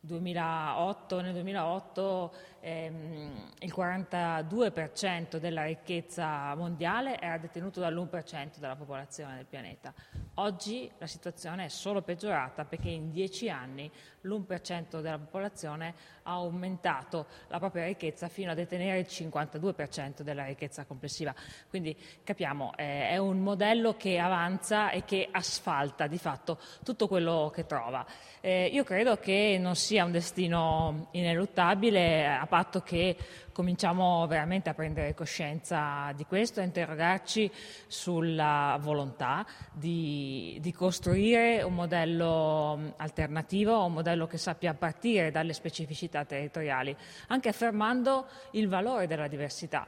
2008, 0.00 1.20
nel 1.20 1.32
2008 1.32 2.34
ehm, 2.66 3.52
il 3.60 3.72
42% 3.74 5.36
della 5.36 5.64
ricchezza 5.64 6.52
mondiale 6.56 7.20
era 7.20 7.38
detenuto 7.38 7.78
dall'1% 7.78 8.58
della 8.58 8.74
popolazione 8.74 9.36
del 9.36 9.46
pianeta. 9.46 9.94
Oggi 10.34 10.90
la 10.98 11.06
situazione 11.06 11.66
è 11.66 11.68
solo 11.68 12.02
peggiorata 12.02 12.64
perché 12.64 12.90
in 12.90 13.10
dieci 13.10 13.48
anni 13.48 13.90
l'1% 14.22 15.00
della 15.00 15.18
popolazione 15.18 15.94
ha 16.24 16.32
aumentato 16.32 17.26
la 17.48 17.58
propria 17.58 17.84
ricchezza 17.84 18.28
fino 18.28 18.50
a 18.50 18.54
detenere 18.54 18.98
il 18.98 19.06
52% 19.08 20.22
della 20.22 20.44
ricchezza 20.44 20.84
complessiva. 20.84 21.34
Quindi 21.68 21.96
capiamo, 22.24 22.72
eh, 22.76 23.10
è 23.10 23.16
un 23.16 23.38
modello 23.38 23.94
che 23.96 24.18
avanza 24.18 24.90
e 24.90 25.04
che 25.04 25.28
asfalta 25.30 26.06
di 26.08 26.18
fatto 26.18 26.58
tutto 26.82 27.06
quello 27.06 27.50
che 27.54 27.64
trova. 27.64 28.04
Eh, 28.40 28.66
io 28.66 28.84
credo 28.84 29.16
che 29.18 29.56
non 29.60 29.76
sia 29.76 30.04
un 30.04 30.10
destino 30.10 31.08
ineluttabile 31.12 32.26
a 32.26 32.46
patto 32.56 32.80
che 32.80 33.14
cominciamo 33.52 34.26
veramente 34.26 34.70
a 34.70 34.74
prendere 34.74 35.12
coscienza 35.12 36.10
di 36.16 36.24
questo, 36.24 36.60
a 36.60 36.62
interrogarci 36.62 37.50
sulla 37.86 38.78
volontà 38.80 39.44
di, 39.74 40.56
di 40.62 40.72
costruire 40.72 41.62
un 41.62 41.74
modello 41.74 42.76
mh, 42.76 42.94
alternativo, 42.96 43.84
un 43.84 43.92
modello 43.92 44.26
che 44.26 44.38
sappia 44.38 44.72
partire 44.72 45.30
dalle 45.30 45.52
specificità 45.52 46.24
territoriali, 46.24 46.96
anche 47.26 47.50
affermando 47.50 48.26
il 48.52 48.68
valore 48.68 49.06
della 49.06 49.28
diversità, 49.28 49.86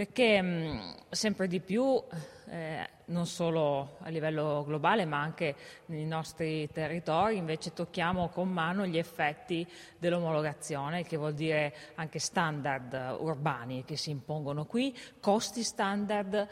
perché 0.00 0.40
mh, 0.40 0.94
sempre 1.10 1.46
di 1.46 1.60
più, 1.60 2.02
eh, 2.48 2.88
non 3.06 3.26
solo 3.26 3.98
a 4.00 4.08
livello 4.08 4.64
globale, 4.66 5.04
ma 5.04 5.20
anche 5.20 5.54
nei 5.86 6.06
nostri 6.06 6.66
territori, 6.72 7.36
invece 7.36 7.74
tocchiamo 7.74 8.30
con 8.30 8.48
mano 8.48 8.86
gli 8.86 8.96
effetti 8.96 9.68
dell'omologazione, 9.98 11.04
che 11.04 11.18
vuol 11.18 11.34
dire 11.34 11.74
anche 11.96 12.18
standard 12.18 13.18
urbani 13.18 13.84
che 13.84 13.98
si 13.98 14.08
impongono 14.08 14.64
qui, 14.64 14.96
costi 15.20 15.62
standard. 15.62 16.48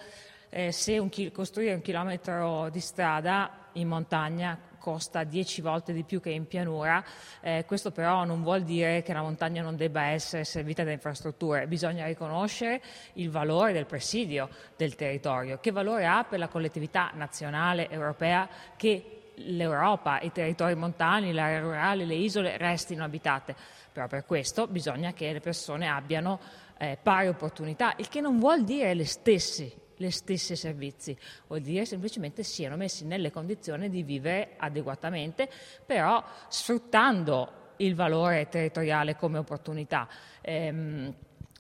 Eh, 0.51 0.71
se 0.71 0.99
un 0.99 1.09
chi- 1.09 1.33
costruire 1.33 1.73
un 1.73 1.81
chilometro 1.81 2.69
di 2.69 2.81
strada 2.81 3.69
in 3.73 3.89
montagna 3.89 4.59
costa 4.89 5.23
10 5.23 5.61
volte 5.61 5.93
di 5.93 6.03
più 6.03 6.19
che 6.19 6.31
in 6.31 6.47
pianura, 6.47 7.05
eh, 7.43 7.65
questo 7.67 7.91
però 7.91 8.25
non 8.25 8.43
vuol 8.43 8.63
dire 8.63 9.03
che 9.03 9.13
la 9.13 9.21
montagna 9.21 9.61
non 9.61 9.77
debba 9.77 10.05
essere 10.05 10.45
servita 10.45 10.83
da 10.83 10.93
infrastrutture, 10.93 11.67
bisogna 11.67 12.07
riconoscere 12.07 12.81
il 13.15 13.29
valore 13.29 13.75
del 13.75 13.85
presidio 13.85 14.49
del 14.79 14.95
territorio, 14.95 15.59
che 15.61 15.73
valore 15.73 16.07
ha 16.07 16.25
per 16.25 16.39
la 16.39 16.49
collettività 16.49 17.11
nazionale 17.13 17.91
europea 17.91 18.49
che 18.77 19.33
l'Europa, 19.35 20.21
i 20.21 20.33
territori 20.33 20.75
montani, 20.75 21.35
le 21.35 21.41
aree 21.43 21.61
rurali, 21.61 22.07
le 22.07 22.15
isole 22.15 22.57
restino 22.57 23.05
abitate. 23.05 23.55
Però 23.93 24.07
per 24.07 24.25
questo 24.25 24.69
bisogna 24.69 25.13
che 25.13 25.31
le 25.31 25.41
persone 25.41 25.87
abbiano 25.87 26.41
eh, 26.79 26.97
pari 27.01 27.29
opportunità, 27.29 27.93
il 27.99 28.09
che 28.09 28.23
non 28.23 28.39
vuol 28.39 28.65
dire 28.65 28.95
le 28.95 29.05
stesse 29.05 29.71
le 29.99 30.11
stesse 30.11 30.57
servizi, 30.57 31.17
vuol 31.47 31.61
dire 31.61 31.85
semplicemente 31.85 32.43
siano 32.43 32.77
messi 32.77 33.05
nelle 33.05 33.31
condizioni 33.31 33.89
di 33.89 34.03
vivere 34.03 34.55
adeguatamente, 34.57 35.49
però 35.85 36.25
sfruttando 36.49 37.67
il 37.77 37.95
valore 37.95 38.49
territoriale 38.49 39.17
come 39.17 39.39
opportunità. 39.39 40.09
Ehm, 40.41 41.15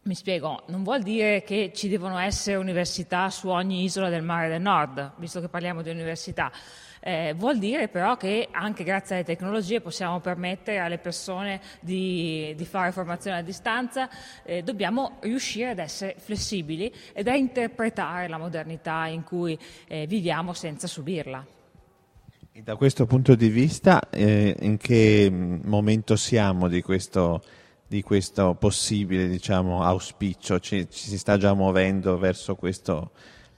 mi 0.08 0.14
spiego, 0.14 0.62
non 0.68 0.82
vuol 0.82 1.02
dire 1.02 1.42
che 1.42 1.70
ci 1.74 1.86
devono 1.86 2.16
essere 2.18 2.56
università 2.56 3.28
su 3.28 3.48
ogni 3.48 3.84
isola 3.84 4.08
del 4.08 4.22
mare 4.22 4.48
del 4.48 4.62
nord, 4.62 5.12
visto 5.16 5.38
che 5.38 5.48
parliamo 5.48 5.82
di 5.82 5.90
università. 5.90 6.50
Eh, 7.00 7.34
vuol 7.36 7.58
dire 7.58 7.88
però 7.88 8.16
che 8.16 8.48
anche 8.50 8.84
grazie 8.84 9.16
alle 9.16 9.24
tecnologie 9.24 9.80
possiamo 9.82 10.18
permettere 10.20 10.78
alle 10.78 10.96
persone 10.96 11.60
di, 11.80 12.54
di 12.56 12.64
fare 12.64 12.90
formazione 12.90 13.36
a 13.36 13.42
distanza, 13.42 14.08
eh, 14.44 14.62
dobbiamo 14.62 15.18
riuscire 15.20 15.70
ad 15.70 15.78
essere 15.78 16.14
flessibili 16.16 16.92
ed 17.12 17.28
a 17.28 17.36
interpretare 17.36 18.28
la 18.28 18.38
modernità 18.38 19.06
in 19.06 19.22
cui 19.24 19.58
eh, 19.88 20.06
viviamo 20.06 20.54
senza 20.54 20.86
subirla. 20.86 21.46
E 22.50 22.62
da 22.62 22.76
questo 22.76 23.04
punto 23.04 23.34
di 23.34 23.50
vista, 23.50 24.08
eh, 24.08 24.56
in 24.60 24.78
che 24.78 25.30
momento 25.30 26.16
siamo 26.16 26.66
di 26.66 26.80
questo 26.80 27.42
di 27.88 28.02
questo 28.02 28.54
possibile 28.54 29.26
diciamo, 29.28 29.82
auspicio? 29.82 30.60
Ci, 30.60 30.88
ci, 30.90 31.08
si 31.08 31.18
sta 31.18 31.38
già 31.38 31.54
muovendo 31.54 32.18
verso 32.18 32.54
questo, 32.54 33.12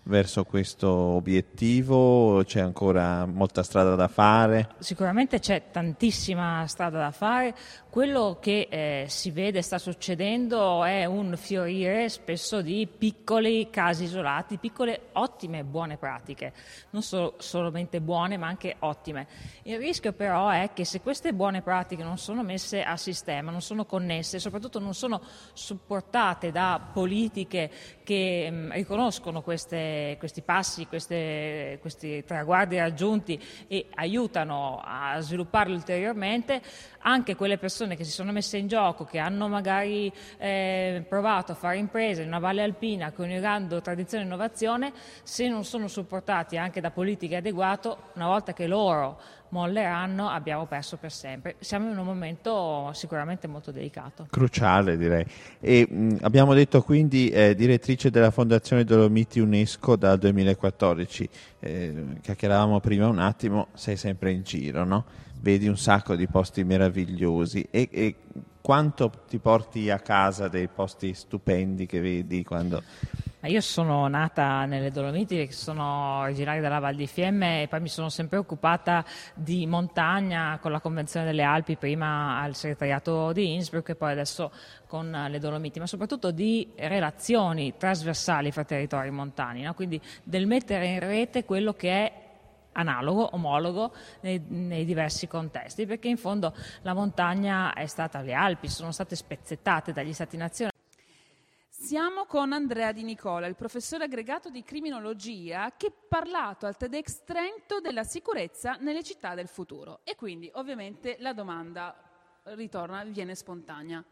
verso 0.04 0.44
questo 0.44 0.88
obiettivo? 0.88 2.42
C'è 2.44 2.60
ancora 2.60 3.26
molta 3.26 3.64
strada 3.64 3.96
da 3.96 4.06
fare? 4.06 4.68
Sicuramente 4.78 5.40
c'è 5.40 5.64
tantissima 5.72 6.64
strada 6.68 6.98
da 6.98 7.10
fare. 7.10 7.54
Quello 7.90 8.38
che 8.40 8.68
eh, 8.70 9.07
si 9.09 9.33
vede 9.33 9.62
sta 9.62 9.76
succedendo 9.76 10.85
è 10.85 11.07
un 11.07 11.37
fiorire 11.37 12.09
spesso 12.09 12.62
di 12.62 12.87
piccoli 12.87 13.68
casi 13.68 14.05
isolati, 14.05 14.59
piccole 14.59 15.09
ottime 15.14 15.64
buone 15.64 15.96
pratiche, 15.96 16.53
non 16.90 17.03
solo, 17.03 17.35
solamente 17.38 18.00
buone 18.00 18.37
ma 18.37 18.46
anche 18.46 18.76
ottime. 18.79 19.26
Il 19.64 19.79
rischio 19.79 20.12
però 20.12 20.50
è 20.50 20.70
che 20.72 20.85
se 20.85 21.00
queste 21.00 21.33
buone 21.33 21.62
pratiche 21.62 22.05
non 22.05 22.16
sono 22.16 22.44
messe 22.44 22.85
a 22.85 22.96
sistema, 22.96 23.50
non 23.50 23.61
sono 23.61 23.85
connesse 23.85 24.38
soprattutto 24.38 24.79
non 24.79 24.94
sono 24.94 25.20
supportate 25.53 26.53
da 26.53 26.81
politiche 26.92 27.72
che 28.05 28.48
mh, 28.48 28.55
mm, 28.55 28.70
riconoscono 28.70 29.42
queste, 29.42 30.14
questi 30.20 30.42
passi, 30.42 30.87
queste, 30.87 31.79
questi 31.81 32.22
traguardi 32.24 32.79
raggiunti 32.79 33.42
e 33.66 33.87
aiutano 33.96 34.81
a 34.81 35.20
svilupparli 35.20 35.74
ulteriormente, 35.74 36.62
anche 37.02 37.34
quelle 37.34 37.58
persone 37.58 37.96
che 37.96 38.04
si 38.04 38.10
sono 38.10 38.32
messe 38.32 38.56
in 38.56 38.66
gioco, 38.66 39.04
che 39.04 39.18
hanno 39.18 39.48
magari 39.48 40.12
eh, 40.38 41.04
provato 41.08 41.52
a 41.52 41.54
fare 41.54 41.78
imprese 41.78 42.22
in 42.22 42.28
una 42.28 42.38
valle 42.38 42.62
alpina 42.62 43.12
coniugando 43.12 43.80
tradizione 43.80 44.24
e 44.24 44.26
innovazione, 44.26 44.92
se 45.22 45.48
non 45.48 45.64
sono 45.64 45.88
supportati 45.88 46.56
anche 46.56 46.80
da 46.80 46.90
politiche 46.90 47.36
adeguate, 47.36 47.94
una 48.14 48.26
volta 48.26 48.52
che 48.52 48.66
loro 48.66 49.18
molleranno 49.50 50.28
abbiamo 50.28 50.66
perso 50.66 50.96
per 50.96 51.12
sempre. 51.12 51.56
Siamo 51.58 51.90
in 51.90 51.98
un 51.98 52.04
momento 52.04 52.90
sicuramente 52.94 53.46
molto 53.46 53.70
delicato. 53.70 54.26
Cruciale 54.30 54.96
direi. 54.96 55.24
E, 55.60 55.86
mh, 55.88 56.18
abbiamo 56.22 56.54
detto 56.54 56.82
quindi 56.82 57.28
eh, 57.30 57.54
direttrice 57.54 58.10
della 58.10 58.30
Fondazione 58.30 58.84
Dolomiti 58.84 59.40
UNESCO 59.40 59.96
dal 59.96 60.18
2014, 60.18 61.28
eh, 61.60 62.04
chiacchieravamo 62.20 62.80
prima 62.80 63.08
un 63.08 63.18
attimo, 63.18 63.68
sei 63.74 63.96
sempre 63.96 64.32
in 64.32 64.42
giro, 64.42 64.84
no? 64.84 65.04
Vedi 65.40 65.68
un 65.68 65.76
sacco 65.76 66.14
di 66.16 66.26
posti 66.26 66.64
meravigliosi 66.64 67.66
e, 67.70 67.88
e 67.90 68.16
quanto 68.61 69.11
ti 69.29 69.38
porti 69.38 69.90
a 69.90 69.98
casa 69.98 70.48
dei 70.48 70.68
posti 70.68 71.14
stupendi 71.14 71.87
che 71.87 72.00
vedi 72.00 72.44
quando 72.44 72.83
io 73.44 73.62
sono 73.62 74.07
nata 74.07 74.66
nelle 74.66 74.90
Dolomiti, 74.90 75.50
sono 75.50 76.18
originaria 76.18 76.61
della 76.61 76.79
Val 76.79 76.94
di 76.94 77.07
Fiemme 77.07 77.62
e 77.62 77.68
poi 77.68 77.81
mi 77.81 77.88
sono 77.88 78.11
sempre 78.11 78.37
occupata 78.37 79.03
di 79.33 79.66
montagna 79.66 80.59
con 80.61 80.70
la 80.70 80.81
Convenzione 80.81 81.24
delle 81.24 81.42
Alpi, 81.42 81.76
prima 81.76 82.38
al 82.38 82.55
segretariato 82.55 83.33
di 83.33 83.55
Innsbruck 83.55 83.88
e 83.88 83.94
poi 83.94 84.12
adesso 84.12 84.53
con 84.87 85.26
le 85.31 85.38
Dolomiti, 85.38 85.79
ma 85.79 85.87
soprattutto 85.87 86.33
di 86.33 86.70
relazioni 86.76 87.74
trasversali 87.79 88.53
fra 88.53 88.64
territori 88.64 89.11
montani, 89.11 89.62
no? 89.62 89.72
quindi 89.72 89.98
del 90.22 90.46
mettere 90.46 90.88
in 90.88 90.98
rete 90.98 91.46
quello 91.46 91.72
che 91.72 91.90
è 91.90 92.29
analogo, 92.72 93.30
omologo 93.33 93.92
nei, 94.20 94.42
nei, 94.48 94.85
diversi 94.85 95.26
contesti, 95.26 95.87
perché 95.87 96.09
in 96.09 96.16
fondo 96.16 96.54
la 96.83 96.94
montagna 96.94 97.72
è 97.74 97.87
stata, 97.87 98.20
le 98.20 98.35
Alpi 98.35 98.68
sono 98.68 98.92
state 98.92 99.16
spezzettate 99.16 99.92
dagli 99.92 100.12
stati 100.12 100.37
nazionali. 100.37 100.78
Siamo 101.68 102.26
con 102.26 102.52
Andrea 102.52 102.92
Di 102.92 103.02
Nicola, 103.02 103.46
il 103.46 103.56
professore 103.56 104.04
aggregato 104.04 104.50
di 104.50 104.62
criminologia 104.62 105.72
che 105.76 105.87
ha 105.87 105.92
parlato 106.09 106.66
al 106.66 106.76
TEDx 106.76 107.24
Trento 107.24 107.80
della 107.80 108.04
sicurezza 108.04 108.76
nelle 108.80 109.02
città 109.02 109.35
del 109.35 109.48
futuro. 109.48 110.00
E 110.04 110.14
quindi 110.14 110.50
ovviamente 110.54 111.16
la 111.20 111.33
domanda 111.33 111.96
ritorna, 112.44 113.02
viene 113.04 113.35
spontanea. 113.35 114.04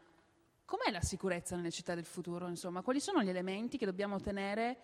Com'è 0.65 0.91
la 0.91 1.01
sicurezza 1.01 1.55
nelle 1.55 1.71
città 1.71 1.95
del 1.95 2.05
futuro? 2.05 2.47
Insomma, 2.47 2.81
quali 2.81 2.99
sono 2.99 3.23
gli 3.23 3.29
elementi 3.29 3.77
che 3.77 3.85
dobbiamo 3.85 4.19
tenere 4.19 4.77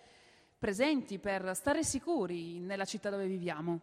presenti 0.57 1.19
per 1.19 1.55
stare 1.55 1.83
sicuri 1.83 2.59
nella 2.59 2.85
città 2.85 3.09
dove 3.09 3.27
viviamo? 3.27 3.81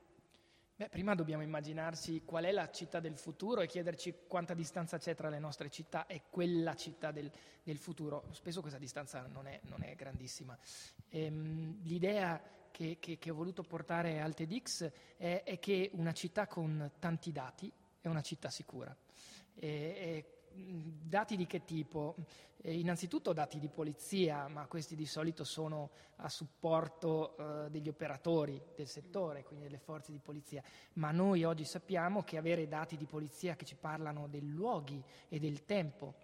Beh, 0.74 0.88
prima 0.88 1.14
dobbiamo 1.14 1.42
immaginarsi 1.42 2.22
qual 2.24 2.44
è 2.44 2.50
la 2.50 2.70
città 2.70 2.98
del 2.98 3.16
futuro 3.16 3.60
e 3.60 3.66
chiederci 3.66 4.14
quanta 4.26 4.54
distanza 4.54 4.98
c'è 4.98 5.14
tra 5.14 5.28
le 5.28 5.38
nostre 5.38 5.70
città 5.70 6.06
e 6.06 6.22
quella 6.28 6.74
città 6.74 7.12
del, 7.12 7.30
del 7.62 7.76
futuro. 7.76 8.24
Spesso 8.32 8.60
questa 8.60 8.78
distanza 8.78 9.26
non 9.26 9.46
è, 9.46 9.60
non 9.64 9.82
è 9.82 9.94
grandissima. 9.94 10.58
Ehm, 11.10 11.82
l'idea 11.82 12.42
che, 12.72 12.96
che, 12.98 13.18
che, 13.18 13.30
ho 13.30 13.34
voluto 13.34 13.62
portare 13.62 14.20
al 14.20 14.34
TEDx 14.34 14.90
è, 15.18 15.42
è, 15.44 15.58
che 15.58 15.90
una 15.92 16.12
città 16.12 16.46
con 16.46 16.90
tanti 16.98 17.30
dati 17.30 17.70
è 18.00 18.08
una 18.08 18.22
città 18.22 18.50
sicura. 18.50 18.96
E, 19.54 20.41
dati 20.54 21.36
di 21.36 21.46
che 21.46 21.64
tipo? 21.64 22.14
Eh, 22.64 22.78
innanzitutto 22.78 23.32
dati 23.32 23.58
di 23.58 23.68
polizia, 23.68 24.46
ma 24.48 24.66
questi 24.66 24.94
di 24.94 25.06
solito 25.06 25.44
sono 25.44 25.90
a 26.16 26.28
supporto 26.28 27.36
eh, 27.36 27.70
degli 27.70 27.88
operatori 27.88 28.60
del 28.76 28.86
settore, 28.86 29.42
quindi 29.42 29.64
delle 29.64 29.78
forze 29.78 30.12
di 30.12 30.18
polizia, 30.18 30.62
ma 30.94 31.10
noi 31.10 31.44
oggi 31.44 31.64
sappiamo 31.64 32.22
che 32.22 32.36
avere 32.36 32.68
dati 32.68 32.96
di 32.96 33.06
polizia 33.06 33.56
che 33.56 33.64
ci 33.64 33.74
parlano 33.74 34.28
dei 34.28 34.46
luoghi 34.46 35.02
e 35.28 35.38
del 35.38 35.64
tempo 35.64 36.14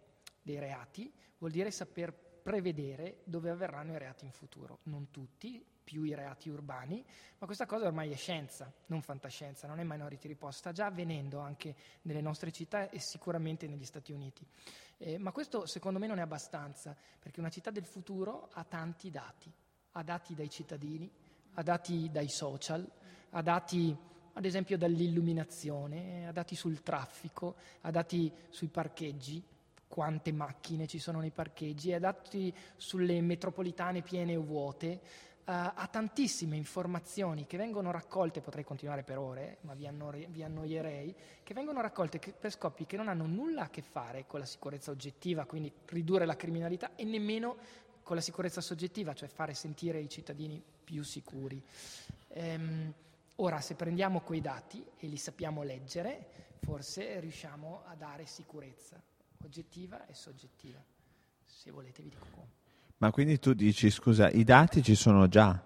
dei 0.43 0.59
reati 0.59 1.13
vuol 1.39 1.51
dire 1.51 1.71
saper 1.71 2.28
prevedere 2.49 3.19
dove 3.25 3.51
avverranno 3.51 3.93
i 3.93 3.99
reati 3.99 4.25
in 4.25 4.33
futuro. 4.33 4.79
Non 4.85 5.11
tutti, 5.11 5.63
più 5.85 6.05
i 6.05 6.15
reati 6.15 6.49
urbani, 6.49 7.05
ma 7.37 7.45
questa 7.45 7.67
cosa 7.67 7.85
ormai 7.85 8.11
è 8.11 8.17
scienza, 8.17 8.73
non 8.87 9.03
fantascienza, 9.03 9.67
non 9.67 9.81
è 9.81 9.85
Minority 9.85 10.29
Report, 10.29 10.55
sta 10.55 10.73
già 10.73 10.87
avvenendo 10.87 11.41
anche 11.41 11.77
nelle 12.03 12.23
nostre 12.23 12.51
città 12.51 12.89
e 12.89 13.01
sicuramente 13.01 13.67
negli 13.67 13.85
Stati 13.85 14.13
Uniti. 14.13 14.47
Eh, 14.97 15.19
ma 15.19 15.31
questo 15.31 15.67
secondo 15.67 15.99
me 15.99 16.07
non 16.07 16.21
è 16.21 16.23
abbastanza, 16.23 16.97
perché 17.21 17.39
una 17.41 17.51
città 17.51 17.71
del 17.71 17.85
futuro 17.85 18.49
ha 18.55 18.65
tanti 18.65 19.11
dati, 19.11 19.53
ha 19.93 20.03
dati 20.03 20.35
dai 20.35 20.49
cittadini, 20.49 21.11
ha 21.53 21.63
dati 21.63 22.09
dai 22.11 22.31
social, 22.31 22.91
ha 23.29 23.43
dati 23.43 23.95
ad 24.33 24.45
esempio 24.47 24.79
dall'illuminazione, 24.79 26.27
ha 26.27 26.33
dati 26.33 26.55
sul 26.55 26.83
traffico, 26.83 27.57
ha 27.83 27.91
dati 27.91 28.33
sui 28.49 28.69
parcheggi, 28.69 29.45
quante 29.89 30.33
macchine 30.33 30.87
ci 30.87 30.99
sono 30.99 31.19
nei 31.19 31.31
parcheggi, 31.31 31.93
ha 31.93 31.99
dati 31.99 32.55
sulle 32.77 33.21
metropolitane 33.21 34.03
piene 34.03 34.37
o 34.37 34.43
vuote, 34.43 35.01
uh, 35.41 35.51
ha 35.51 35.89
tantissime 35.91 36.57
informazioni 36.57 37.47
che 37.47 37.57
vengono 37.57 37.91
raccolte, 37.91 38.43
potrei 38.43 38.65
continuare 38.65 39.03
per 39.03 39.19
ore, 39.19 39.59
ma 39.63 39.75
vi, 39.75 39.87
annori, 39.87 40.27
vi 40.31 40.45
annoierei, 40.45 41.15
che 41.43 41.55
vengono 41.55 41.81
raccolte 41.81 42.19
che, 42.19 42.33
per 42.33 42.53
scopi 42.53 42.87
che 42.87 42.97
non 42.97 43.09
hanno 43.09 43.27
nulla 43.27 43.63
a 43.63 43.71
che 43.71 43.83
fare 43.83 44.27
con 44.27 44.41
la 44.41 44.47
sicurezza 44.47 44.91
oggettiva, 44.91 45.47
quindi 45.47 45.73
ridurre 45.87 46.27
la 46.27 46.37
criminalità, 46.37 46.95
e 46.95 47.05
nemmeno 47.05 47.57
con 48.03 48.15
la 48.15 48.23
sicurezza 48.23 48.61
soggettiva, 48.61 49.15
cioè 49.15 49.29
fare 49.29 49.55
sentire 49.55 49.99
i 49.99 50.09
cittadini 50.09 50.63
più 50.85 51.03
sicuri. 51.03 51.63
Um, 52.29 52.93
ora, 53.37 53.61
se 53.61 53.75
prendiamo 53.75 54.21
quei 54.21 54.41
dati 54.41 54.85
e 54.99 55.07
li 55.07 55.17
sappiamo 55.17 55.63
leggere, 55.63 56.57
forse 56.61 57.21
riusciamo 57.21 57.83
a 57.87 57.95
dare 57.95 58.27
sicurezza 58.27 59.01
oggettiva 59.45 60.07
e 60.07 60.15
soggettiva. 60.15 60.83
Se 61.45 61.71
volete 61.71 62.03
vi 62.03 62.11
dico 62.11 62.27
come. 62.31 62.57
Ma 62.99 63.11
quindi 63.11 63.39
tu 63.39 63.53
dici, 63.53 63.91
scusa, 63.91 64.29
i 64.29 64.43
dati 64.43 64.83
ci 64.83 64.95
sono 64.95 65.29
già, 65.29 65.63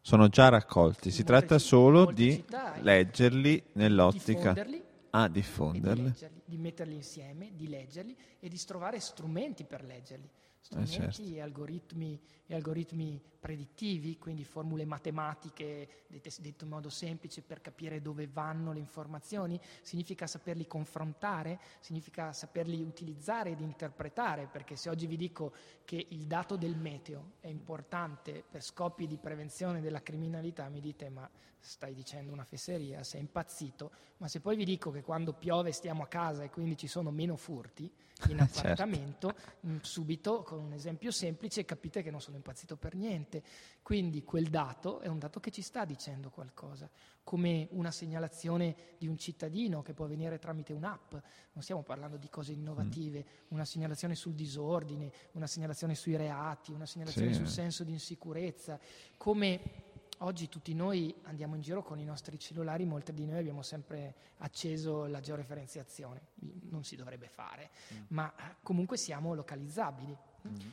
sono 0.00 0.28
già 0.28 0.48
raccolti, 0.48 1.10
si 1.10 1.22
tratta 1.22 1.58
solo 1.58 2.10
di 2.10 2.44
leggerli 2.80 3.62
nell'ottica... 3.74 4.52
Diffonderli, 4.52 4.82
ah, 5.10 5.28
diffonderli. 5.28 6.02
Di, 6.02 6.08
leggerli, 6.08 6.42
di, 6.44 6.56
metterli 6.58 6.94
insieme, 6.94 7.52
di 7.54 7.68
leggerli 7.68 8.16
e 8.40 8.48
di 8.48 8.58
trovare 8.64 8.98
strumenti 8.98 9.64
per 9.64 9.84
leggerli, 9.84 10.28
strumenti 10.58 10.96
eh 10.96 11.12
certo. 11.12 11.22
e, 11.22 11.40
algoritmi, 11.40 12.20
e 12.46 12.54
algoritmi 12.54 13.22
predittivi, 13.44 14.16
quindi 14.16 14.42
formule 14.42 14.86
matematiche 14.86 16.06
detto 16.08 16.64
in 16.64 16.70
modo 16.70 16.88
semplice 16.88 17.42
per 17.42 17.60
capire 17.60 18.00
dove 18.00 18.26
vanno 18.26 18.72
le 18.72 18.78
informazioni, 18.78 19.60
significa 19.82 20.26
saperli 20.26 20.66
confrontare, 20.66 21.60
significa 21.80 22.32
saperli 22.32 22.80
utilizzare 22.80 23.50
ed 23.50 23.60
interpretare, 23.60 24.46
perché 24.50 24.76
se 24.76 24.88
oggi 24.88 25.06
vi 25.06 25.18
dico 25.18 25.52
che 25.84 26.06
il 26.08 26.26
dato 26.26 26.56
del 26.56 26.74
meteo 26.74 27.32
è 27.40 27.48
importante 27.48 28.42
per 28.50 28.62
scopi 28.62 29.06
di 29.06 29.18
prevenzione 29.18 29.82
della 29.82 30.02
criminalità, 30.02 30.66
mi 30.70 30.80
dite 30.80 31.10
ma 31.10 31.28
stai 31.64 31.94
dicendo 31.94 32.32
una 32.32 32.44
fesseria, 32.44 33.02
sei 33.02 33.20
impazzito, 33.20 33.90
ma 34.18 34.28
se 34.28 34.40
poi 34.40 34.54
vi 34.54 34.64
dico 34.64 34.90
che 34.90 35.02
quando 35.02 35.32
piove 35.32 35.72
stiamo 35.72 36.02
a 36.02 36.06
casa 36.06 36.42
e 36.42 36.50
quindi 36.50 36.76
ci 36.76 36.86
sono 36.86 37.10
meno 37.10 37.36
furti 37.36 37.90
in 38.28 38.36
Certo. 38.44 38.58
appartamento, 38.58 39.34
mm, 39.66 39.78
subito 39.80 40.42
con 40.42 40.60
un 40.60 40.72
esempio 40.74 41.10
semplice 41.10 41.64
capite 41.64 42.02
che 42.02 42.10
non 42.10 42.20
sono 42.20 42.36
impazzito 42.36 42.76
per 42.76 42.94
niente. 42.94 43.33
Quindi 43.82 44.22
quel 44.24 44.48
dato 44.48 45.00
è 45.00 45.08
un 45.08 45.18
dato 45.18 45.40
che 45.40 45.50
ci 45.50 45.62
sta 45.62 45.84
dicendo 45.84 46.30
qualcosa, 46.30 46.88
come 47.22 47.68
una 47.72 47.90
segnalazione 47.90 48.74
di 48.98 49.06
un 49.06 49.18
cittadino 49.18 49.82
che 49.82 49.92
può 49.94 50.04
avvenire 50.06 50.38
tramite 50.38 50.72
un'app, 50.72 51.12
non 51.52 51.62
stiamo 51.62 51.82
parlando 51.82 52.16
di 52.16 52.28
cose 52.28 52.52
innovative, 52.52 53.24
una 53.48 53.64
segnalazione 53.64 54.14
sul 54.14 54.34
disordine, 54.34 55.12
una 55.32 55.46
segnalazione 55.46 55.94
sui 55.94 56.16
reati, 56.16 56.72
una 56.72 56.86
segnalazione 56.86 57.32
Sì. 57.32 57.38
sul 57.38 57.48
senso 57.48 57.84
di 57.84 57.92
insicurezza, 57.92 58.78
come 59.16 59.92
Oggi 60.18 60.48
tutti 60.48 60.74
noi 60.74 61.12
andiamo 61.24 61.56
in 61.56 61.60
giro 61.60 61.82
con 61.82 61.98
i 61.98 62.04
nostri 62.04 62.38
cellulari, 62.38 62.84
molti 62.84 63.12
di 63.12 63.26
noi 63.26 63.38
abbiamo 63.38 63.62
sempre 63.62 64.14
acceso 64.38 65.06
la 65.06 65.20
georeferenziazione, 65.20 66.28
non 66.70 66.84
si 66.84 66.94
dovrebbe 66.94 67.28
fare, 67.28 67.70
ma 68.08 68.32
eh, 68.36 68.54
comunque 68.62 68.96
siamo 68.96 69.34
localizzabili. 69.34 70.16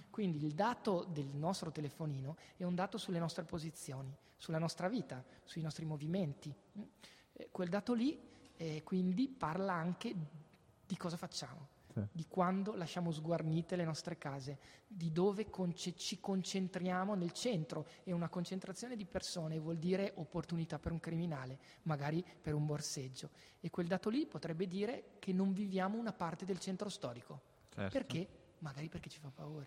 Quindi 0.09 0.45
il 0.45 0.53
dato 0.53 1.05
del 1.09 1.28
nostro 1.28 1.72
telefonino 1.72 2.36
è 2.57 2.63
un 2.63 2.76
dato 2.76 2.97
sulle 2.97 3.19
nostre 3.19 3.43
posizioni, 3.43 4.13
sulla 4.38 4.59
nostra 4.59 4.88
vita, 4.89 5.24
sui 5.43 5.61
nostri 5.61 5.86
movimenti. 5.86 6.53
Eh, 7.34 7.49
Quel 7.51 7.69
dato 7.69 7.93
lì 7.93 8.19
eh, 8.57 8.84
quindi 8.84 9.28
parla 9.30 9.74
anche 9.74 10.13
di 10.86 10.97
cosa 10.97 11.15
facciamo, 11.17 11.67
Sì. 11.93 12.01
di 12.11 12.26
quando 12.28 12.76
lasciamo 12.76 13.11
sguarnite 13.11 13.76
le 13.76 13.86
nostre 13.86 14.17
case, 14.17 14.59
di 14.86 15.11
dove 15.11 15.49
conce- 15.49 15.95
ci 15.95 16.19
concentriamo 16.19 17.15
nel 17.15 17.32
centro 17.32 17.88
e 18.03 18.11
una 18.11 18.30
concentrazione 18.30 18.95
di 18.95 19.05
persone 19.05 19.57
vuol 19.57 19.78
dire 19.78 20.11
opportunità 20.15 20.80
per 20.80 20.91
un 20.91 20.99
criminale, 20.99 21.57
magari 21.84 22.24
per 22.41 22.53
un 22.53 22.65
borseggio. 22.65 23.30
E 23.61 23.69
quel 23.69 23.88
dato 23.88 24.09
lì 24.09 24.26
potrebbe 24.26 24.67
dire 24.67 25.15
che 25.19 25.32
non 25.34 25.53
viviamo 25.53 25.97
una 25.97 26.13
parte 26.13 26.45
del 26.45 26.59
centro 26.59 26.89
storico. 26.89 27.41
Certo. 27.74 27.91
Perché? 27.91 28.28
Magari 28.62 28.89
perché 28.89 29.09
ci 29.09 29.20
fa 29.20 29.32
paura. 29.34 29.66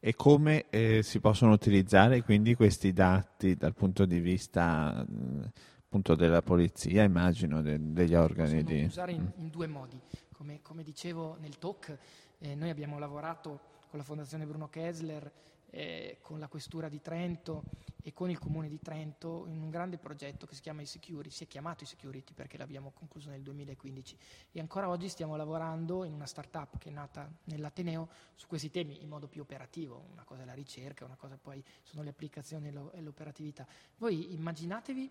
E 0.00 0.14
come 0.14 0.66
eh, 0.70 1.02
si 1.02 1.20
possono 1.20 1.52
utilizzare 1.52 2.22
quindi 2.22 2.54
questi 2.54 2.92
dati 2.92 3.54
dal 3.56 3.74
punto 3.74 4.04
di 4.06 4.20
vista 4.20 5.04
mh, 5.06 5.50
appunto 5.84 6.14
della 6.14 6.42
polizia, 6.42 7.02
immagino, 7.04 7.62
de- 7.62 7.78
degli 7.92 8.14
organi 8.14 8.62
di... 8.64 8.84
usare 8.84 9.12
in, 9.12 9.22
Mm. 9.22 9.40
in 9.40 9.48
due 9.48 9.66
modi. 9.66 10.00
Come, 10.32 10.60
come 10.62 10.82
dicevo 10.82 11.36
nel 11.40 11.58
talk, 11.58 11.96
eh, 12.38 12.54
noi 12.54 12.70
abbiamo 12.70 12.98
lavorato 12.98 13.60
con 13.88 13.98
la 13.98 14.04
Fondazione 14.04 14.44
Bruno 14.46 14.68
Kessler, 14.68 15.30
eh, 15.70 16.18
con 16.22 16.38
la 16.38 16.48
Questura 16.48 16.88
di 16.88 17.00
Trento 17.00 17.64
e 18.02 18.12
con 18.12 18.30
il 18.30 18.38
Comune 18.38 18.68
di 18.68 18.80
Trento 18.80 19.44
in 19.48 19.60
un 19.60 19.70
grande 19.70 19.98
progetto 19.98 20.46
che 20.46 20.54
si 20.54 20.62
chiama 20.62 20.80
iSecurity, 20.80 21.30
si 21.30 21.44
è 21.44 21.46
chiamato 21.46 21.84
iSecurity 21.84 22.32
perché 22.32 22.56
l'abbiamo 22.56 22.90
concluso 22.90 23.28
nel 23.28 23.42
2015 23.42 24.16
e 24.52 24.60
ancora 24.60 24.88
oggi 24.88 25.08
stiamo 25.08 25.36
lavorando 25.36 26.04
in 26.04 26.12
una 26.12 26.26
startup 26.26 26.78
che 26.78 26.88
è 26.88 26.92
nata 26.92 27.30
nell'Ateneo 27.44 28.08
su 28.34 28.46
questi 28.46 28.70
temi 28.70 29.02
in 29.02 29.08
modo 29.08 29.28
più 29.28 29.42
operativo, 29.42 30.06
una 30.12 30.24
cosa 30.24 30.42
è 30.42 30.44
la 30.44 30.54
ricerca, 30.54 31.04
una 31.04 31.16
cosa 31.16 31.36
poi 31.36 31.62
sono 31.82 32.02
le 32.02 32.10
applicazioni 32.10 32.68
e 32.68 32.76
e 32.92 33.00
l'operatività. 33.00 33.66
Voi 33.96 34.32
immaginatevi 34.32 35.10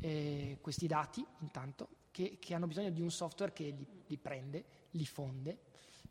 eh, 0.00 0.58
questi 0.60 0.86
dati 0.86 1.24
intanto 1.40 1.88
che, 2.10 2.38
che 2.40 2.54
hanno 2.54 2.66
bisogno 2.66 2.90
di 2.90 3.02
un 3.02 3.10
software 3.10 3.52
che 3.52 3.64
li, 3.64 3.86
li 4.06 4.16
prende, 4.16 4.64
li 4.92 5.04
fonde 5.04 5.58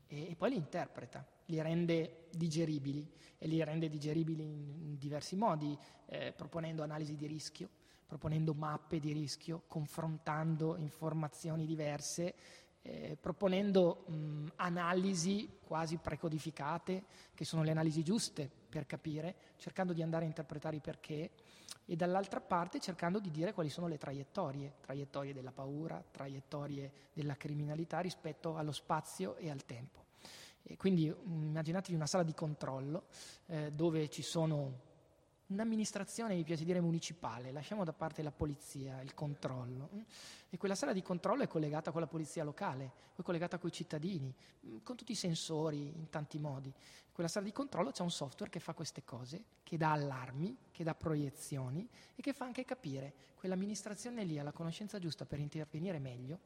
e, 0.09 0.31
e 0.31 0.35
poi 0.35 0.49
li 0.49 0.55
interpreta, 0.57 1.25
li 1.45 1.61
rende 1.61 2.25
digeribili 2.31 3.07
e 3.37 3.47
li 3.47 3.63
rende 3.63 3.87
digeribili 3.87 4.43
in, 4.43 4.97
diversi 4.97 5.35
modi, 5.35 5.77
eh, 6.07 6.33
proponendo 6.35 6.83
analisi 6.83 7.15
di 7.15 7.27
rischio, 7.27 7.69
proponendo 8.05 8.53
mappe 8.53 8.99
di 8.99 9.13
rischio, 9.13 9.63
confrontando 9.67 10.75
informazioni 10.77 11.65
diverse, 11.65 12.35
eh, 12.81 13.17
proponendo 13.19 14.05
mh, 14.07 14.45
analisi 14.57 15.59
quasi 15.63 15.97
precodificate, 15.97 17.03
che 17.33 17.45
sono 17.45 17.63
le 17.63 17.71
analisi 17.71 18.03
giuste 18.03 18.49
per 18.69 18.85
capire, 18.85 19.35
cercando 19.57 19.93
di 19.93 20.01
andare 20.01 20.25
a 20.25 20.27
interpretare 20.27 20.77
i 20.77 20.81
perché 20.81 21.31
e 21.85 21.95
dall'altra 21.95 22.39
parte 22.39 22.79
cercando 22.79 23.19
di 23.19 23.31
dire 23.31 23.53
quali 23.53 23.69
sono 23.69 23.87
le 23.87 23.97
traiettorie, 23.97 24.75
traiettorie 24.81 25.33
della 25.33 25.51
paura, 25.51 26.03
traiettorie 26.11 26.91
della 27.13 27.35
criminalità 27.35 27.99
rispetto 27.99 28.57
allo 28.57 28.71
spazio 28.71 29.35
e 29.37 29.49
al 29.49 29.65
tempo. 29.65 29.98
E 30.63 30.77
quindi 30.77 31.09
mm, 31.09 31.43
immaginatevi 31.43 31.95
una 31.95 32.07
sala 32.07 32.23
di 32.23 32.33
controllo 32.33 33.07
eh, 33.47 33.71
dove 33.71 34.09
ci 34.09 34.21
sono 34.21 34.87
un'amministrazione, 35.47 36.35
mi 36.35 36.43
piace 36.43 36.63
dire 36.63 36.79
municipale, 36.79 37.51
lasciamo 37.51 37.83
da 37.83 37.93
parte 37.93 38.21
la 38.21 38.31
polizia, 38.31 39.01
il 39.01 39.13
controllo, 39.13 39.89
mm, 39.93 39.99
e 40.49 40.57
quella 40.57 40.75
sala 40.75 40.93
di 40.93 41.01
controllo 41.01 41.43
è 41.43 41.47
collegata 41.47 41.91
con 41.91 42.01
la 42.01 42.07
polizia 42.07 42.43
locale, 42.43 42.91
è 43.15 43.21
collegata 43.21 43.57
con 43.57 43.69
i 43.69 43.73
cittadini, 43.73 44.33
mm, 44.65 44.77
con 44.83 44.95
tutti 44.95 45.11
i 45.11 45.15
sensori 45.15 45.87
in 45.95 46.09
tanti 46.09 46.37
modi. 46.37 46.71
Quella 47.11 47.29
sala 47.29 47.45
di 47.45 47.51
controllo 47.51 47.91
c'è 47.91 48.01
un 48.01 48.11
software 48.11 48.51
che 48.51 48.59
fa 48.59 48.73
queste 48.73 49.03
cose, 49.03 49.43
che 49.63 49.75
dà 49.75 49.91
allarmi, 49.91 50.55
che 50.71 50.83
dà 50.83 50.95
proiezioni 50.95 51.87
e 52.15 52.21
che 52.21 52.31
fa 52.31 52.45
anche 52.45 52.63
capire 52.63 53.13
quell'amministrazione 53.35 54.23
lì 54.23 54.39
ha 54.39 54.43
la 54.43 54.51
conoscenza 54.51 54.99
giusta 54.99 55.25
per 55.25 55.39
intervenire 55.39 55.99
meglio, 55.99 56.39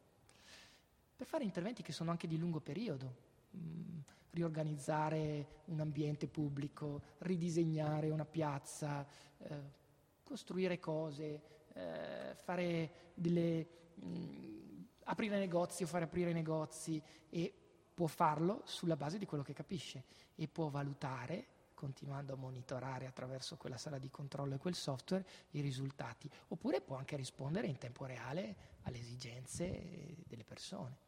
per 1.15 1.27
fare 1.27 1.43
interventi 1.43 1.83
che 1.83 1.91
sono 1.91 2.09
anche 2.09 2.27
di 2.27 2.37
lungo 2.37 2.59
periodo, 2.59 3.31
mm, 3.55 3.99
riorganizzare 4.31 5.61
un 5.65 5.79
ambiente 5.79 6.27
pubblico, 6.27 7.01
ridisegnare 7.19 8.09
una 8.09 8.25
piazza, 8.25 9.05
eh, 9.37 9.81
costruire 10.23 10.79
cose, 10.79 11.41
eh, 11.73 12.35
fare 12.35 12.91
delle, 13.13 13.67
mm, 14.03 14.83
aprire 15.05 15.37
negozi 15.37 15.83
o 15.83 15.87
fare 15.87 16.05
aprire 16.05 16.33
negozi 16.33 17.01
e 17.29 17.53
può 17.93 18.07
farlo 18.07 18.61
sulla 18.65 18.95
base 18.95 19.17
di 19.17 19.25
quello 19.25 19.43
che 19.43 19.53
capisce 19.53 20.03
e 20.35 20.47
può 20.47 20.69
valutare 20.69 21.47
continuando 21.83 22.33
a 22.33 22.37
monitorare 22.37 23.07
attraverso 23.07 23.57
quella 23.57 23.77
sala 23.77 23.97
di 23.97 24.09
controllo 24.09 24.55
e 24.55 24.57
quel 24.57 24.73
software 24.73 25.25
i 25.51 25.59
risultati, 25.59 26.29
oppure 26.47 26.79
può 26.79 26.95
anche 26.95 27.17
rispondere 27.17 27.67
in 27.67 27.77
tempo 27.77 28.05
reale 28.05 28.55
alle 28.83 28.99
esigenze 28.99 29.65
eh, 29.65 30.15
delle 30.25 30.45
persone. 30.45 31.02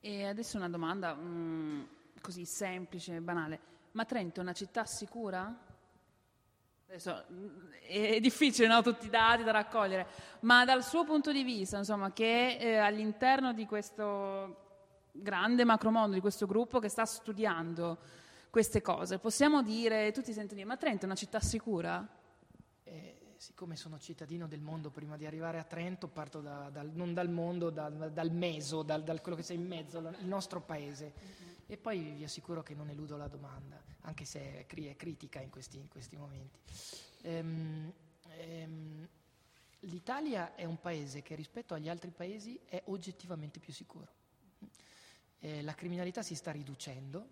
E 0.00 0.26
adesso 0.26 0.56
una 0.56 0.68
domanda 0.68 1.14
mm, 1.14 1.82
così 2.20 2.44
semplice 2.44 3.16
e 3.16 3.20
banale. 3.20 3.58
Ma 3.92 4.04
Trento 4.04 4.40
è 4.40 4.42
una 4.42 4.52
città 4.52 4.84
sicura? 4.84 5.54
Adesso 6.88 7.24
mm, 7.32 7.72
è 7.88 8.20
difficile, 8.20 8.68
no? 8.68 8.82
Tutti 8.82 9.06
i 9.06 9.10
dati 9.10 9.42
da 9.42 9.50
raccogliere, 9.50 10.06
ma 10.40 10.64
dal 10.64 10.84
suo 10.84 11.04
punto 11.04 11.32
di 11.32 11.42
vista, 11.42 11.78
insomma, 11.78 12.12
che 12.12 12.56
eh, 12.58 12.76
all'interno 12.76 13.52
di 13.52 13.66
questo 13.66 14.64
grande 15.12 15.64
macromondo, 15.64 16.14
di 16.14 16.20
questo 16.20 16.46
gruppo 16.46 16.78
che 16.78 16.88
sta 16.88 17.04
studiando 17.04 17.98
queste 18.50 18.82
cose, 18.82 19.18
possiamo 19.18 19.62
dire, 19.62 20.12
tutti 20.12 20.32
sentono 20.32 20.54
dire, 20.54 20.66
ma 20.66 20.76
Trento 20.76 21.02
è 21.02 21.06
una 21.06 21.14
città 21.14 21.40
sicura? 21.40 22.06
Eh, 22.84 23.15
siccome 23.38 23.76
sono 23.76 23.98
cittadino 23.98 24.46
del 24.46 24.60
mondo, 24.60 24.90
prima 24.90 25.16
di 25.16 25.26
arrivare 25.26 25.58
a 25.58 25.64
Trento 25.64 26.08
parto 26.08 26.40
da- 26.40 26.70
dal- 26.70 26.90
non 26.94 27.14
dal 27.14 27.30
mondo, 27.30 27.70
dal, 27.70 28.12
dal 28.12 28.30
meso, 28.32 28.82
dal, 28.82 29.02
dal 29.02 29.20
quello 29.20 29.36
che 29.36 29.42
c'è 29.42 29.54
in 29.54 29.66
mezzo, 29.66 29.98
il 29.98 30.26
nostro 30.26 30.60
paese. 30.60 31.12
E 31.66 31.76
poi 31.76 32.12
vi 32.12 32.24
assicuro 32.24 32.62
che 32.62 32.74
non 32.74 32.88
eludo 32.90 33.16
la 33.16 33.28
domanda, 33.28 33.82
anche 34.02 34.24
se 34.24 34.60
è, 34.60 34.66
cri- 34.66 34.86
è 34.86 34.96
critica 34.96 35.40
in 35.40 35.50
questi, 35.50 35.78
in 35.78 35.88
questi 35.88 36.16
momenti. 36.16 36.58
Ehm, 37.22 37.92
ehm, 38.36 39.08
L'Italia 39.80 40.54
è 40.56 40.64
un 40.64 40.80
paese 40.80 41.22
che 41.22 41.34
rispetto 41.34 41.74
agli 41.74 41.88
altri 41.88 42.10
paesi 42.10 42.58
è 42.64 42.82
oggettivamente 42.86 43.60
più 43.60 43.72
sicuro. 43.72 44.08
Eh, 45.38 45.62
la 45.62 45.74
criminalità 45.74 46.22
si 46.22 46.34
sta 46.34 46.50
riducendo, 46.50 47.28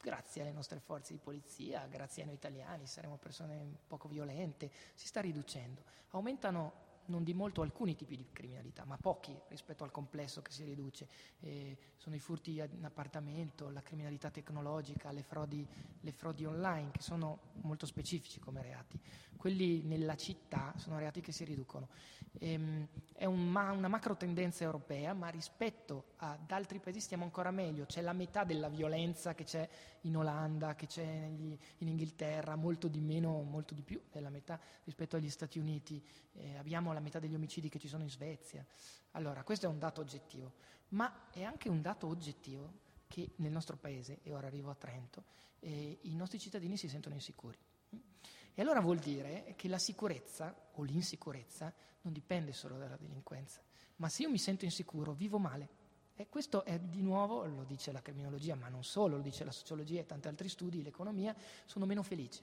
grazie 0.00 0.42
alle 0.42 0.52
nostre 0.52 0.80
forze 0.80 1.12
di 1.12 1.18
polizia, 1.18 1.86
grazie 1.86 2.22
a 2.22 2.26
noi 2.26 2.34
italiani, 2.34 2.86
saremo 2.86 3.16
persone 3.16 3.64
poco 3.86 4.08
violente, 4.08 4.70
si 4.94 5.06
sta 5.06 5.20
riducendo. 5.20 5.82
Aumentano 6.10 6.88
non 7.06 7.24
di 7.24 7.34
molto 7.34 7.62
alcuni 7.62 7.94
tipi 7.94 8.16
di 8.16 8.26
criminalità, 8.32 8.84
ma 8.84 8.96
pochi 8.96 9.36
rispetto 9.48 9.84
al 9.84 9.90
complesso 9.90 10.42
che 10.42 10.52
si 10.52 10.64
riduce. 10.64 11.08
Eh, 11.40 11.76
sono 11.96 12.14
i 12.14 12.20
furti 12.20 12.56
in 12.58 12.84
appartamento, 12.84 13.70
la 13.70 13.82
criminalità 13.82 14.30
tecnologica, 14.30 15.10
le 15.10 15.22
frodi, 15.22 15.66
le 16.00 16.12
frodi 16.12 16.44
online, 16.44 16.90
che 16.92 17.02
sono 17.02 17.38
molto 17.62 17.86
specifici 17.86 18.40
come 18.40 18.62
reati. 18.62 18.98
Quelli 19.36 19.82
nella 19.82 20.16
città 20.16 20.74
sono 20.76 20.98
reati 20.98 21.20
che 21.20 21.32
si 21.32 21.44
riducono. 21.44 21.88
Ehm, 22.38 22.86
è 23.14 23.24
un 23.24 23.48
ma- 23.48 23.72
una 23.72 23.88
macro 23.88 24.16
tendenza 24.16 24.64
europea, 24.64 25.14
ma 25.14 25.28
rispetto 25.28 26.12
ad 26.16 26.50
altri 26.50 26.78
paesi 26.78 27.00
stiamo 27.00 27.24
ancora 27.24 27.50
meglio. 27.50 27.86
C'è 27.86 28.02
la 28.02 28.12
metà 28.12 28.44
della 28.44 28.68
violenza 28.68 29.34
che 29.34 29.44
c'è 29.44 29.68
in 30.02 30.16
Olanda, 30.16 30.74
che 30.74 30.86
c'è 30.86 31.04
negli, 31.04 31.56
in 31.78 31.88
Inghilterra, 31.88 32.54
molto 32.56 32.88
di 32.88 33.00
meno, 33.00 33.42
molto 33.42 33.74
di 33.74 33.82
più 33.82 34.00
della 34.10 34.30
metà 34.30 34.60
rispetto 34.84 35.16
agli 35.16 35.30
Stati 35.30 35.58
Uniti. 35.58 36.02
Eh, 36.40 36.56
abbiamo 36.56 36.92
la 36.92 37.00
metà 37.00 37.18
degli 37.18 37.34
omicidi 37.34 37.68
che 37.68 37.78
ci 37.78 37.88
sono 37.88 38.02
in 38.02 38.10
Svezia. 38.10 38.64
Allora, 39.12 39.42
questo 39.44 39.66
è 39.66 39.68
un 39.68 39.78
dato 39.78 40.00
oggettivo, 40.00 40.52
ma 40.88 41.30
è 41.30 41.42
anche 41.42 41.68
un 41.68 41.82
dato 41.82 42.06
oggettivo 42.06 42.88
che 43.06 43.32
nel 43.36 43.52
nostro 43.52 43.76
paese, 43.76 44.20
e 44.22 44.32
ora 44.32 44.46
arrivo 44.46 44.70
a 44.70 44.74
Trento, 44.74 45.24
eh, 45.60 45.98
i 46.02 46.14
nostri 46.14 46.38
cittadini 46.38 46.76
si 46.76 46.88
sentono 46.88 47.14
insicuri. 47.14 47.58
E 48.54 48.62
allora 48.62 48.80
vuol 48.80 48.98
dire 48.98 49.54
che 49.56 49.68
la 49.68 49.78
sicurezza 49.78 50.54
o 50.72 50.82
l'insicurezza 50.82 51.72
non 52.02 52.12
dipende 52.12 52.52
solo 52.52 52.78
dalla 52.78 52.96
delinquenza, 52.96 53.60
ma 53.96 54.08
se 54.08 54.22
io 54.22 54.30
mi 54.30 54.38
sento 54.38 54.64
insicuro, 54.64 55.12
vivo 55.12 55.38
male. 55.38 55.78
E 56.14 56.28
questo 56.28 56.64
è 56.64 56.78
di 56.78 57.00
nuovo, 57.00 57.46
lo 57.46 57.64
dice 57.64 57.92
la 57.92 58.02
criminologia, 58.02 58.54
ma 58.54 58.68
non 58.68 58.84
solo, 58.84 59.16
lo 59.16 59.22
dice 59.22 59.44
la 59.44 59.52
sociologia 59.52 60.00
e 60.00 60.06
tanti 60.06 60.28
altri 60.28 60.48
studi, 60.48 60.82
l'economia, 60.82 61.34
sono 61.64 61.86
meno 61.86 62.02
felice. 62.02 62.42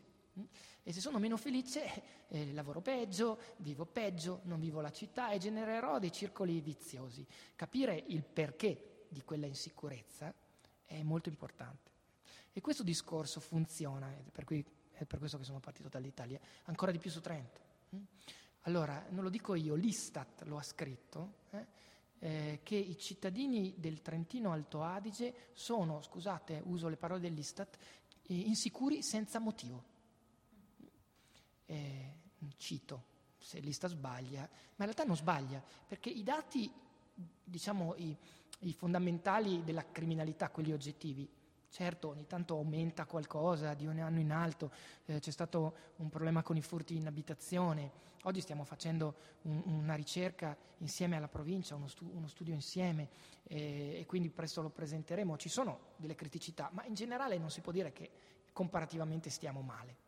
E 0.84 0.94
se 0.94 1.02
sono 1.02 1.20
meno 1.20 1.38
felice, 1.38 2.28
eh, 2.30 2.54
lavoro 2.54 2.82
peggio, 2.82 3.40
vivo 3.58 3.86
peggio, 3.86 4.42
non 4.44 4.60
vivo 4.60 4.82
la 4.82 4.92
città 4.92 5.32
e 5.32 5.38
genererò 5.38 6.00
dei 6.00 6.12
circoli 6.12 6.62
viziosi. 6.62 7.26
Capire 7.56 8.04
il 8.08 8.24
perché 8.24 9.06
di 9.10 9.22
quella 9.24 9.46
insicurezza 9.46 10.34
è 10.86 11.02
molto 11.04 11.30
importante. 11.30 11.92
E 12.54 12.62
questo 12.62 12.84
discorso 12.84 13.40
funziona, 13.40 14.12
per 14.32 14.44
cui 14.44 14.66
è 14.92 15.06
per 15.06 15.20
questo 15.20 15.38
che 15.38 15.44
sono 15.44 15.60
partito 15.60 15.90
dall'Italia, 15.90 16.40
ancora 16.66 16.92
di 16.92 16.98
più 16.98 17.12
su 17.12 17.22
Trento. 17.22 17.62
Mm? 17.96 18.04
Allora, 18.62 19.06
non 19.10 19.24
lo 19.24 19.30
dico 19.30 19.56
io, 19.56 19.76
l'Istat 19.76 20.44
lo 20.44 20.58
ha 20.58 20.64
scritto, 20.64 21.36
eh, 21.52 21.66
eh, 22.20 22.60
che 22.64 22.76
i 22.76 22.98
cittadini 22.98 23.76
del 23.78 24.02
Trentino 24.02 24.52
Alto 24.52 24.82
Adige 24.82 25.52
sono, 25.54 26.02
scusate, 26.02 26.62
uso 26.66 26.88
le 26.88 26.98
parole 26.98 27.22
dell'Istat, 27.22 27.78
eh, 28.24 28.34
insicuri 28.34 29.04
senza 29.04 29.40
motivo. 29.40 29.96
Eh, 31.68 32.14
cito, 32.58 33.04
se 33.38 33.60
l'Istat 33.60 33.92
sbaglia, 33.92 34.42
ma 34.42 34.86
in 34.86 34.92
realtà 34.92 35.04
non 35.04 35.16
sbaglia, 35.16 35.64
perché 35.88 36.10
i 36.10 36.24
dati, 36.24 36.72
diciamo, 37.44 37.94
i, 37.98 38.18
i 38.60 38.74
fondamentali 38.74 39.64
della 39.64 39.86
criminalità, 39.92 40.50
quelli 40.50 40.74
oggettivi, 40.74 41.30
Certo, 41.70 42.10
ogni 42.10 42.26
tanto 42.26 42.56
aumenta 42.56 43.06
qualcosa 43.06 43.74
di 43.74 43.86
un 43.86 44.00
anno 44.00 44.20
in 44.20 44.32
alto, 44.32 44.72
eh, 45.06 45.20
c'è 45.20 45.32
stato 45.32 45.76
un 45.98 46.10
problema 46.10 46.42
con 46.42 46.56
i 46.56 46.62
furti 46.62 46.96
in 46.96 47.06
abitazione, 47.06 47.92
oggi 48.24 48.42
stiamo 48.42 48.64
facendo 48.64 49.16
un, 49.44 49.62
una 49.66 49.94
ricerca 49.94 50.58
insieme 50.80 51.18
alla 51.18 51.28
provincia, 51.28 51.76
uno, 51.76 51.88
stu- 51.88 52.10
uno 52.14 52.28
studio 52.28 52.54
insieme 52.54 53.10
eh, 53.44 54.00
e 54.00 54.06
quindi 54.08 54.30
presto 54.30 54.62
lo 54.62 54.70
presenteremo, 54.70 55.38
ci 55.38 55.50
sono 55.50 55.80
delle 55.98 56.16
criticità, 56.16 56.70
ma 56.72 56.86
in 56.86 56.94
generale 56.94 57.38
non 57.38 57.52
si 57.52 57.62
può 57.62 57.72
dire 57.72 57.92
che 57.92 58.10
comparativamente 58.54 59.30
stiamo 59.30 59.62
male. 59.62 60.07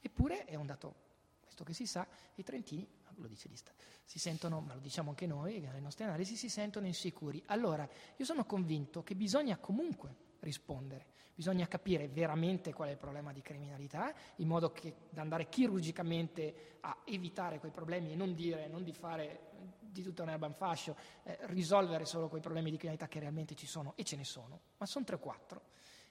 Eppure 0.00 0.44
è 0.44 0.54
un 0.54 0.66
dato, 0.66 0.94
questo 1.42 1.64
che 1.64 1.74
si 1.74 1.86
sa, 1.86 2.06
i 2.34 2.42
trentini 2.42 2.86
lo 3.20 3.28
dice 3.28 3.48
l'Istat, 3.48 3.74
si 4.04 4.18
sentono, 4.18 4.60
ma 4.60 4.74
lo 4.74 4.80
diciamo 4.80 5.10
anche 5.10 5.26
noi, 5.26 5.60
nelle 5.60 5.80
nostre 5.80 6.04
analisi, 6.04 6.36
si 6.36 6.48
sentono 6.48 6.86
insicuri. 6.86 7.42
Allora, 7.46 7.88
io 8.16 8.24
sono 8.24 8.44
convinto 8.44 9.02
che 9.02 9.14
bisogna 9.14 9.56
comunque 9.58 10.28
rispondere. 10.40 11.18
Bisogna 11.34 11.66
capire 11.66 12.08
veramente 12.08 12.72
qual 12.72 12.88
è 12.88 12.92
il 12.92 12.98
problema 12.98 13.32
di 13.32 13.40
criminalità, 13.40 14.12
in 14.36 14.46
modo 14.46 14.72
che 14.72 14.94
da 15.08 15.22
andare 15.22 15.48
chirurgicamente 15.48 16.78
a 16.80 16.98
evitare 17.04 17.58
quei 17.58 17.70
problemi 17.70 18.12
e 18.12 18.14
non 18.14 18.34
dire, 18.34 18.68
non 18.68 18.82
di 18.82 18.92
fare 18.92 19.48
di 19.80 20.02
tutta 20.02 20.22
un'erba 20.22 20.46
in 20.46 20.54
fascio, 20.54 20.96
eh, 21.22 21.38
risolvere 21.42 22.04
solo 22.04 22.28
quei 22.28 22.40
problemi 22.40 22.70
di 22.70 22.76
criminalità 22.76 23.08
che 23.08 23.20
realmente 23.20 23.54
ci 23.54 23.66
sono, 23.66 23.94
e 23.96 24.04
ce 24.04 24.16
ne 24.16 24.24
sono, 24.24 24.60
ma 24.76 24.86
sono 24.86 25.04
3-4 25.08 25.60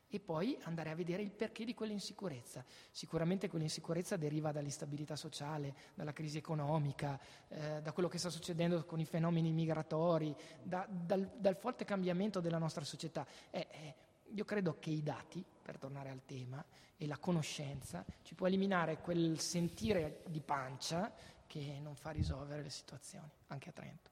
e 0.10 0.20
poi 0.20 0.57
andare 0.64 0.89
a 0.89 0.95
vedere 0.95 1.22
il 1.22 1.32
perché 1.32 1.64
di 1.64 1.74
quell'insicurezza. 1.74 2.66
Sicuramente 2.91 3.47
quell'insicurezza 3.47 4.18
deriva 4.18 4.51
dall'instabilità 4.51 5.16
sociale, 5.16 5.76
dalla 5.93 6.14
crisi 6.14 6.38
economica, 6.38 7.20
eh, 7.47 7.82
da 7.82 7.91
quello 7.91 8.10
che 8.10 8.18
sta 8.18 8.30
succedendo 8.30 8.84
con 8.86 8.99
i 8.99 9.05
fenomeni 9.05 9.51
migratori, 9.51 10.36
da, 10.62 10.88
dal, 10.89 11.30
dal, 11.38 11.55
forte 11.55 11.86
cambiamento 11.86 12.39
della 12.39 12.57
nostra 12.57 12.84
società. 12.84 13.26
Eh, 13.51 13.68
eh, 13.70 13.95
io 14.34 14.45
credo 14.45 14.78
che 14.80 14.89
i 14.89 15.03
dati, 15.03 15.43
per 15.62 15.78
tornare 15.78 16.10
al 16.10 16.26
tema, 16.26 16.64
e 16.97 17.07
la 17.07 17.18
conoscenza 17.18 18.03
ci 18.24 18.36
può 18.36 18.47
eliminare 18.47 18.97
quel 18.97 19.39
sentire 19.39 20.24
di 20.28 20.41
pancia 20.41 21.14
che 21.47 21.80
non 21.82 21.95
fa 21.95 22.12
risolvere 22.12 22.62
le 22.62 22.70
situazioni, 22.70 23.30
anche 23.47 23.70
a 23.70 23.72
Trento. 23.72 24.09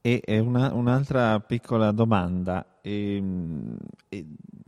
E 0.00 0.22
una, 0.38 0.72
un'altra 0.72 1.40
piccola 1.40 1.90
domanda, 1.90 2.78
e, 2.80 3.16
ehm, 3.16 3.76
e, 4.08 4.26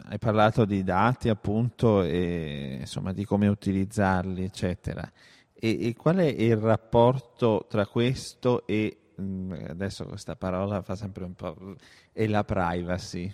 hai 0.08 0.18
parlato 0.18 0.64
di 0.64 0.82
dati 0.82 1.28
appunto, 1.28 2.02
e, 2.02 2.78
insomma 2.80 3.12
di 3.12 3.24
come 3.24 3.48
utilizzarli, 3.48 4.44
eccetera. 4.44 5.10
E, 5.54 5.86
e, 5.88 5.94
qual 5.94 6.16
è 6.16 6.24
il 6.24 6.56
rapporto 6.56 7.66
tra 7.68 7.86
questo 7.86 8.66
e, 8.66 9.12
mm, 9.20 9.52
adesso 9.68 10.04
questa 10.06 10.36
parola 10.36 10.82
fa 10.82 10.96
sempre 10.96 11.24
un 11.24 11.34
po', 11.34 11.76
e 12.12 12.28
la 12.28 12.44
privacy? 12.44 13.32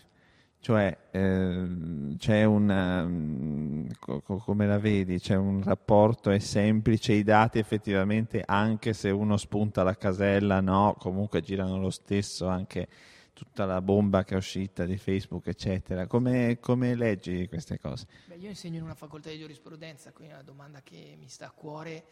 Cioè, 0.67 0.99
eh, 1.13 2.17
c'è 2.19 2.43
una, 2.43 3.07
mm, 3.07 3.87
co- 4.01 4.21
come 4.21 4.67
la 4.67 4.81
vedi, 4.81 5.21
c'è 5.21 5.37
un 5.37 5.63
rapporto, 5.63 6.33
è 6.33 6.41
semplice, 6.41 7.13
i 7.13 7.23
dati 7.23 7.61
effettivamente, 7.61 8.43
anche 8.45 8.93
se 8.93 9.11
uno 9.11 9.37
spunta 9.37 9.85
la 9.85 9.95
casella, 9.95 10.61
no, 10.61 10.97
comunque 10.99 11.41
girano 11.41 11.79
lo 11.79 11.91
stesso, 11.91 12.49
anche 12.49 12.89
tutta 13.33 13.65
la 13.65 13.81
bomba 13.81 14.25
che 14.25 14.35
è 14.35 14.37
uscita 14.37 14.85
di 14.87 14.97
Facebook, 14.99 15.47
eccetera. 15.47 16.09
Come, 16.09 16.59
come 16.59 16.97
leggi 16.97 17.47
queste 17.47 17.79
cose? 17.79 18.09
Beh, 18.25 18.35
io 18.35 18.49
insegno 18.49 18.79
in 18.79 18.83
una 18.83 18.97
facoltà 18.97 19.31
di 19.31 19.39
giurisprudenza, 19.39 20.11
quindi 20.11 20.33
è 20.33 20.37
una 20.37 20.45
domanda 20.45 20.83
che 20.83 21.15
mi 21.17 21.29
sta 21.29 21.47
a 21.47 21.53
cuore, 21.53 22.05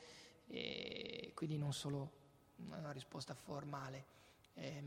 e 0.47 1.33
quindi 1.35 1.59
non 1.59 1.73
solo 1.73 2.09
una 2.69 2.93
risposta 2.93 3.35
formale. 3.35 4.05
Eh, 4.55 4.83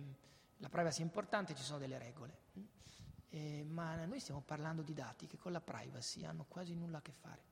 la 0.59 0.70
privacy 0.70 1.01
è 1.01 1.03
importante, 1.03 1.53
ci 1.53 1.63
sono 1.63 1.80
delle 1.80 1.97
regole 1.97 2.76
eh, 3.38 3.63
ma 3.63 4.03
noi 4.05 4.19
stiamo 4.19 4.41
parlando 4.41 4.81
di 4.81 4.93
dati 4.93 5.27
che 5.27 5.38
con 5.38 5.51
la 5.51 5.61
privacy 5.61 6.25
hanno 6.25 6.45
quasi 6.47 6.73
nulla 6.73 6.97
a 6.97 7.01
che 7.01 7.11
fare. 7.11 7.45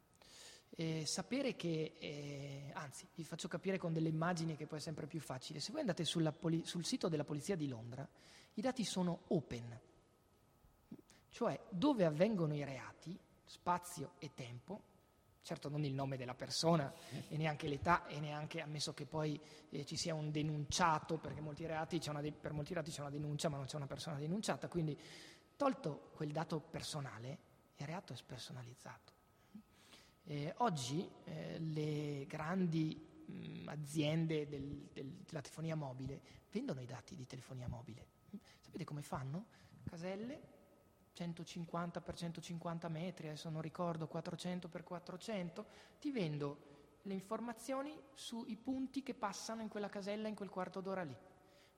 Eh, 0.71 1.05
sapere 1.05 1.55
che, 1.55 1.95
eh, 1.99 2.71
anzi, 2.73 3.07
vi 3.13 3.23
faccio 3.23 3.47
capire 3.47 3.77
con 3.77 3.93
delle 3.93 4.09
immagini 4.09 4.55
che 4.55 4.65
poi 4.65 4.79
è 4.79 4.81
sempre 4.81 5.05
più 5.05 5.19
facile. 5.19 5.59
Se 5.59 5.71
voi 5.71 5.81
andate 5.81 6.03
poli- 6.37 6.65
sul 6.65 6.85
sito 6.85 7.07
della 7.07 7.23
Polizia 7.23 7.55
di 7.55 7.67
Londra, 7.67 8.07
i 8.55 8.61
dati 8.61 8.83
sono 8.83 9.21
open, 9.27 9.79
cioè 11.29 11.59
dove 11.69 12.03
avvengono 12.03 12.55
i 12.55 12.63
reati, 12.63 13.17
spazio 13.45 14.13
e 14.17 14.33
tempo, 14.33 14.81
certo 15.45 15.69
non 15.69 15.83
il 15.83 15.93
nome 15.93 16.17
della 16.17 16.33
persona 16.33 16.91
e 17.29 17.37
neanche 17.37 17.67
l'età 17.67 18.07
e 18.07 18.19
neanche 18.19 18.61
ammesso 18.61 18.93
che 18.95 19.05
poi 19.05 19.39
eh, 19.69 19.85
ci 19.85 19.95
sia 19.95 20.15
un 20.15 20.31
denunciato, 20.31 21.17
perché 21.17 21.39
molti 21.39 21.63
de- 21.63 22.31
per 22.31 22.51
molti 22.51 22.73
reati 22.73 22.89
c'è 22.89 23.01
una 23.01 23.11
denuncia 23.11 23.47
ma 23.47 23.57
non 23.57 23.67
c'è 23.67 23.75
una 23.75 23.85
persona 23.85 24.17
denunciata, 24.17 24.67
quindi 24.67 24.97
Tolto 25.55 26.11
quel 26.13 26.31
dato 26.31 26.59
personale, 26.59 27.39
il 27.77 27.85
reato 27.85 28.11
è 28.11 28.15
spersonalizzato. 28.15 29.13
Eh, 30.23 30.53
oggi 30.57 31.09
eh, 31.23 31.59
le 31.59 32.25
grandi 32.25 33.23
mh, 33.25 33.33
mm, 33.33 33.67
aziende 33.69 34.47
del, 34.47 34.89
del, 34.91 35.07
della 35.07 35.41
telefonia 35.41 35.75
mobile 35.75 36.19
vendono 36.51 36.81
i 36.81 36.85
dati 36.85 37.15
di 37.15 37.25
telefonia 37.25 37.67
mobile. 37.67 38.05
Sapete 38.59 38.83
come 38.83 39.01
fanno? 39.01 39.45
Caselle 39.83 40.53
150 41.13 42.01
x 42.01 42.17
150 42.17 42.89
metri, 42.89 43.27
adesso 43.27 43.49
non 43.49 43.61
ricordo, 43.61 44.07
400 44.07 44.67
x 44.67 44.83
400, 44.83 45.65
ti 45.99 46.11
vendo 46.11 46.73
le 47.03 47.13
informazioni 47.13 47.97
sui 48.13 48.57
punti 48.57 49.03
che 49.03 49.13
passano 49.13 49.61
in 49.61 49.69
quella 49.69 49.87
casella 49.87 50.27
in 50.27 50.35
quel 50.35 50.49
quarto 50.49 50.81
d'ora 50.81 51.03
lì. 51.03 51.15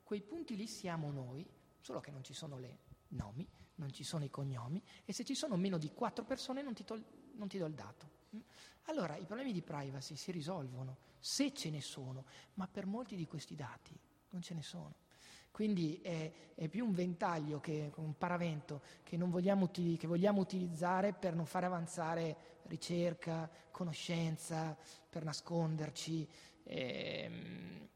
Quei 0.03 0.21
punti 0.21 0.55
lì 0.55 0.65
siamo 0.65 1.11
noi, 1.11 1.47
solo 1.79 1.99
che 1.99 2.09
non 2.09 2.23
ci 2.23 2.33
sono 2.33 2.57
le 2.57 2.77
nomi, 3.09 3.47
non 3.77 3.91
ci 3.91 4.03
sono 4.03 4.23
i 4.23 4.29
cognomi 4.29 4.81
e 5.05 5.13
se 5.13 5.23
ci 5.23 5.35
sono 5.35 5.55
meno 5.55 5.77
di 5.77 5.91
quattro 5.93 6.23
persone 6.23 6.61
non 6.61 6.73
ti, 6.73 6.83
tol- 6.83 7.03
non 7.33 7.47
ti 7.47 7.57
do 7.57 7.65
il 7.65 7.73
dato. 7.73 8.09
Mm? 8.35 8.39
Allora 8.83 9.15
i 9.15 9.25
problemi 9.25 9.51
di 9.51 9.61
privacy 9.61 10.15
si 10.15 10.31
risolvono 10.31 10.97
se 11.19 11.53
ce 11.53 11.69
ne 11.69 11.81
sono, 11.81 12.25
ma 12.55 12.67
per 12.67 12.85
molti 12.85 13.15
di 13.15 13.25
questi 13.25 13.55
dati 13.55 13.97
non 14.29 14.41
ce 14.41 14.53
ne 14.53 14.63
sono. 14.63 15.05
Quindi 15.51 15.99
è, 16.01 16.31
è 16.53 16.67
più 16.67 16.85
un 16.85 16.93
ventaglio 16.93 17.59
che 17.59 17.91
un 17.95 18.15
paravento 18.15 18.81
che, 19.03 19.17
vogliamo, 19.17 19.71
che 19.71 20.05
vogliamo 20.05 20.39
utilizzare 20.39 21.13
per 21.13 21.33
non 21.33 21.45
fare 21.45 21.65
avanzare 21.65 22.35
ricerca, 22.67 23.49
conoscenza, 23.71 24.77
per 25.09 25.23
nasconderci. 25.23 26.27
Ehm, 26.63 27.89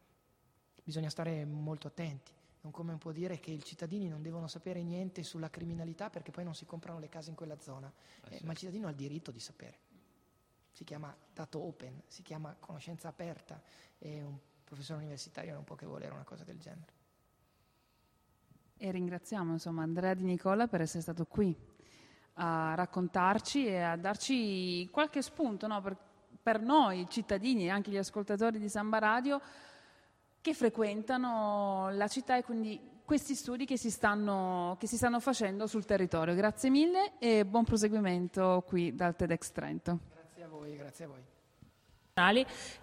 bisogna 0.84 1.09
stare 1.09 1.45
molto 1.45 1.88
attenti. 1.88 2.32
Non 2.62 2.72
come 2.72 2.95
può 2.97 3.12
dire 3.12 3.39
che 3.39 3.51
i 3.51 3.64
cittadini 3.64 4.07
non 4.07 4.22
devono 4.22 4.47
sapere 4.47 4.84
niente 4.84 5.24
sulla 5.24 5.49
criminalità 5.49 6.09
perché 6.09 6.32
poi 6.32 6.43
non 6.43 6.53
si 6.53 6.66
comprano 6.66 6.99
le 6.99 7.09
case 7.09 7.30
in 7.30 7.36
quella 7.36 7.59
zona, 7.59 7.91
eh, 8.30 8.39
ma 8.43 8.51
il 8.51 8.57
cittadino 8.57 8.88
ha 8.88 8.91
il 8.91 8.95
diritto 8.95 9.32
di 9.32 9.39
sapere. 9.39 9.80
Si 10.72 10.84
chiama 10.84 11.16
dato 11.34 11.59
open, 11.59 12.03
si 12.07 12.22
chiama 12.22 12.55
conoscenza 12.59 13.07
aperta 13.07 13.62
e 13.97 14.24
un 14.24 14.38
professore 14.64 14.99
universitario 14.99 15.53
non 15.53 15.64
può 15.64 15.76
che 15.76 15.86
volere 15.86 16.14
una 16.14 16.24
cosa 16.24 16.43
del 16.43 16.59
genere. 16.59 16.99
E 18.78 18.89
ringraziamo 18.89 19.51
insomma, 19.51 19.84
Andrea 19.84 20.14
Di 20.14 20.24
Nicola 20.24 20.68
per 20.68 20.82
essere 20.82 21.01
stato 21.01 21.26
qui 21.26 21.55
a 22.36 22.74
raccontarci 22.74 23.68
e 23.68 23.82
a 23.82 23.95
darci 23.95 24.88
qualche 24.89 25.22
spunto 25.22 25.68
no? 25.68 25.82
per, 25.82 25.97
per, 26.41 26.62
noi 26.62 27.05
cittadini 27.09 27.66
e 27.66 27.70
anche 27.70 27.91
gli 27.91 27.97
ascoltatori 27.97 28.57
di 28.57 28.70
Samba 28.70 28.99
Radio 28.99 29.41
che 30.42 30.54
frequentano 30.54 31.89
la 31.92 32.08
città 32.08 32.36
e 32.38 32.44
quindi 32.44 32.80
questi 33.06 33.36
studi 33.36 33.66
che 33.66 33.78
si 33.78 33.89
stanno, 33.89 34.76
che 34.80 34.88
si 34.88 34.98
stanno 34.98 35.20
facendo 35.20 35.68
sul 35.68 35.86
territorio. 35.86 36.34
Grazie 36.34 36.70
mille 36.70 37.14
e 37.20 37.46
buon 37.46 37.64
proseguimento 37.64 38.64
qui 38.66 38.96
dal 38.96 39.16
TEDx 39.16 39.52
Trento. 39.52 40.00
Grazie 40.14 40.44
a 40.44 40.48
voi, 40.48 40.76
grazie 40.76 41.06
a 41.06 41.08
voi 41.08 41.32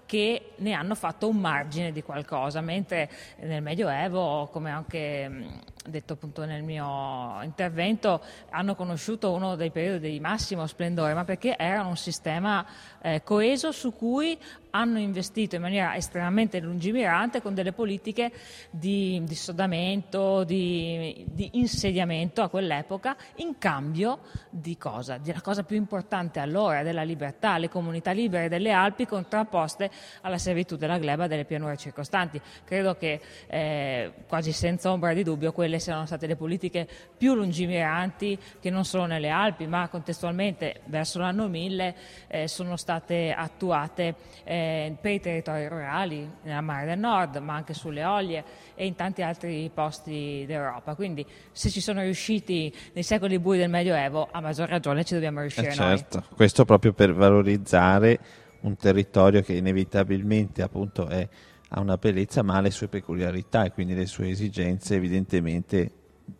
che 0.08 0.52
ne 0.56 0.72
hanno 0.72 0.94
fatto 0.94 1.28
un 1.28 1.36
margine 1.36 1.92
di 1.92 2.02
qualcosa, 2.02 2.62
mentre 2.62 3.10
nel 3.40 3.60
Medioevo, 3.60 4.48
come 4.50 4.70
anche 4.70 5.66
detto 5.88 6.14
appunto 6.14 6.44
nel 6.46 6.62
mio 6.62 7.42
intervento, 7.42 8.22
hanno 8.50 8.74
conosciuto 8.74 9.32
uno 9.32 9.54
dei 9.54 9.70
periodi 9.70 10.10
di 10.10 10.20
massimo 10.20 10.66
splendore, 10.66 11.12
ma 11.12 11.24
perché 11.24 11.56
erano 11.58 11.90
un 11.90 11.96
sistema 11.96 12.64
eh, 13.00 13.22
coeso 13.22 13.70
su 13.70 13.94
cui 13.94 14.38
hanno 14.70 14.98
investito 14.98 15.56
in 15.56 15.62
maniera 15.62 15.96
estremamente 15.96 16.60
lungimirante 16.60 17.40
con 17.40 17.54
delle 17.54 17.72
politiche 17.72 18.32
di, 18.70 19.22
di 19.24 19.34
sodamento, 19.34 20.44
di, 20.44 21.24
di, 21.28 21.50
insediamento 21.54 22.42
a 22.42 22.48
quell'epoca, 22.48 23.16
in 23.36 23.58
cambio 23.58 24.20
di 24.50 24.76
cosa? 24.76 25.16
Della 25.16 25.40
cosa 25.40 25.62
più 25.62 25.76
importante 25.76 26.38
allora, 26.38 26.82
della 26.82 27.02
libertà, 27.02 27.58
le 27.58 27.68
comunità 27.68 28.10
libere 28.10 28.48
delle 28.48 28.72
Alpi 28.72 29.06
contrapposte 29.06 29.90
alla 30.22 30.38
servitù 30.38 30.76
della 30.76 30.98
gleba 30.98 31.26
delle 31.26 31.44
pianure 31.44 31.76
circostanti. 31.76 32.40
Credo 32.64 32.96
che 32.96 33.20
eh, 33.46 34.12
quasi 34.26 34.52
senza 34.52 34.90
ombra 34.90 35.12
di 35.12 35.22
dubbio 35.22 35.52
quelle 35.52 35.78
siano 35.78 36.06
state 36.06 36.26
le 36.26 36.36
politiche 36.36 36.86
più 37.16 37.34
lungimiranti 37.34 38.38
che 38.60 38.70
non 38.70 38.84
solo 38.84 39.06
nelle 39.06 39.28
Alpi, 39.28 39.66
ma 39.66 39.88
contestualmente 39.88 40.80
verso 40.86 41.18
l'anno 41.18 41.48
1000 41.48 41.94
eh, 42.28 42.48
sono 42.48 42.76
state 42.76 43.32
attuate 43.32 44.14
eh, 44.44 44.96
per 45.00 45.12
i 45.12 45.20
territori 45.20 45.66
rurali, 45.68 46.28
nella 46.42 46.60
Mare 46.60 46.86
del 46.86 46.98
Nord, 46.98 47.36
ma 47.36 47.54
anche 47.54 47.74
sulle 47.74 48.04
Olie 48.04 48.44
e 48.74 48.86
in 48.86 48.94
tanti 48.94 49.22
altri 49.22 49.70
posti 49.72 50.44
d'Europa. 50.46 50.94
Quindi 50.94 51.24
se 51.52 51.70
ci 51.70 51.80
sono 51.80 52.00
riusciti 52.00 52.74
nei 52.92 53.02
secoli 53.02 53.38
bui 53.38 53.58
del 53.58 53.68
Medioevo, 53.68 54.28
a 54.30 54.40
maggior 54.40 54.68
ragione 54.68 55.04
ci 55.04 55.14
dobbiamo 55.14 55.40
riuscire 55.40 55.68
eh 55.68 55.72
certo. 55.72 56.18
noi. 56.18 56.36
Questo 56.36 56.64
proprio 56.64 56.92
per 56.92 57.12
valorizzare 57.14 58.18
un 58.60 58.76
territorio 58.76 59.42
che 59.42 59.54
inevitabilmente 59.54 60.62
appunto 60.62 61.06
è, 61.06 61.28
ha 61.70 61.80
una 61.80 61.96
bellezza 61.96 62.42
ma 62.42 62.56
ha 62.56 62.60
le 62.60 62.70
sue 62.70 62.88
peculiarità 62.88 63.64
e 63.64 63.72
quindi 63.72 63.94
le 63.94 64.06
sue 64.06 64.30
esigenze 64.30 64.94
evidentemente 64.94 65.90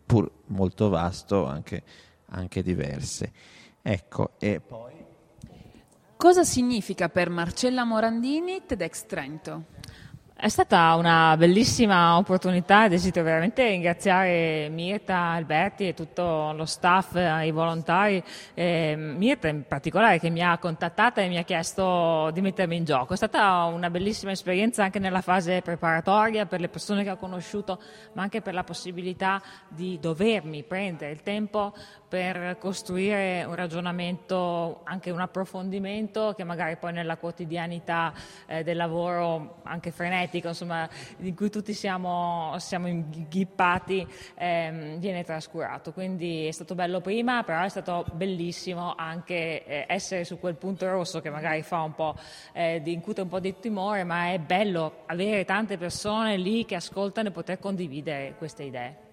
pur 0.05 0.29
molto 0.47 0.89
vasto 0.89 1.45
anche, 1.45 1.83
anche 2.27 2.61
diverse. 2.61 3.31
Ecco, 3.81 4.31
e 4.39 4.59
poi... 4.59 4.93
Cosa 6.17 6.43
significa 6.43 7.07
per 7.07 7.29
Marcella 7.29 7.85
Morandini 7.85 8.63
TEDx 8.65 9.05
Trento? 9.05 9.78
È 10.41 10.47
stata 10.47 10.95
una 10.95 11.35
bellissima 11.35 12.15
opportunità 12.15 12.85
e 12.85 12.87
desidero 12.87 13.25
veramente 13.25 13.67
ringraziare 13.67 14.69
Mirta, 14.69 15.17
Alberti 15.17 15.89
e 15.89 15.93
tutto 15.93 16.53
lo 16.53 16.63
staff, 16.63 17.13
i 17.43 17.51
volontari, 17.51 18.23
eh, 18.53 18.95
Mirta 18.95 19.49
in 19.49 19.65
particolare 19.67 20.17
che 20.17 20.29
mi 20.29 20.41
ha 20.41 20.57
contattata 20.57 21.19
e 21.19 21.27
mi 21.27 21.37
ha 21.37 21.43
chiesto 21.43 22.31
di 22.31 22.39
mettermi 22.39 22.77
in 22.77 22.85
gioco. 22.85 23.11
È 23.11 23.17
stata 23.17 23.65
una 23.65 23.89
bellissima 23.89 24.31
esperienza 24.31 24.81
anche 24.81 24.99
nella 24.99 25.19
fase 25.19 25.61
preparatoria 25.61 26.45
per 26.45 26.61
le 26.61 26.69
persone 26.69 27.03
che 27.03 27.11
ho 27.11 27.17
conosciuto, 27.17 27.77
ma 28.13 28.21
anche 28.21 28.39
per 28.39 28.53
la 28.53 28.63
possibilità 28.63 29.41
di 29.67 29.99
dovermi 29.99 30.63
prendere 30.63 31.11
il 31.11 31.21
tempo 31.21 31.73
per 32.09 32.57
costruire 32.57 33.43
un 33.43 33.53
ragionamento, 33.53 34.81
anche 34.83 35.11
un 35.11 35.19
approfondimento 35.19 36.33
che 36.35 36.43
magari 36.43 36.75
poi 36.77 36.91
nella 36.91 37.17
quotidianità 37.17 38.11
eh, 38.47 38.63
del 38.63 38.75
lavoro 38.75 39.59
anche 39.63 39.91
frenetico, 39.91 40.47
insomma, 40.47 40.89
in 41.17 41.35
cui 41.35 41.51
tutti 41.51 41.71
siamo, 41.73 42.55
siamo 42.57 42.87
inghippati, 42.87 44.07
ehm, 44.35 44.97
viene 44.97 45.23
trascurato. 45.23 45.93
Quindi 45.93 46.47
è 46.47 46.51
stato 46.51 46.73
bello 46.73 46.99
prima, 46.99 47.43
però 47.43 47.61
è 47.61 47.69
stato 47.69 48.03
bellissimo 48.13 48.95
anche 48.97 49.63
eh, 49.63 49.85
essere 49.87 50.23
su 50.23 50.39
quel 50.39 50.55
punto 50.55 50.89
rosso 50.89 51.21
che 51.21 51.29
magari 51.29 51.61
fa 51.61 51.83
un 51.83 51.93
po' 51.93 52.15
eh, 52.53 52.81
di, 52.81 52.91
incute 52.91 53.21
un 53.21 53.27
po' 53.27 53.39
di 53.39 53.55
timore, 53.59 54.03
ma 54.03 54.31
è 54.31 54.39
bello 54.39 55.03
avere 55.05 55.45
tante 55.45 55.77
persone 55.77 56.37
lì 56.37 56.65
che 56.65 56.73
ascoltano 56.73 57.27
e 57.27 57.31
poter 57.31 57.59
condividere 57.59 58.33
queste 58.37 58.63
idee. 58.63 59.08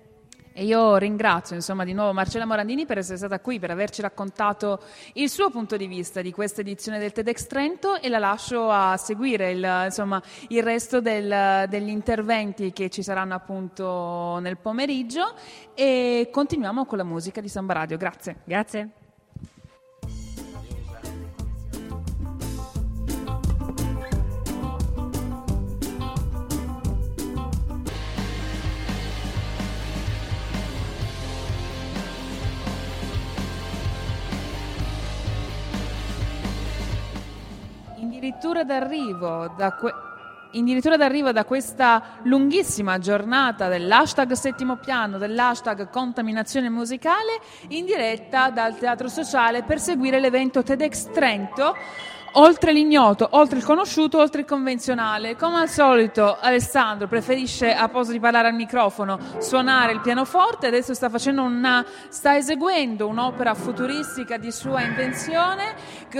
E 0.58 0.64
io 0.64 0.96
ringrazio 0.96 1.54
insomma, 1.54 1.84
di 1.84 1.92
nuovo 1.92 2.14
Marcella 2.14 2.46
Morandini 2.46 2.86
per 2.86 2.96
essere 2.96 3.18
stata 3.18 3.40
qui, 3.40 3.58
per 3.58 3.70
averci 3.70 4.00
raccontato 4.00 4.80
il 5.12 5.28
suo 5.28 5.50
punto 5.50 5.76
di 5.76 5.86
vista 5.86 6.22
di 6.22 6.32
questa 6.32 6.62
edizione 6.62 6.98
del 6.98 7.12
TEDx 7.12 7.46
Trento 7.46 8.00
e 8.00 8.08
la 8.08 8.18
lascio 8.18 8.70
a 8.70 8.96
seguire 8.96 9.50
il, 9.50 9.82
insomma, 9.84 10.22
il 10.48 10.62
resto 10.62 11.02
del, 11.02 11.66
degli 11.68 11.90
interventi 11.90 12.72
che 12.72 12.88
ci 12.88 13.02
saranno 13.02 13.34
appunto 13.34 14.38
nel 14.40 14.56
pomeriggio 14.56 15.34
e 15.74 16.30
continuiamo 16.32 16.86
con 16.86 16.96
la 16.96 17.04
musica 17.04 17.42
di 17.42 17.50
Samba 17.50 17.74
Radio. 17.74 17.98
Grazie. 17.98 18.36
Grazie. 18.44 19.05
Addirittura 38.26 38.64
d'arrivo 38.64 39.54
da 39.56 39.72
que- 39.76 39.94
addirittura 40.52 40.96
d'arrivo 40.96 41.30
da 41.32 41.44
questa 41.44 42.02
lunghissima 42.22 42.98
giornata 42.98 43.68
dell'hashtag 43.68 44.32
settimo 44.32 44.76
piano, 44.76 45.18
dell'hashtag 45.18 45.90
contaminazione 45.90 46.68
musicale, 46.68 47.40
in 47.68 47.84
diretta 47.84 48.50
dal 48.50 48.76
Teatro 48.76 49.08
Sociale 49.08 49.62
per 49.62 49.78
seguire 49.78 50.18
l'evento 50.18 50.62
TEDx 50.62 51.10
Trento 51.12 51.74
oltre 52.38 52.72
l'ignoto, 52.72 53.28
oltre 53.32 53.58
il 53.58 53.64
conosciuto, 53.64 54.18
oltre 54.18 54.40
il 54.40 54.46
convenzionale. 54.46 55.36
Come 55.36 55.60
al 55.60 55.68
solito 55.68 56.36
Alessandro 56.38 57.06
preferisce 57.06 57.72
a 57.74 57.88
posto 57.88 58.12
di 58.12 58.20
parlare 58.20 58.48
al 58.48 58.54
microfono 58.54 59.18
suonare 59.38 59.92
il 59.92 60.00
pianoforte, 60.00 60.66
adesso 60.66 60.94
sta, 60.94 61.10
una, 61.40 61.84
sta 62.08 62.36
eseguendo 62.36 63.06
un'opera 63.06 63.54
futuristica 63.54 64.36
di 64.36 64.50
sua 64.50 64.82
invenzione, 64.82 65.74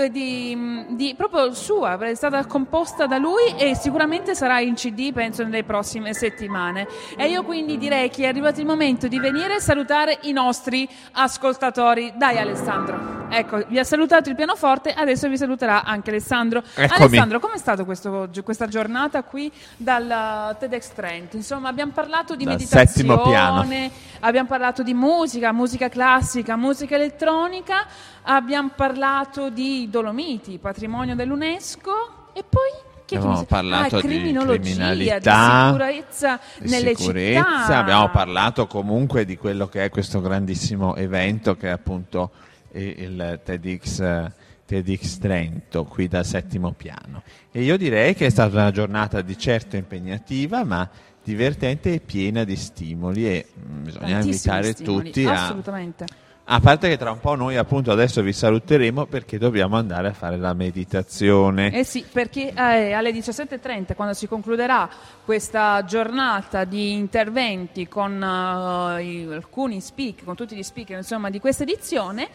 di, 0.09 0.85
di, 0.89 1.15
proprio 1.15 1.53
sua, 1.53 1.97
è 1.97 2.15
stata 2.15 2.45
composta 2.45 3.05
da 3.07 3.17
lui 3.17 3.55
e 3.57 3.75
sicuramente 3.75 4.35
sarà 4.35 4.59
in 4.59 4.75
CD 4.75 5.11
penso 5.11 5.43
nelle 5.43 5.63
prossime 5.63 6.13
settimane. 6.13 6.87
E 7.15 7.27
io 7.27 7.43
quindi 7.43 7.77
direi 7.77 8.09
che 8.09 8.23
è 8.23 8.27
arrivato 8.27 8.59
il 8.59 8.65
momento 8.65 9.07
di 9.07 9.19
venire 9.19 9.55
e 9.55 9.59
salutare 9.59 10.19
i 10.23 10.31
nostri 10.31 10.87
ascoltatori. 11.13 12.13
Dai 12.15 12.37
Alessandro, 12.37 13.27
ecco, 13.29 13.63
vi 13.67 13.79
ha 13.79 13.83
salutato 13.83 14.29
il 14.29 14.35
pianoforte, 14.35 14.93
adesso 14.93 15.27
vi 15.27 15.37
saluterà 15.37 15.83
anche 15.83 16.06
anche 16.07 16.09
Alessandro. 16.09 16.63
Eccomi. 16.75 17.05
Alessandro, 17.05 17.39
com'è 17.39 17.57
stata 17.57 17.83
questa 17.83 18.67
giornata 18.67 19.23
qui 19.23 19.51
dal 19.75 20.55
TEDx 20.59 20.93
Trent? 20.93 21.33
Insomma, 21.33 21.69
abbiamo 21.69 21.91
parlato 21.91 22.35
di 22.35 22.43
dal 22.43 22.53
meditazione, 22.53 23.91
abbiamo 24.19 24.47
parlato 24.47 24.83
di 24.83 24.93
musica, 24.93 25.51
musica 25.51 25.89
classica, 25.89 26.55
musica 26.55 26.95
elettronica, 26.95 27.85
abbiamo 28.23 28.71
parlato 28.75 29.49
di 29.49 29.89
Dolomiti, 29.89 30.57
patrimonio 30.57 31.15
dell'UNESCO 31.15 32.31
e 32.33 32.43
poi 32.47 32.85
abbiamo 33.15 33.43
parlato 33.45 33.97
ah, 33.97 34.01
di 34.01 34.07
criminalità, 34.07 35.69
di 35.69 35.77
sicurezza 35.77 36.39
di 36.59 36.69
nelle 36.69 36.95
sicurezza. 36.95 37.61
città. 37.61 37.77
Abbiamo 37.77 38.09
parlato 38.09 38.67
comunque 38.67 39.25
di 39.25 39.37
quello 39.37 39.67
che 39.67 39.85
è 39.85 39.89
questo 39.89 40.21
grandissimo 40.21 40.95
evento 40.95 41.55
che 41.55 41.67
è 41.67 41.71
appunto 41.71 42.31
il 42.73 43.39
TEDx 43.43 44.45
TEDx 44.67 45.17
Trento 45.17 45.85
qui 45.85 46.07
dal 46.07 46.25
settimo 46.25 46.73
piano. 46.73 47.23
E 47.51 47.63
io 47.63 47.77
direi 47.77 48.13
che 48.13 48.25
è 48.25 48.29
stata 48.29 48.57
una 48.57 48.71
giornata 48.71 49.21
di 49.21 49.37
certo 49.37 49.77
impegnativa, 49.77 50.63
ma 50.65 50.87
divertente 51.23 51.93
e 51.93 51.99
piena 51.99 52.43
di 52.43 52.55
stimoli 52.55 53.27
e 53.27 53.45
mm, 53.57 53.83
bisogna 53.83 54.19
invitare 54.19 54.73
stimoli, 54.73 55.05
tutti 55.05 55.25
a... 55.25 55.45
Assolutamente. 55.45 56.05
A 56.49 56.61
parte 56.61 56.87
che 56.87 56.95
tra 56.95 57.11
un 57.11 57.19
po' 57.19 57.35
noi 57.35 57.57
appunto 57.57 57.91
adesso 57.91 58.21
vi 58.21 58.31
saluteremo 58.31 59.05
perché 59.07 59.37
dobbiamo 59.37 59.75
andare 59.75 60.07
a 60.07 60.13
fare 60.13 60.37
la 60.37 60.53
meditazione. 60.53 61.73
Eh 61.73 61.83
sì, 61.83 62.05
perché 62.09 62.53
eh, 62.53 62.93
alle 62.93 63.11
17.30, 63.11 63.95
quando 63.95 64.13
si 64.13 64.29
concluderà 64.29 64.89
questa 65.25 65.83
giornata 65.83 66.63
di 66.63 66.93
interventi 66.93 67.89
con 67.89 68.23
eh, 68.23 69.03
i- 69.03 69.27
alcuni 69.29 69.81
speaker, 69.81 70.23
con 70.23 70.35
tutti 70.35 70.55
gli 70.55 70.63
speaker 70.63 70.95
insomma, 70.95 71.29
di 71.29 71.41
questa 71.41 71.63
edizione, 71.63 72.29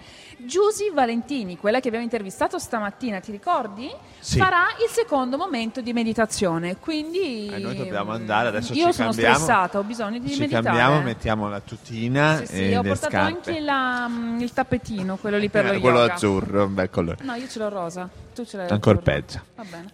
Giusy 0.45 0.93
Valentini, 0.93 1.57
quella 1.57 1.79
che 1.81 1.87
abbiamo 1.89 2.05
intervistato 2.05 2.59
stamattina, 2.59 3.21
ti 3.21 3.31
ricordi? 3.31 3.91
Sì. 4.19 4.39
Farà 4.39 4.67
il 4.85 4.91
secondo 4.91 5.37
momento 5.37 5.81
di 5.81 5.93
meditazione. 5.93 6.77
Quindi 6.79 7.47
Eh, 7.49 7.59
noi 7.59 7.77
dobbiamo 7.77 8.13
andare, 8.13 8.49
adesso 8.49 8.73
io 8.73 8.87
ci 8.89 8.93
sono 8.95 9.09
cambiamo. 9.11 9.35
stressata, 9.35 9.79
ho 9.79 9.83
bisogno 9.83 10.19
di 10.19 10.31
Ci 10.33 10.41
meditare. 10.41 10.65
cambiamo, 10.65 11.01
mettiamo 11.03 11.49
la 11.49 11.61
tutina 11.61 12.39
Sì, 12.39 12.47
sì, 12.47 12.71
e 12.71 12.77
ho 12.77 12.83
portato 12.83 13.11
scarpe. 13.11 13.51
anche 13.51 13.61
la- 13.61 14.07
mm, 14.09 14.41
il 14.41 14.53
tappetino, 14.53 15.17
quello 15.17 15.39
lì 15.39 15.49
per 15.51 15.65
lo 15.67 15.73
Eh, 15.73 15.79
quello 15.79 15.99
yoga. 16.01 16.15
azzurro, 16.15 16.65
un 16.67 16.75
bel 16.75 16.91
colore. 16.91 17.19
No, 17.23 17.35
io 17.35 17.49
ce 17.49 17.59
l'ho 17.59 17.69
rosa. 17.69 18.09
Tu 18.35 18.45
ce 18.45 18.57
l'hai 18.57 18.69
Ancora 18.71 18.99
peggio. 18.99 19.41
Va 19.57 19.65
bene. 19.69 19.91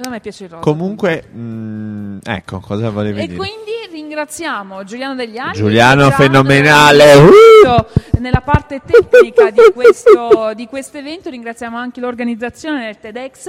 A 0.00 0.08
me 0.10 0.20
piace 0.20 0.44
il 0.44 0.50
rosa. 0.50 0.62
Comunque, 0.62 1.24
mm, 1.34 2.18
ecco, 2.24 2.60
cosa 2.60 2.90
volevi 2.90 3.20
E 3.20 3.26
dire? 3.26 3.36
quindi 3.36 3.72
ringraziamo 3.90 4.84
Giuliano 4.84 5.14
Degli 5.16 5.36
Agli. 5.38 5.54
Giuliano 5.54 6.10
fenomenale, 6.10 7.10
assistito 7.12 7.88
Nella 8.20 8.40
parte 8.40 8.80
tecnica 8.84 9.50
di 9.50 9.72
questo, 9.74 10.52
di 10.54 10.66
questo 10.66 10.98
evento 10.98 11.30
ringraziamo 11.30 11.76
anche 11.76 12.00
l'organizzazione 12.00 12.84
del 12.84 12.98
TEDx 12.98 13.48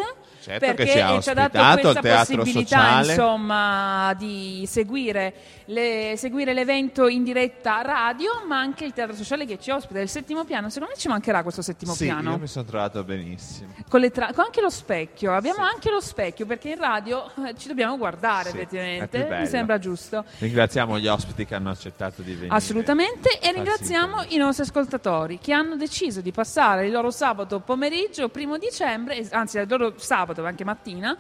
Certo 0.50 0.66
perché 0.66 0.84
che 0.86 0.92
ci 0.92 1.00
ha 1.00 1.22
ci 1.22 1.30
ha 1.30 1.34
dato 1.36 1.58
ospitato, 1.60 2.00
questa 2.00 2.36
possibilità 2.36 3.00
insomma, 3.04 4.14
di 4.18 4.66
seguire, 4.68 5.34
le- 5.66 6.14
seguire 6.18 6.54
l'evento 6.54 7.08
in 7.08 7.24
diretta 7.24 7.82
radio 7.82 8.32
ma 8.48 8.58
anche 8.60 8.86
il 8.86 8.94
teatro 8.94 9.16
sociale 9.16 9.46
che 9.46 9.60
ci 9.60 9.70
ospita 9.70 10.00
il 10.00 10.10
settimo 10.10 10.46
piano 10.46 10.70
secondo 10.70 10.94
me 10.96 11.00
ci 11.00 11.08
mancherà 11.08 11.44
questo 11.44 11.62
settimo 11.62 11.94
Sì, 11.94 12.06
piano 12.06 12.32
io 12.32 12.38
mi 12.40 12.48
sono 12.48 12.66
trovato 12.66 13.04
benissimo. 13.04 13.74
con, 13.88 14.10
tra- 14.12 14.32
con 14.34 14.46
anche 14.46 14.62
lo 14.62 14.70
specchio 14.72 15.34
abbiamo 15.34 15.62
anche 15.64 15.92
lo 15.92 16.00
specchio 16.00 16.48
perché 16.48 16.70
in 16.70 16.78
radio 16.80 17.30
eh, 17.46 17.54
ci 17.56 17.68
dobbiamo 17.68 17.96
guardare 17.98 18.50
Sì, 18.50 18.56
effettivamente 18.58 19.20
bello. 19.26 19.42
mi 19.42 19.48
sembra 19.48 19.78
giusto 19.78 20.26
Ringraziamo 20.40 20.98
gli 20.98 21.08
ospiti 21.08 21.46
che 21.46 21.54
hanno 21.56 21.70
accettato 21.70 22.22
di 22.24 22.34
venire. 22.34 22.56
Assolutamente 22.56 23.40
e 23.40 23.52
ringraziamo 23.52 24.24
i 24.30 24.38
nostri 24.38 24.64
ascoltatori 24.64 25.38
che 25.40 25.54
hanno 25.54 25.76
deciso 25.76 26.22
di 26.22 26.32
passare 26.32 26.86
il 26.88 26.92
loro 26.92 27.12
sabato 27.12 27.60
pomeriggio, 27.60 28.30
primo 28.30 28.58
dicembre, 28.58 29.18
eh, 29.18 29.28
anzi 29.32 29.58
il 29.58 29.66
loro 29.68 29.94
sabato, 29.98 30.39
anche 30.48 30.64
mattina, 30.64 31.18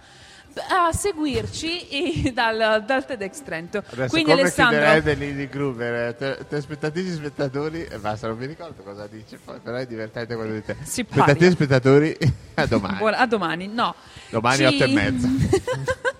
a 0.69 0.91
seguirci 0.91 2.23
eh, 2.25 2.31
dal, 2.31 2.83
dal 2.85 3.05
TEDx 3.05 3.43
Trento. 3.43 3.77
Adesso 3.77 4.09
Quindi 4.09 4.29
come 4.31 4.41
Alessandro, 4.41 4.79
chiederebbe 4.83 5.13
Lily 5.13 5.47
Gruber, 5.47 6.15
te, 6.15 6.37
te 6.49 6.55
aspettativi 6.55 7.11
spettatori, 7.11 7.83
e 7.85 7.97
basta, 7.99 8.27
non 8.27 8.37
mi 8.37 8.45
ricordo 8.47 8.81
cosa 8.81 9.05
dice, 9.07 9.39
poi, 9.43 9.59
però 9.59 9.77
è 9.77 9.85
divertente 9.85 10.35
quando 10.35 10.53
dite 10.55 10.75
Simpatica. 10.83 11.21
aspettativi 11.31 11.51
spettatori 11.51 12.17
a 12.55 12.65
domani. 12.65 12.97
buona- 12.97 13.17
a 13.17 13.25
domani, 13.27 13.67
no. 13.67 13.93
Domani 14.29 14.57
Ci- 14.57 14.63
otto 14.65 14.83
e 14.83 14.87
mezza. 14.87 15.27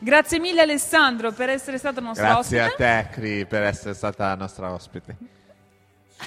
Grazie 0.00 0.38
mille 0.38 0.60
Alessandro 0.60 1.32
per 1.32 1.48
essere 1.48 1.78
stato 1.78 2.00
nostro 2.00 2.24
Grazie 2.24 2.60
a 2.60 2.66
ospite. 2.66 3.08
te, 3.10 3.20
Cri, 3.20 3.46
per 3.46 3.62
essere 3.64 3.94
stata 3.94 4.34
nostra 4.36 4.72
ospite. 4.72 5.16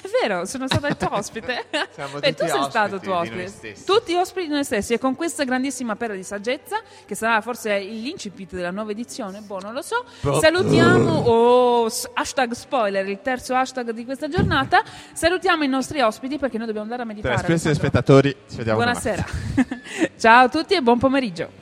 È 0.00 0.08
vero, 0.22 0.46
sono 0.46 0.66
stata 0.66 0.88
il 0.88 0.96
tuo 0.96 1.12
ospite. 1.12 1.66
Siamo 1.92 2.18
Beh, 2.18 2.34
tu 2.34 2.46
sei 2.46 2.62
stato 2.64 2.98
tuo 2.98 3.16
ospite. 3.16 3.74
Tutti 3.84 4.14
ospiti 4.14 4.46
di 4.46 4.52
noi 4.52 4.64
stessi 4.64 4.94
e 4.94 4.98
con 4.98 5.14
questa 5.14 5.44
grandissima 5.44 5.96
perla 5.96 6.14
di 6.14 6.22
saggezza, 6.22 6.80
che 7.04 7.14
sarà 7.14 7.40
forse 7.42 7.78
l'incipit 7.78 8.54
della 8.54 8.70
nuova 8.70 8.92
edizione, 8.92 9.40
boh, 9.40 9.60
non 9.60 9.74
lo 9.74 9.82
so. 9.82 10.04
Boh. 10.20 10.40
Salutiamo, 10.40 11.12
oh, 11.12 11.90
hashtag 12.14 12.52
spoiler, 12.52 13.06
il 13.06 13.20
terzo 13.20 13.54
hashtag 13.54 13.90
di 13.90 14.04
questa 14.04 14.28
giornata. 14.28 14.82
Salutiamo 15.12 15.62
i 15.64 15.68
nostri 15.68 16.00
ospiti 16.00 16.38
perché 16.38 16.56
noi 16.56 16.66
dobbiamo 16.66 16.90
andare 16.90 17.02
a 17.02 17.06
meditare. 17.06 17.46
Grazie, 17.46 17.70
e 17.70 17.74
spettatori, 17.74 18.36
ci 18.48 18.56
vediamo. 18.56 18.78
Buonasera. 18.78 19.24
Ciao 20.18 20.44
a 20.44 20.48
tutti 20.48 20.74
e 20.74 20.80
buon 20.80 20.98
pomeriggio. 20.98 21.60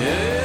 Yeah. 0.00 0.43